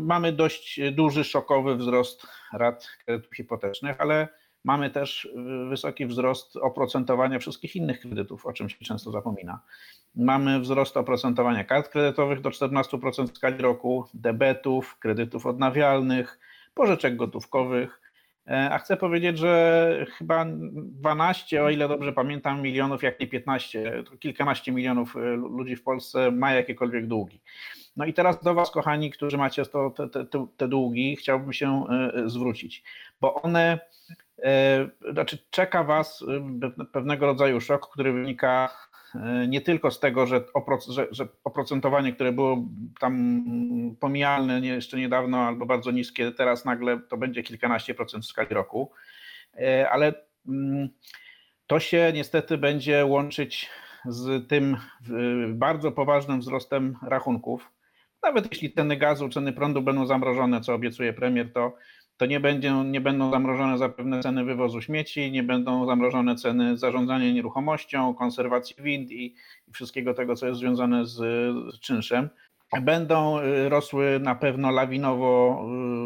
mamy 0.00 0.32
dość 0.32 0.80
duży, 0.92 1.24
szokowy 1.24 1.76
wzrost 1.76 2.26
rat 2.52 2.88
kredytów 3.04 3.36
hipotecznych, 3.36 4.00
ale 4.00 4.28
mamy 4.64 4.90
też 4.90 5.28
wysoki 5.68 6.06
wzrost 6.06 6.56
oprocentowania 6.56 7.38
wszystkich 7.38 7.76
innych 7.76 8.00
kredytów, 8.00 8.46
o 8.46 8.52
czym 8.52 8.68
się 8.68 8.76
często 8.84 9.10
zapomina. 9.10 9.60
Mamy 10.16 10.60
wzrost 10.60 10.96
oprocentowania 10.96 11.64
kart 11.64 11.88
kredytowych 11.88 12.40
do 12.40 12.50
14% 12.50 13.32
w 13.32 13.36
skali 13.36 13.58
roku, 13.58 14.08
debetów, 14.14 14.98
kredytów 14.98 15.46
odnawialnych, 15.46 16.38
pożyczek 16.74 17.16
gotówkowych. 17.16 18.07
E, 18.48 18.70
a 18.70 18.78
chcę 18.78 18.96
powiedzieć, 18.96 19.38
że 19.38 20.06
chyba 20.18 20.46
12, 20.48 21.62
o 21.62 21.70
ile 21.70 21.88
dobrze 21.88 22.12
pamiętam, 22.12 22.62
milionów, 22.62 23.02
jak 23.02 23.20
nie 23.20 23.26
15, 23.26 24.02
to 24.10 24.16
kilkanaście 24.16 24.72
milionów 24.72 25.16
e, 25.16 25.20
ludzi 25.36 25.76
w 25.76 25.82
Polsce 25.82 26.30
ma 26.30 26.52
jakiekolwiek 26.52 27.06
długi. 27.06 27.40
No 27.96 28.04
i 28.04 28.14
teraz 28.14 28.42
do 28.42 28.54
Was, 28.54 28.70
kochani, 28.70 29.10
którzy 29.10 29.38
macie 29.38 29.64
to, 29.66 29.90
te, 29.90 30.08
te, 30.08 30.46
te 30.56 30.68
długi, 30.68 31.16
chciałbym 31.16 31.52
się 31.52 31.84
e, 31.90 32.28
zwrócić, 32.28 32.82
bo 33.20 33.34
one, 33.34 33.78
znaczy 35.12 35.38
czeka 35.50 35.84
Was 35.84 36.24
pewnego 36.92 37.26
rodzaju 37.26 37.60
szok, 37.60 37.88
który 37.92 38.12
wynika 38.12 38.70
nie 39.48 39.60
tylko 39.60 39.90
z 39.90 40.00
tego, 40.00 40.26
że, 40.26 40.44
oprocentowanie, 41.44 42.12
które 42.12 42.32
było 42.32 42.64
tam 43.00 43.42
pomijalne 44.00 44.60
jeszcze 44.60 44.96
niedawno 44.96 45.38
albo 45.38 45.66
bardzo 45.66 45.90
niskie, 45.90 46.32
teraz 46.32 46.64
nagle 46.64 47.00
to 47.08 47.16
będzie 47.16 47.42
kilkanaście 47.42 47.94
procent 47.94 48.24
w 48.24 48.28
skali 48.28 48.48
roku, 48.50 48.90
e, 49.54 49.90
ale 49.90 50.14
mm, 50.48 50.88
to 51.66 51.80
się 51.80 52.12
niestety 52.14 52.58
będzie 52.58 53.04
łączyć 53.04 53.70
z 54.06 54.48
tym 54.48 54.76
bardzo 55.48 55.92
poważnym 55.92 56.40
wzrostem 56.40 56.96
rachunków. 57.02 57.70
Nawet 58.22 58.52
jeśli 58.52 58.72
ceny 58.72 58.96
gazu, 58.96 59.28
ceny 59.28 59.52
prądu 59.52 59.82
będą 59.82 60.06
zamrożone, 60.06 60.60
co 60.60 60.74
obiecuje 60.74 61.12
premier, 61.12 61.52
to 61.52 61.76
to 62.18 62.26
nie, 62.26 62.40
będzie, 62.40 62.72
nie 62.72 63.00
będą 63.00 63.30
zamrożone 63.30 63.78
zapewne 63.78 64.22
ceny 64.22 64.44
wywozu 64.44 64.80
śmieci, 64.80 65.30
nie 65.30 65.42
będą 65.42 65.86
zamrożone 65.86 66.36
ceny 66.36 66.78
zarządzania 66.78 67.32
nieruchomością, 67.32 68.14
konserwacji 68.14 68.76
wind 68.78 69.10
i, 69.10 69.34
i 69.68 69.72
wszystkiego 69.72 70.14
tego, 70.14 70.36
co 70.36 70.46
jest 70.46 70.60
związane 70.60 71.06
z, 71.06 71.16
z 71.74 71.80
czynszem. 71.80 72.28
Będą 72.82 73.40
y, 73.40 73.68
rosły 73.68 74.20
na 74.22 74.34
pewno 74.34 74.70
lawinowo 74.70 75.64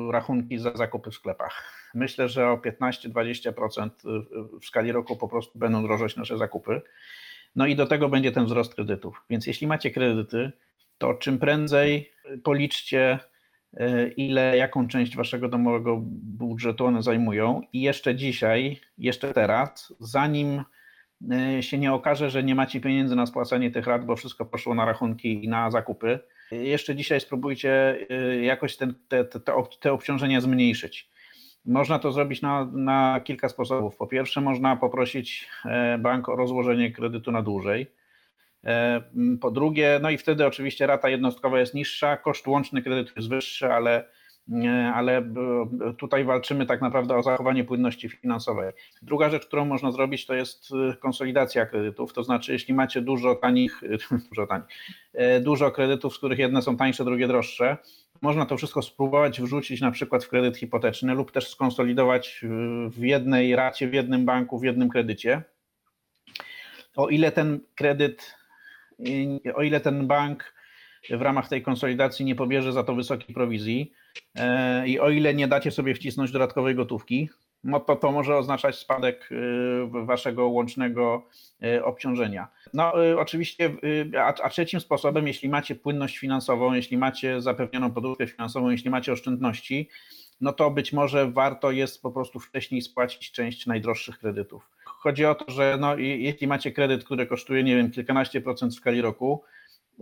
y, 0.09 0.13
rachunki 0.13 0.59
za 0.59 0.73
zakupy 0.77 1.11
w 1.11 1.15
sklepach. 1.15 1.83
Myślę, 1.95 2.29
że 2.29 2.49
o 2.49 2.57
15-20% 2.57 3.89
y, 3.89 4.61
w 4.61 4.65
skali 4.65 4.93
roku 4.93 5.17
po 5.17 5.29
prostu 5.29 5.59
będą 5.59 5.83
drożeć 5.83 6.17
nasze 6.17 6.39
zakupy. 6.39 6.83
No 7.57 7.67
i 7.67 7.77
do 7.77 7.87
tego 7.87 8.09
będzie 8.09 8.33
ten 8.33 8.45
wzrost 8.45 8.75
kredytów. 8.75 9.23
Więc 9.31 9.47
jeśli 9.47 9.67
macie 9.67 9.91
kredyty, 9.91 10.53
to 10.99 11.15
czym 11.15 11.39
prędzej 11.39 12.13
policzcie 12.43 13.19
ile, 14.17 14.57
jaką 14.57 14.89
część 14.89 15.17
waszego 15.17 15.49
domowego 15.49 16.01
budżetu 16.23 16.87
one 16.87 17.03
zajmują 17.03 17.61
i 17.73 17.81
jeszcze 17.81 18.15
dzisiaj, 18.15 18.81
jeszcze 18.99 19.35
teraz, 19.35 19.95
zanim 20.01 20.63
e, 21.31 21.63
się 21.63 21.79
nie 21.79 21.93
okaże, 21.93 22.31
że 22.31 22.43
nie 22.43 22.55
macie 22.55 22.81
pieniędzy 22.81 23.17
na 23.17 23.27
spłacanie 23.27 23.71
tych 23.71 23.87
rat, 23.87 24.05
bo 24.05 24.17
wszystko 24.17 24.45
poszło 24.45 24.75
na 24.75 24.85
rachunki 24.85 25.45
i 25.45 25.49
na 25.49 25.71
zakupy, 25.71 26.19
jeszcze 26.51 26.97
dzisiaj 26.97 27.21
spróbujcie 27.21 27.99
e, 28.11 28.37
jakoś 28.45 28.77
ten, 28.77 28.95
te, 29.09 29.25
te, 29.25 29.41
te 29.81 29.93
obciążenia 29.93 30.41
zmniejszyć. 30.41 31.11
Można 31.67 31.99
to 31.99 32.13
zrobić 32.13 32.43
na, 32.43 32.65
na 32.65 33.21
kilka 33.25 33.49
sposobów. 33.49 33.97
Po 33.97 34.07
pierwsze, 34.07 34.41
można 34.41 34.77
poprosić 34.77 35.49
bank 35.99 36.29
o 36.29 36.37
rozłożenie 36.37 36.93
kredytu 36.93 37.33
na 37.33 37.43
dłużej 37.43 37.87
E, 37.87 38.02
po 39.41 39.51
drugie, 39.51 39.99
no 40.03 40.11
i 40.11 40.19
wtedy 40.19 40.47
oczywiście 40.47 40.87
rata 40.87 41.09
jednostkowa 41.09 41.61
jest 41.61 41.75
niższa, 41.75 42.17
koszt 42.17 42.47
łączny 42.47 42.83
kredytu 42.83 43.13
jest 43.17 43.29
wyższy, 43.29 43.73
ale, 43.73 44.05
e, 44.65 44.93
ale 44.95 45.19
e, 45.19 45.25
tutaj 45.99 46.25
walczymy 46.25 46.67
tak 46.67 46.81
naprawdę 46.81 47.17
o 47.17 47.23
zachowanie 47.23 47.65
płynności 47.65 48.09
finansowej. 48.09 48.73
Druga 49.03 49.31
rzecz, 49.31 49.47
którą 49.47 49.65
można 49.65 49.93
zrobić, 49.93 50.27
to 50.27 50.35
jest 50.35 50.69
konsolidacja 51.01 51.67
kredytów, 51.67 52.13
to 52.13 52.23
znaczy 52.23 52.53
jeśli 52.53 52.75
macie 52.75 53.01
dużo 53.01 53.35
tanich, 53.35 53.81
dużo, 54.29 54.47
tanich, 54.47 54.67
dużo 55.41 55.71
kredytów, 55.71 56.15
z 56.15 56.19
których 56.19 56.39
jedne 56.39 56.63
są 56.63 56.77
tańsze, 56.77 57.05
drugie 57.05 57.29
droższe, 57.29 57.77
można 58.23 58.47
to 58.47 58.57
wszystko 58.57 58.83
spróbować 58.83 59.41
wrzucić 59.41 59.81
na 59.81 59.91
przykład 59.91 60.25
w 60.25 60.29
kredyt 60.29 60.57
hipoteczny 60.57 61.15
lub 61.15 61.33
też 61.33 61.49
skonsolidować 61.49 62.45
w 62.91 63.05
jednej 63.05 63.57
racie, 63.57 63.89
w 63.89 63.95
jednym 63.95 64.25
banku, 64.25 64.59
w 64.59 64.65
jednym 64.65 64.89
kredycie. 64.89 65.43
O 66.97 67.09
ile 67.09 67.33
ten 67.33 67.61
kredyt 67.75 68.42
o 69.55 69.63
ile 69.63 69.81
ten 69.81 70.07
bank 70.07 70.55
w 71.11 71.23
ramach 71.23 71.49
tej 71.49 71.63
konsolidacji 71.63 72.25
nie 72.25 72.35
pobierze 72.35 72.73
za 72.73 72.85
to 72.85 72.95
wysokiej 72.95 73.35
prowizji 73.35 73.93
e, 74.35 74.89
i 74.89 75.01
o 75.01 75.11
ile 75.11 75.35
nie 75.35 75.49
dacie 75.49 75.71
sobie 75.71 75.95
wcisnąć 75.95 76.33
dodatkowej 76.33 76.75
gotówki, 76.75 77.29
no 77.65 77.81
to 77.81 77.97
to 77.97 78.13
może 78.13 78.37
oznaczać 78.37 78.79
spadek 78.79 79.29
e, 79.33 80.05
waszego 80.07 80.49
łącznego 80.49 81.27
e, 81.63 81.85
obciążenia. 81.85 82.49
No 82.75 82.93
oczywiście, 83.19 83.71
a, 84.19 84.35
a, 84.43 84.49
trzecim 84.49 84.81
sposobem, 84.81 85.27
jeśli 85.27 85.49
macie 85.49 85.75
płynność 85.75 86.19
finansową, 86.19 86.73
jeśli 86.73 86.99
macie 86.99 87.41
zapewnioną 87.41 87.91
poduszkę 87.91 88.27
finansową, 88.27 88.71
jeśli 88.71 88.91
macie 88.91 89.13
oszczędności, 89.13 89.89
no 90.41 90.53
to 90.53 90.71
być 90.71 90.93
może 90.93 91.31
warto 91.31 91.71
jest 91.71 92.03
po 92.03 92.11
prostu 92.11 92.41
wcześniej 92.41 92.83
spłacić 92.83 93.33
część 93.33 93.67
najdroższych 93.67 94.19
kredytów. 94.19 94.72
Chodzi 95.03 95.25
o 95.25 95.35
to, 95.35 95.45
że 95.53 95.77
no, 95.81 95.97
jeśli 95.97 96.47
macie 96.47 96.73
kredyt, 96.73 97.05
który 97.05 97.27
kosztuje, 97.27 97.63
nie 97.63 97.77
wiem, 97.77 97.91
kilkanaście 97.91 98.41
procent 98.41 98.73
w 98.73 98.77
skali 98.77 99.01
roku, 99.01 99.43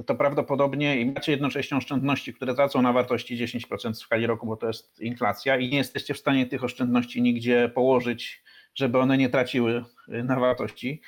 to 0.07 0.15
prawdopodobnie 0.15 1.13
macie 1.15 1.33
jednocześnie 1.33 1.77
oszczędności, 1.77 2.35
które 2.35 2.55
tracą 2.55 2.83
na 2.83 2.93
wartości 2.93 3.47
10% 3.47 3.93
w 3.93 3.99
skali 3.99 4.27
roku, 4.27 4.47
bo 4.47 4.57
to 4.57 4.67
jest 4.67 5.01
inflacja 5.01 5.57
i 5.57 5.69
nie 5.69 5.79
jesteście 5.79 6.15
w 6.15 6.19
stanie 6.19 6.47
tych 6.47 6.65
oszczędności 6.65 7.23
nigdzie 7.23 7.71
położyć, 7.75 8.43
żeby 8.75 8.99
one 8.99 9.19
nie 9.19 9.29
traciły 9.29 9.85
y, 10.09 10.25
na 10.25 10.41
wartości, 10.41 11.03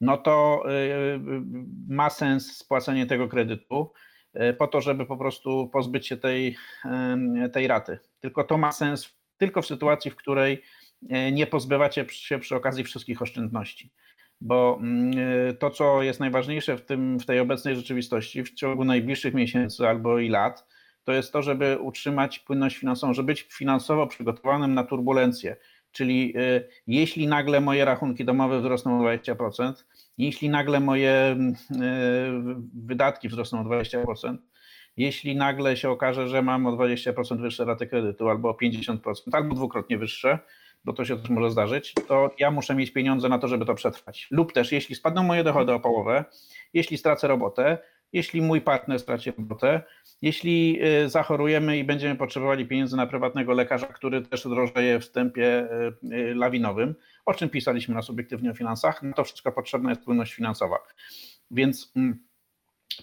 no 0.00 0.16
to 0.16 0.64
y, 0.70 1.20
ma 1.88 2.10
sens 2.10 2.56
spłacenie 2.56 3.06
tego 3.06 3.28
kredytu 3.28 3.92
y, 4.34 4.54
po 4.54 4.66
to, 4.66 4.80
żeby 4.80 5.06
po 5.06 5.16
prostu 5.16 5.68
pozbyć 5.72 6.06
się 6.06 6.16
tej, 6.16 6.56
tej 7.52 7.66
raty. 7.66 7.98
Tylko 8.20 8.44
to 8.44 8.58
ma 8.58 8.72
sens 8.72 9.16
tylko 9.38 9.62
w 9.62 9.66
sytuacji, 9.66 10.10
w 10.10 10.16
której 10.16 10.62
nie 11.32 11.46
pozbywacie 11.46 12.06
się 12.08 12.38
przy 12.38 12.56
okazji 12.56 12.84
wszystkich 12.84 13.22
oszczędności. 13.22 13.90
Bo 14.40 14.78
mm, 14.80 15.10
e, 15.48 15.52
to, 15.52 15.70
co 15.70 16.02
jest 16.02 16.20
najważniejsze 16.20 16.76
w, 16.76 16.84
tym, 16.84 17.18
w 17.18 17.26
tej 17.26 17.40
obecnej 17.40 17.76
rzeczywistości, 17.76 18.42
w 18.42 18.54
ciągu 18.54 18.84
najbliższych 18.84 19.34
miesięcy 19.34 19.88
albo 19.88 20.18
i 20.18 20.28
lat, 20.28 20.66
to 21.04 21.12
jest 21.12 21.32
to, 21.32 21.42
żeby 21.42 21.78
utrzymać 21.78 22.38
płynność 22.38 22.76
finansową, 22.76 23.14
żeby 23.14 23.26
być 23.26 23.42
finansowo 23.42 24.06
przygotowanym 24.06 24.74
na 24.74 24.84
turbulencje. 24.84 25.56
Czyli 25.92 26.34
e, 26.36 26.64
jeśli 26.86 27.26
nagle 27.26 27.60
moje 27.60 27.84
rachunki 27.84 28.24
domowe 28.24 28.60
wzrosną 28.60 29.00
o 29.00 29.04
20%, 29.04 29.72
jeśli 30.18 30.48
nagle 30.48 30.80
moje 30.80 31.36
wydatki 32.74 33.28
wzrosną 33.28 33.60
o 33.60 33.64
20%, 33.64 34.36
jeśli 34.96 35.36
nagle 35.36 35.76
się 35.76 35.90
okaże, 35.90 36.28
że 36.28 36.42
mam 36.42 36.66
o 36.66 36.72
20% 36.72 37.40
wyższe 37.40 37.64
raty 37.64 37.86
kredytu, 37.86 38.28
albo 38.28 38.50
o 38.50 38.52
50%, 38.52 38.98
albo 39.32 39.54
dwukrotnie 39.54 39.98
wyższe, 39.98 40.38
bo 40.86 40.92
to 40.92 41.04
się 41.04 41.16
też 41.16 41.30
może 41.30 41.50
zdarzyć, 41.50 41.94
to 42.08 42.30
ja 42.38 42.50
muszę 42.50 42.74
mieć 42.74 42.90
pieniądze 42.90 43.28
na 43.28 43.38
to, 43.38 43.48
żeby 43.48 43.64
to 43.66 43.74
przetrwać. 43.74 44.28
Lub 44.30 44.52
też, 44.52 44.72
jeśli 44.72 44.94
spadną 44.94 45.22
moje 45.22 45.44
dochody 45.44 45.72
o 45.72 45.80
połowę, 45.80 46.24
jeśli 46.74 46.98
stracę 46.98 47.28
robotę, 47.28 47.78
jeśli 48.12 48.42
mój 48.42 48.60
partner 48.60 49.00
straci 49.00 49.30
robotę, 49.30 49.82
jeśli 50.22 50.78
y, 51.04 51.08
zachorujemy 51.08 51.78
i 51.78 51.84
będziemy 51.84 52.16
potrzebowali 52.16 52.66
pieniędzy 52.66 52.96
na 52.96 53.06
prywatnego 53.06 53.52
lekarza, 53.52 53.86
który 53.86 54.22
też 54.22 54.42
drożeje 54.42 55.00
w 55.00 55.10
tempie 55.10 55.68
y, 56.02 56.16
y, 56.16 56.34
lawinowym, 56.34 56.94
o 57.24 57.34
czym 57.34 57.48
pisaliśmy 57.48 57.94
na 57.94 58.02
subiektywnie 58.02 58.50
o 58.50 58.54
finansach, 58.54 59.02
no 59.02 59.12
to 59.12 59.24
wszystko 59.24 59.52
potrzebna 59.52 59.90
jest 59.90 60.04
płynność 60.04 60.34
finansowa. 60.34 60.76
Więc 61.50 61.92
mm, 61.96 62.18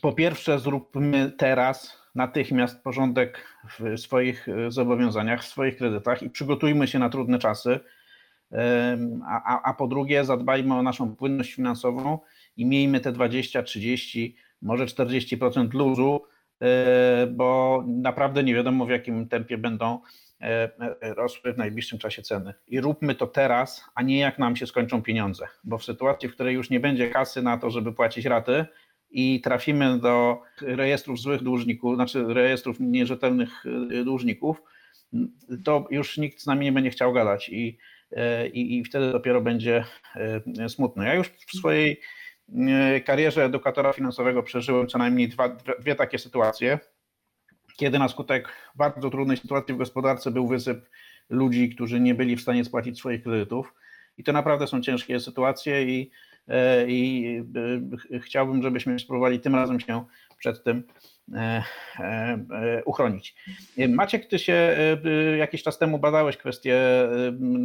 po 0.02 0.14
pierwsze, 0.14 0.60
zróbmy 0.60 1.32
teraz 1.38 2.03
natychmiast 2.16 2.84
porządek 2.84 3.47
w 3.80 3.99
swoich 3.99 4.49
e, 4.49 4.72
zobowiązaniach, 4.72 5.43
w 5.43 5.47
swoich 5.47 5.78
kredytach 5.78 6.24
i 6.24 6.30
przygotujmy 6.30 6.88
się 6.88 6.99
na 6.99 7.09
trudne 7.09 7.39
czasy. 7.39 7.80
A, 9.28 9.55
a, 9.55 9.61
a 9.64 9.74
po 9.74 9.88
drugie, 9.88 10.26
zadbajmy 10.26 10.76
o 10.76 10.84
naszą 10.84 11.16
płynność 11.16 11.53
finansową 11.53 12.20
i 12.57 12.66
miejmy 12.66 12.99
te 12.99 13.11
20, 13.11 13.64
30, 13.64 14.36
może 14.61 14.86
40% 14.86 15.74
luzu, 15.74 16.22
e, 16.61 17.28
bo 17.28 17.84
naprawdę 17.88 18.43
nie 18.43 18.55
wiadomo 18.55 18.86
w 18.86 18.89
jakim 18.89 19.28
tempie 19.28 19.57
będą 19.57 19.99
e, 20.41 20.70
rosły 21.01 21.53
w 21.53 21.57
najbliższym 21.57 21.99
czasie 21.99 22.22
ceny. 22.22 22.53
I 22.68 22.82
róbmy 22.82 23.16
to 23.16 23.28
teraz, 23.28 23.86
a 23.95 24.01
nie 24.01 24.20
jak 24.20 24.39
nam 24.39 24.55
się 24.55 24.68
skończą 24.68 25.01
pieniądze, 25.01 25.47
bo 25.64 25.78
w 25.78 25.84
sytuacji, 25.84 26.30
w 26.30 26.34
której 26.34 26.55
już 26.55 26.70
nie 26.70 26.80
będzie 26.80 27.09
kasy 27.09 27.41
na 27.41 27.57
to, 27.57 27.70
żeby 27.70 27.93
płacić 27.93 28.26
raty, 28.26 28.66
i 29.14 29.41
trafimy 29.41 29.99
do 29.99 30.41
rejestrów 30.61 31.20
złych 31.20 31.43
dłużników, 31.43 31.95
znaczy 31.95 32.26
rejestrów 32.28 32.80
nierzetelnych 32.80 33.66
y, 33.91 34.03
dłużników, 34.03 34.61
to 35.64 35.88
już 35.91 36.18
nikt 36.18 36.41
z 36.41 36.45
nami 36.45 36.66
nie 36.66 36.72
będzie 36.72 36.89
chciał 36.89 37.14
gadać 37.14 37.49
i, 37.49 37.78
y, 38.11 38.47
i, 38.47 38.78
i 38.78 38.84
wtedy 38.84 39.11
dopiero 39.11 39.41
będzie 39.41 39.86
y, 40.66 40.70
smutno. 40.70 41.03
Ja 41.03 41.14
już 41.14 41.28
w 41.28 41.57
swojej 41.57 42.01
karierze 43.05 43.45
edukatora 43.45 43.93
finansowego 43.93 44.43
przeżyłem 44.43 44.88
co 44.88 44.97
najmniej 44.97 45.30
dwa, 45.30 45.57
dwie 45.80 45.95
takie 45.95 46.20
sytuacje, 46.20 46.80
kiedy 47.78 47.99
na 47.99 48.07
skutek 48.07 48.49
bardzo 48.76 49.09
trudnej 49.09 49.38
sytuacji 49.38 49.74
w 49.76 49.78
gospodarce 49.78 50.32
był 50.32 50.47
wysyp 50.47 50.89
ludzi, 51.30 51.70
którzy 51.70 51.99
nie 51.99 52.16
byli 52.16 52.36
w 52.36 52.41
stanie 52.41 52.66
spłacić 52.66 52.97
swoich 52.97 53.24
kredytów 53.24 53.74
I 54.18 54.24
to 54.24 54.34
naprawdę 54.34 54.68
są 54.68 54.82
ciężkie 54.82 55.20
sytuacje 55.20 55.84
i, 55.84 56.11
i 56.88 57.41
chciałbym, 58.22 58.64
żebyśmy 58.64 59.00
spróbowali 59.00 59.39
tym 59.39 59.56
razem 59.56 59.80
się 59.80 60.06
przed 60.38 60.64
tym 60.64 60.84
E, 61.34 61.64
e, 62.00 62.84
uchronić. 62.86 63.36
Maciek, 63.89 64.28
ty 64.28 64.39
się 64.39 64.54
e, 64.54 65.38
jakiś 65.38 65.64
czas 65.64 65.78
temu 65.78 66.00
badałeś 66.00 66.38
kwestię 66.38 66.80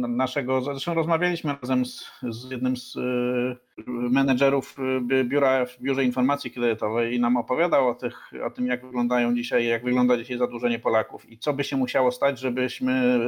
naszego, 0.07 0.61
zresztą 0.61 0.93
rozmawialiśmy 0.93 1.55
razem 1.61 1.85
z, 1.85 2.11
z 2.29 2.51
jednym 2.51 2.77
z 2.77 2.97
menedżerów 3.87 4.75
biura 5.23 5.65
w 5.65 5.81
Biurze 5.81 6.03
Informacji 6.03 6.51
Kredytowej 6.51 7.15
i 7.15 7.19
nam 7.19 7.37
opowiadał 7.37 7.89
o, 7.89 7.95
tych, 7.95 8.31
o 8.45 8.49
tym, 8.49 8.67
jak 8.67 8.85
wyglądają 8.85 9.35
dzisiaj, 9.35 9.65
jak 9.65 9.83
wygląda 9.83 10.17
dzisiaj 10.17 10.37
zadłużenie 10.37 10.79
Polaków 10.79 11.29
i 11.29 11.37
co 11.37 11.53
by 11.53 11.63
się 11.63 11.77
musiało 11.77 12.11
stać, 12.11 12.39
żebyśmy 12.39 13.19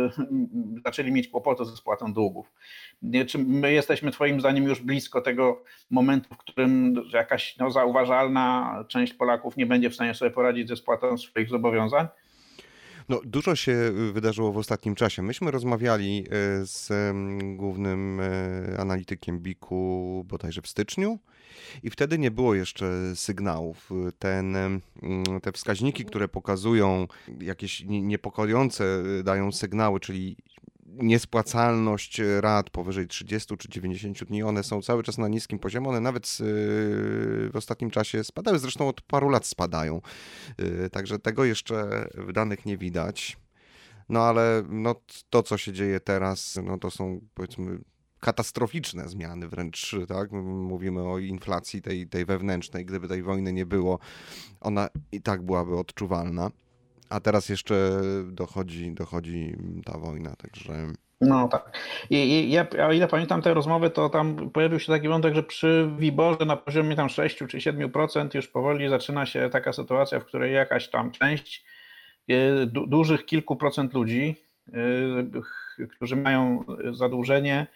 zaczęli 0.85 1.11
mieć 1.11 1.27
kłopoty 1.27 1.65
ze 1.65 1.77
spłatą 1.77 2.13
długów. 2.13 2.51
Czy 3.27 3.37
my 3.37 3.73
jesteśmy 3.73 4.11
Twoim 4.11 4.39
zdaniem 4.39 4.63
już 4.63 4.81
blisko 4.81 5.21
tego 5.21 5.63
momentu, 5.89 6.35
w 6.35 6.37
którym 6.37 6.95
jakaś 7.13 7.57
no, 7.57 7.71
zauważalna 7.71 8.75
część 8.87 9.13
Polaków 9.13 9.57
nie 9.57 9.65
będzie 9.65 9.89
w 9.89 9.95
stanie 9.95 10.13
sobie 10.13 10.31
poradzić 10.31 10.67
ze 10.67 10.75
spłatą 10.75 11.17
swoich 11.17 11.49
zobowiązań? 11.49 12.07
No, 13.11 13.21
dużo 13.25 13.55
się 13.55 13.91
wydarzyło 14.13 14.51
w 14.51 14.57
ostatnim 14.57 14.95
czasie. 14.95 15.21
Myśmy 15.21 15.51
rozmawiali 15.51 16.25
e, 16.25 16.65
z 16.65 16.89
głównym 17.57 18.19
e, 18.19 18.79
analitykiem 18.79 19.39
BIK-u 19.39 20.23
bodajże 20.27 20.61
w 20.61 20.67
styczniu 20.67 21.19
i 21.83 21.89
wtedy 21.89 22.19
nie 22.19 22.31
było 22.31 22.55
jeszcze 22.55 23.15
sygnałów. 23.15 23.89
Ten, 24.19 24.57
te 25.41 25.51
wskaźniki, 25.51 26.05
które 26.05 26.27
pokazują 26.27 27.07
jakieś 27.41 27.83
niepokojące, 27.87 29.03
e, 29.19 29.23
dają 29.23 29.51
sygnały, 29.51 29.99
czyli 29.99 30.37
niespłacalność 30.93 32.21
rat 32.39 32.69
powyżej 32.69 33.07
30 33.07 33.57
czy 33.57 33.69
90 33.69 34.23
dni, 34.23 34.43
one 34.43 34.63
są 34.63 34.81
cały 34.81 35.03
czas 35.03 35.17
na 35.17 35.27
niskim 35.27 35.59
poziomie, 35.59 35.89
one 35.89 35.99
nawet 35.99 36.37
w 36.39 37.51
ostatnim 37.53 37.91
czasie 37.91 38.23
spadały, 38.23 38.59
zresztą 38.59 38.87
od 38.87 39.01
paru 39.01 39.29
lat 39.29 39.45
spadają. 39.45 40.01
Y, 40.61 40.89
także 40.89 41.19
tego 41.19 41.45
jeszcze 41.45 42.07
w 42.13 42.31
danych 42.31 42.65
nie 42.65 42.77
widać. 42.77 43.37
No 44.09 44.23
ale 44.23 44.63
no, 44.69 44.95
to, 45.29 45.43
co 45.43 45.57
się 45.57 45.73
dzieje 45.73 45.99
teraz, 45.99 46.59
no 46.63 46.77
to 46.77 46.91
są 46.91 47.21
powiedzmy 47.33 47.79
katastroficzne 48.19 49.09
zmiany 49.09 49.47
wręcz, 49.47 49.95
tak? 50.07 50.31
Mówimy 50.31 51.01
o 51.01 51.19
inflacji 51.19 51.81
tej, 51.81 52.07
tej 52.07 52.25
wewnętrznej. 52.25 52.85
Gdyby 52.85 53.07
tej 53.07 53.23
wojny 53.23 53.53
nie 53.53 53.65
było, 53.65 53.99
ona 54.61 54.89
i 55.11 55.21
tak 55.21 55.41
byłaby 55.41 55.77
odczuwalna. 55.77 56.51
A 57.11 57.19
teraz 57.19 57.49
jeszcze 57.49 58.01
dochodzi, 58.25 58.91
dochodzi 58.91 59.55
ta 59.85 59.97
wojna, 59.97 60.35
także. 60.35 60.73
No 61.21 61.47
tak. 61.47 61.77
I, 62.09 62.15
i 62.15 62.51
ja, 62.51 62.67
ile 62.93 63.07
pamiętam 63.07 63.41
te 63.41 63.53
rozmowy, 63.53 63.89
to 63.89 64.09
tam 64.09 64.49
pojawił 64.49 64.79
się 64.79 64.93
taki 64.93 65.07
wątek, 65.07 65.35
że 65.35 65.43
przy 65.43 65.89
Wiborze 65.97 66.45
na 66.45 66.57
poziomie 66.57 66.95
tam 66.95 67.09
6 67.09 67.37
czy 67.37 67.57
7% 67.57 68.35
już 68.35 68.47
powoli 68.47 68.89
zaczyna 68.89 69.25
się 69.25 69.49
taka 69.49 69.73
sytuacja, 69.73 70.19
w 70.19 70.25
której 70.25 70.53
jakaś 70.53 70.89
tam 70.89 71.11
część 71.11 71.65
e, 72.29 72.65
du, 72.65 72.87
dużych 72.87 73.25
kilku 73.25 73.55
procent 73.55 73.93
ludzi, 73.93 74.35
y, 75.79 75.87
którzy 75.87 76.15
mają 76.15 76.63
zadłużenie, 76.91 77.67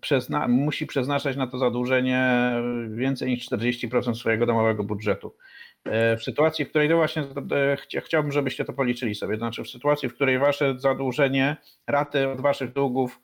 przezna, 0.00 0.48
musi 0.48 0.86
przeznaczać 0.86 1.36
na 1.36 1.46
to 1.46 1.58
zadłużenie 1.58 2.52
więcej 2.88 3.30
niż 3.30 3.48
40% 3.48 4.14
swojego 4.14 4.46
domowego 4.46 4.84
budżetu. 4.84 5.34
E, 5.84 6.16
w 6.16 6.22
sytuacji, 6.22 6.64
w 6.64 6.68
której 6.68 6.88
to 6.88 6.96
właśnie 6.96 7.22
e, 7.92 8.00
chciałbym, 8.00 8.32
żebyście 8.32 8.64
to 8.64 8.72
policzyli 8.72 9.14
sobie, 9.14 9.36
znaczy 9.36 9.64
w 9.64 9.68
sytuacji, 9.68 10.08
w 10.08 10.14
której 10.14 10.38
wasze 10.38 10.74
zadłużenie, 10.78 11.56
raty 11.86 12.28
od 12.28 12.40
waszych 12.40 12.72
długów 12.72 13.20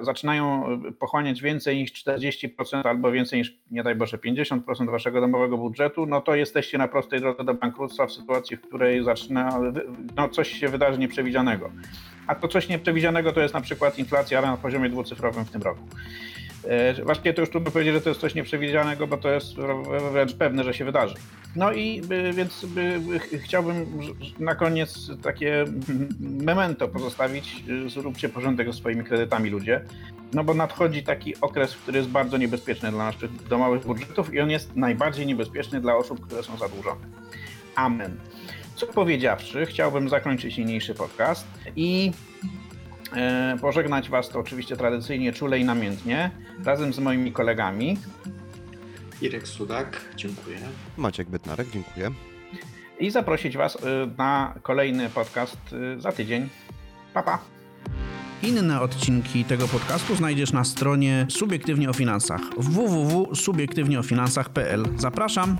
zaczynają 0.00 0.64
pochłaniać 0.98 1.42
więcej 1.42 1.76
niż 1.76 1.92
40% 1.92 2.86
albo 2.88 3.12
więcej 3.12 3.38
niż, 3.38 3.58
nie 3.70 3.82
daj 3.82 3.94
Boże, 3.94 4.18
50% 4.18 4.90
waszego 4.90 5.20
domowego 5.20 5.58
budżetu, 5.58 6.06
no 6.06 6.20
to 6.20 6.34
jesteście 6.34 6.78
na 6.78 6.88
prostej 6.88 7.20
drodze 7.20 7.44
do 7.44 7.54
bankructwa 7.54 8.06
w 8.06 8.12
sytuacji, 8.12 8.56
w 8.56 8.60
której 8.60 9.04
zaczyna, 9.04 9.60
no 10.16 10.28
coś 10.28 10.52
się 10.60 10.68
wydarzy 10.68 10.98
nieprzewidzianego. 10.98 11.70
A 12.26 12.34
to 12.34 12.48
coś 12.48 12.68
nieprzewidzianego 12.68 13.32
to 13.32 13.40
jest 13.40 13.54
na 13.54 13.60
przykład 13.60 13.98
inflacja 13.98 14.42
na 14.42 14.56
poziomie 14.56 14.88
dwucyfrowym 14.88 15.44
w 15.44 15.50
tym 15.50 15.62
roku. 15.62 15.80
E, 16.68 17.04
właściwie 17.04 17.34
to 17.34 17.40
już 17.40 17.50
trudno 17.50 17.70
powiedzieć, 17.70 17.94
że 17.94 18.00
to 18.00 18.08
jest 18.08 18.20
coś 18.20 18.34
nieprzewidzianego, 18.34 19.06
bo 19.06 19.16
to 19.16 19.30
jest 19.30 19.54
wręcz 20.12 20.34
pewne, 20.34 20.64
że 20.64 20.74
się 20.74 20.84
wydarzy. 20.84 21.14
No 21.56 21.72
i 21.72 22.02
y, 22.12 22.32
więc 22.32 22.64
y, 23.34 23.38
chciałbym 23.38 23.86
na 24.38 24.54
koniec 24.54 25.10
takie 25.22 25.64
memento 26.20 26.88
pozostawić. 26.88 27.64
Zróbcie 27.86 28.28
porządek 28.28 28.66
ze 28.66 28.72
swoimi 28.72 29.04
kredytami 29.04 29.50
ludzie. 29.50 29.80
No 30.32 30.44
bo 30.44 30.54
nadchodzi 30.54 31.02
taki 31.02 31.40
okres, 31.40 31.76
który 31.76 31.98
jest 31.98 32.10
bardzo 32.10 32.36
niebezpieczny 32.36 32.90
dla 32.90 33.04
naszych 33.04 33.48
domowych 33.48 33.86
budżetów 33.86 34.34
i 34.34 34.40
on 34.40 34.50
jest 34.50 34.76
najbardziej 34.76 35.26
niebezpieczny 35.26 35.80
dla 35.80 35.96
osób, 35.96 36.26
które 36.26 36.42
są 36.42 36.56
zadłużone. 36.56 37.00
Amen. 37.74 38.16
Co 38.74 38.86
powiedziawszy, 38.86 39.66
chciałbym 39.66 40.08
zakończyć 40.08 40.58
niniejszy 40.58 40.94
podcast 40.94 41.46
i 41.76 42.12
E, 42.35 42.35
pożegnać 43.60 44.08
Was 44.08 44.28
to 44.28 44.38
oczywiście 44.38 44.76
tradycyjnie 44.76 45.32
czule 45.32 45.58
i 45.58 45.64
namiętnie, 45.64 46.30
razem 46.64 46.92
z 46.92 46.98
moimi 46.98 47.32
kolegami. 47.32 47.98
Irek 49.22 49.48
Sudak, 49.48 50.00
dziękuję. 50.16 50.58
Maciek 50.96 51.28
Bytnarek, 51.28 51.68
dziękuję. 51.70 52.10
I 53.00 53.10
zaprosić 53.10 53.56
Was 53.56 53.76
e, 53.76 53.78
na 54.18 54.54
kolejny 54.62 55.08
podcast 55.08 55.58
e, 55.96 56.00
za 56.00 56.12
tydzień. 56.12 56.48
Pa, 57.14 57.22
pa. 57.22 57.38
Inne 58.42 58.80
odcinki 58.80 59.44
tego 59.44 59.68
podcastu 59.68 60.16
znajdziesz 60.16 60.52
na 60.52 60.64
stronie 60.64 61.26
Subiektywnie 61.30 61.90
o 61.90 61.92
Finansach 61.92 62.40
www.subiektywnieofinansach.pl. 62.56 64.84
Zapraszam! 64.96 65.56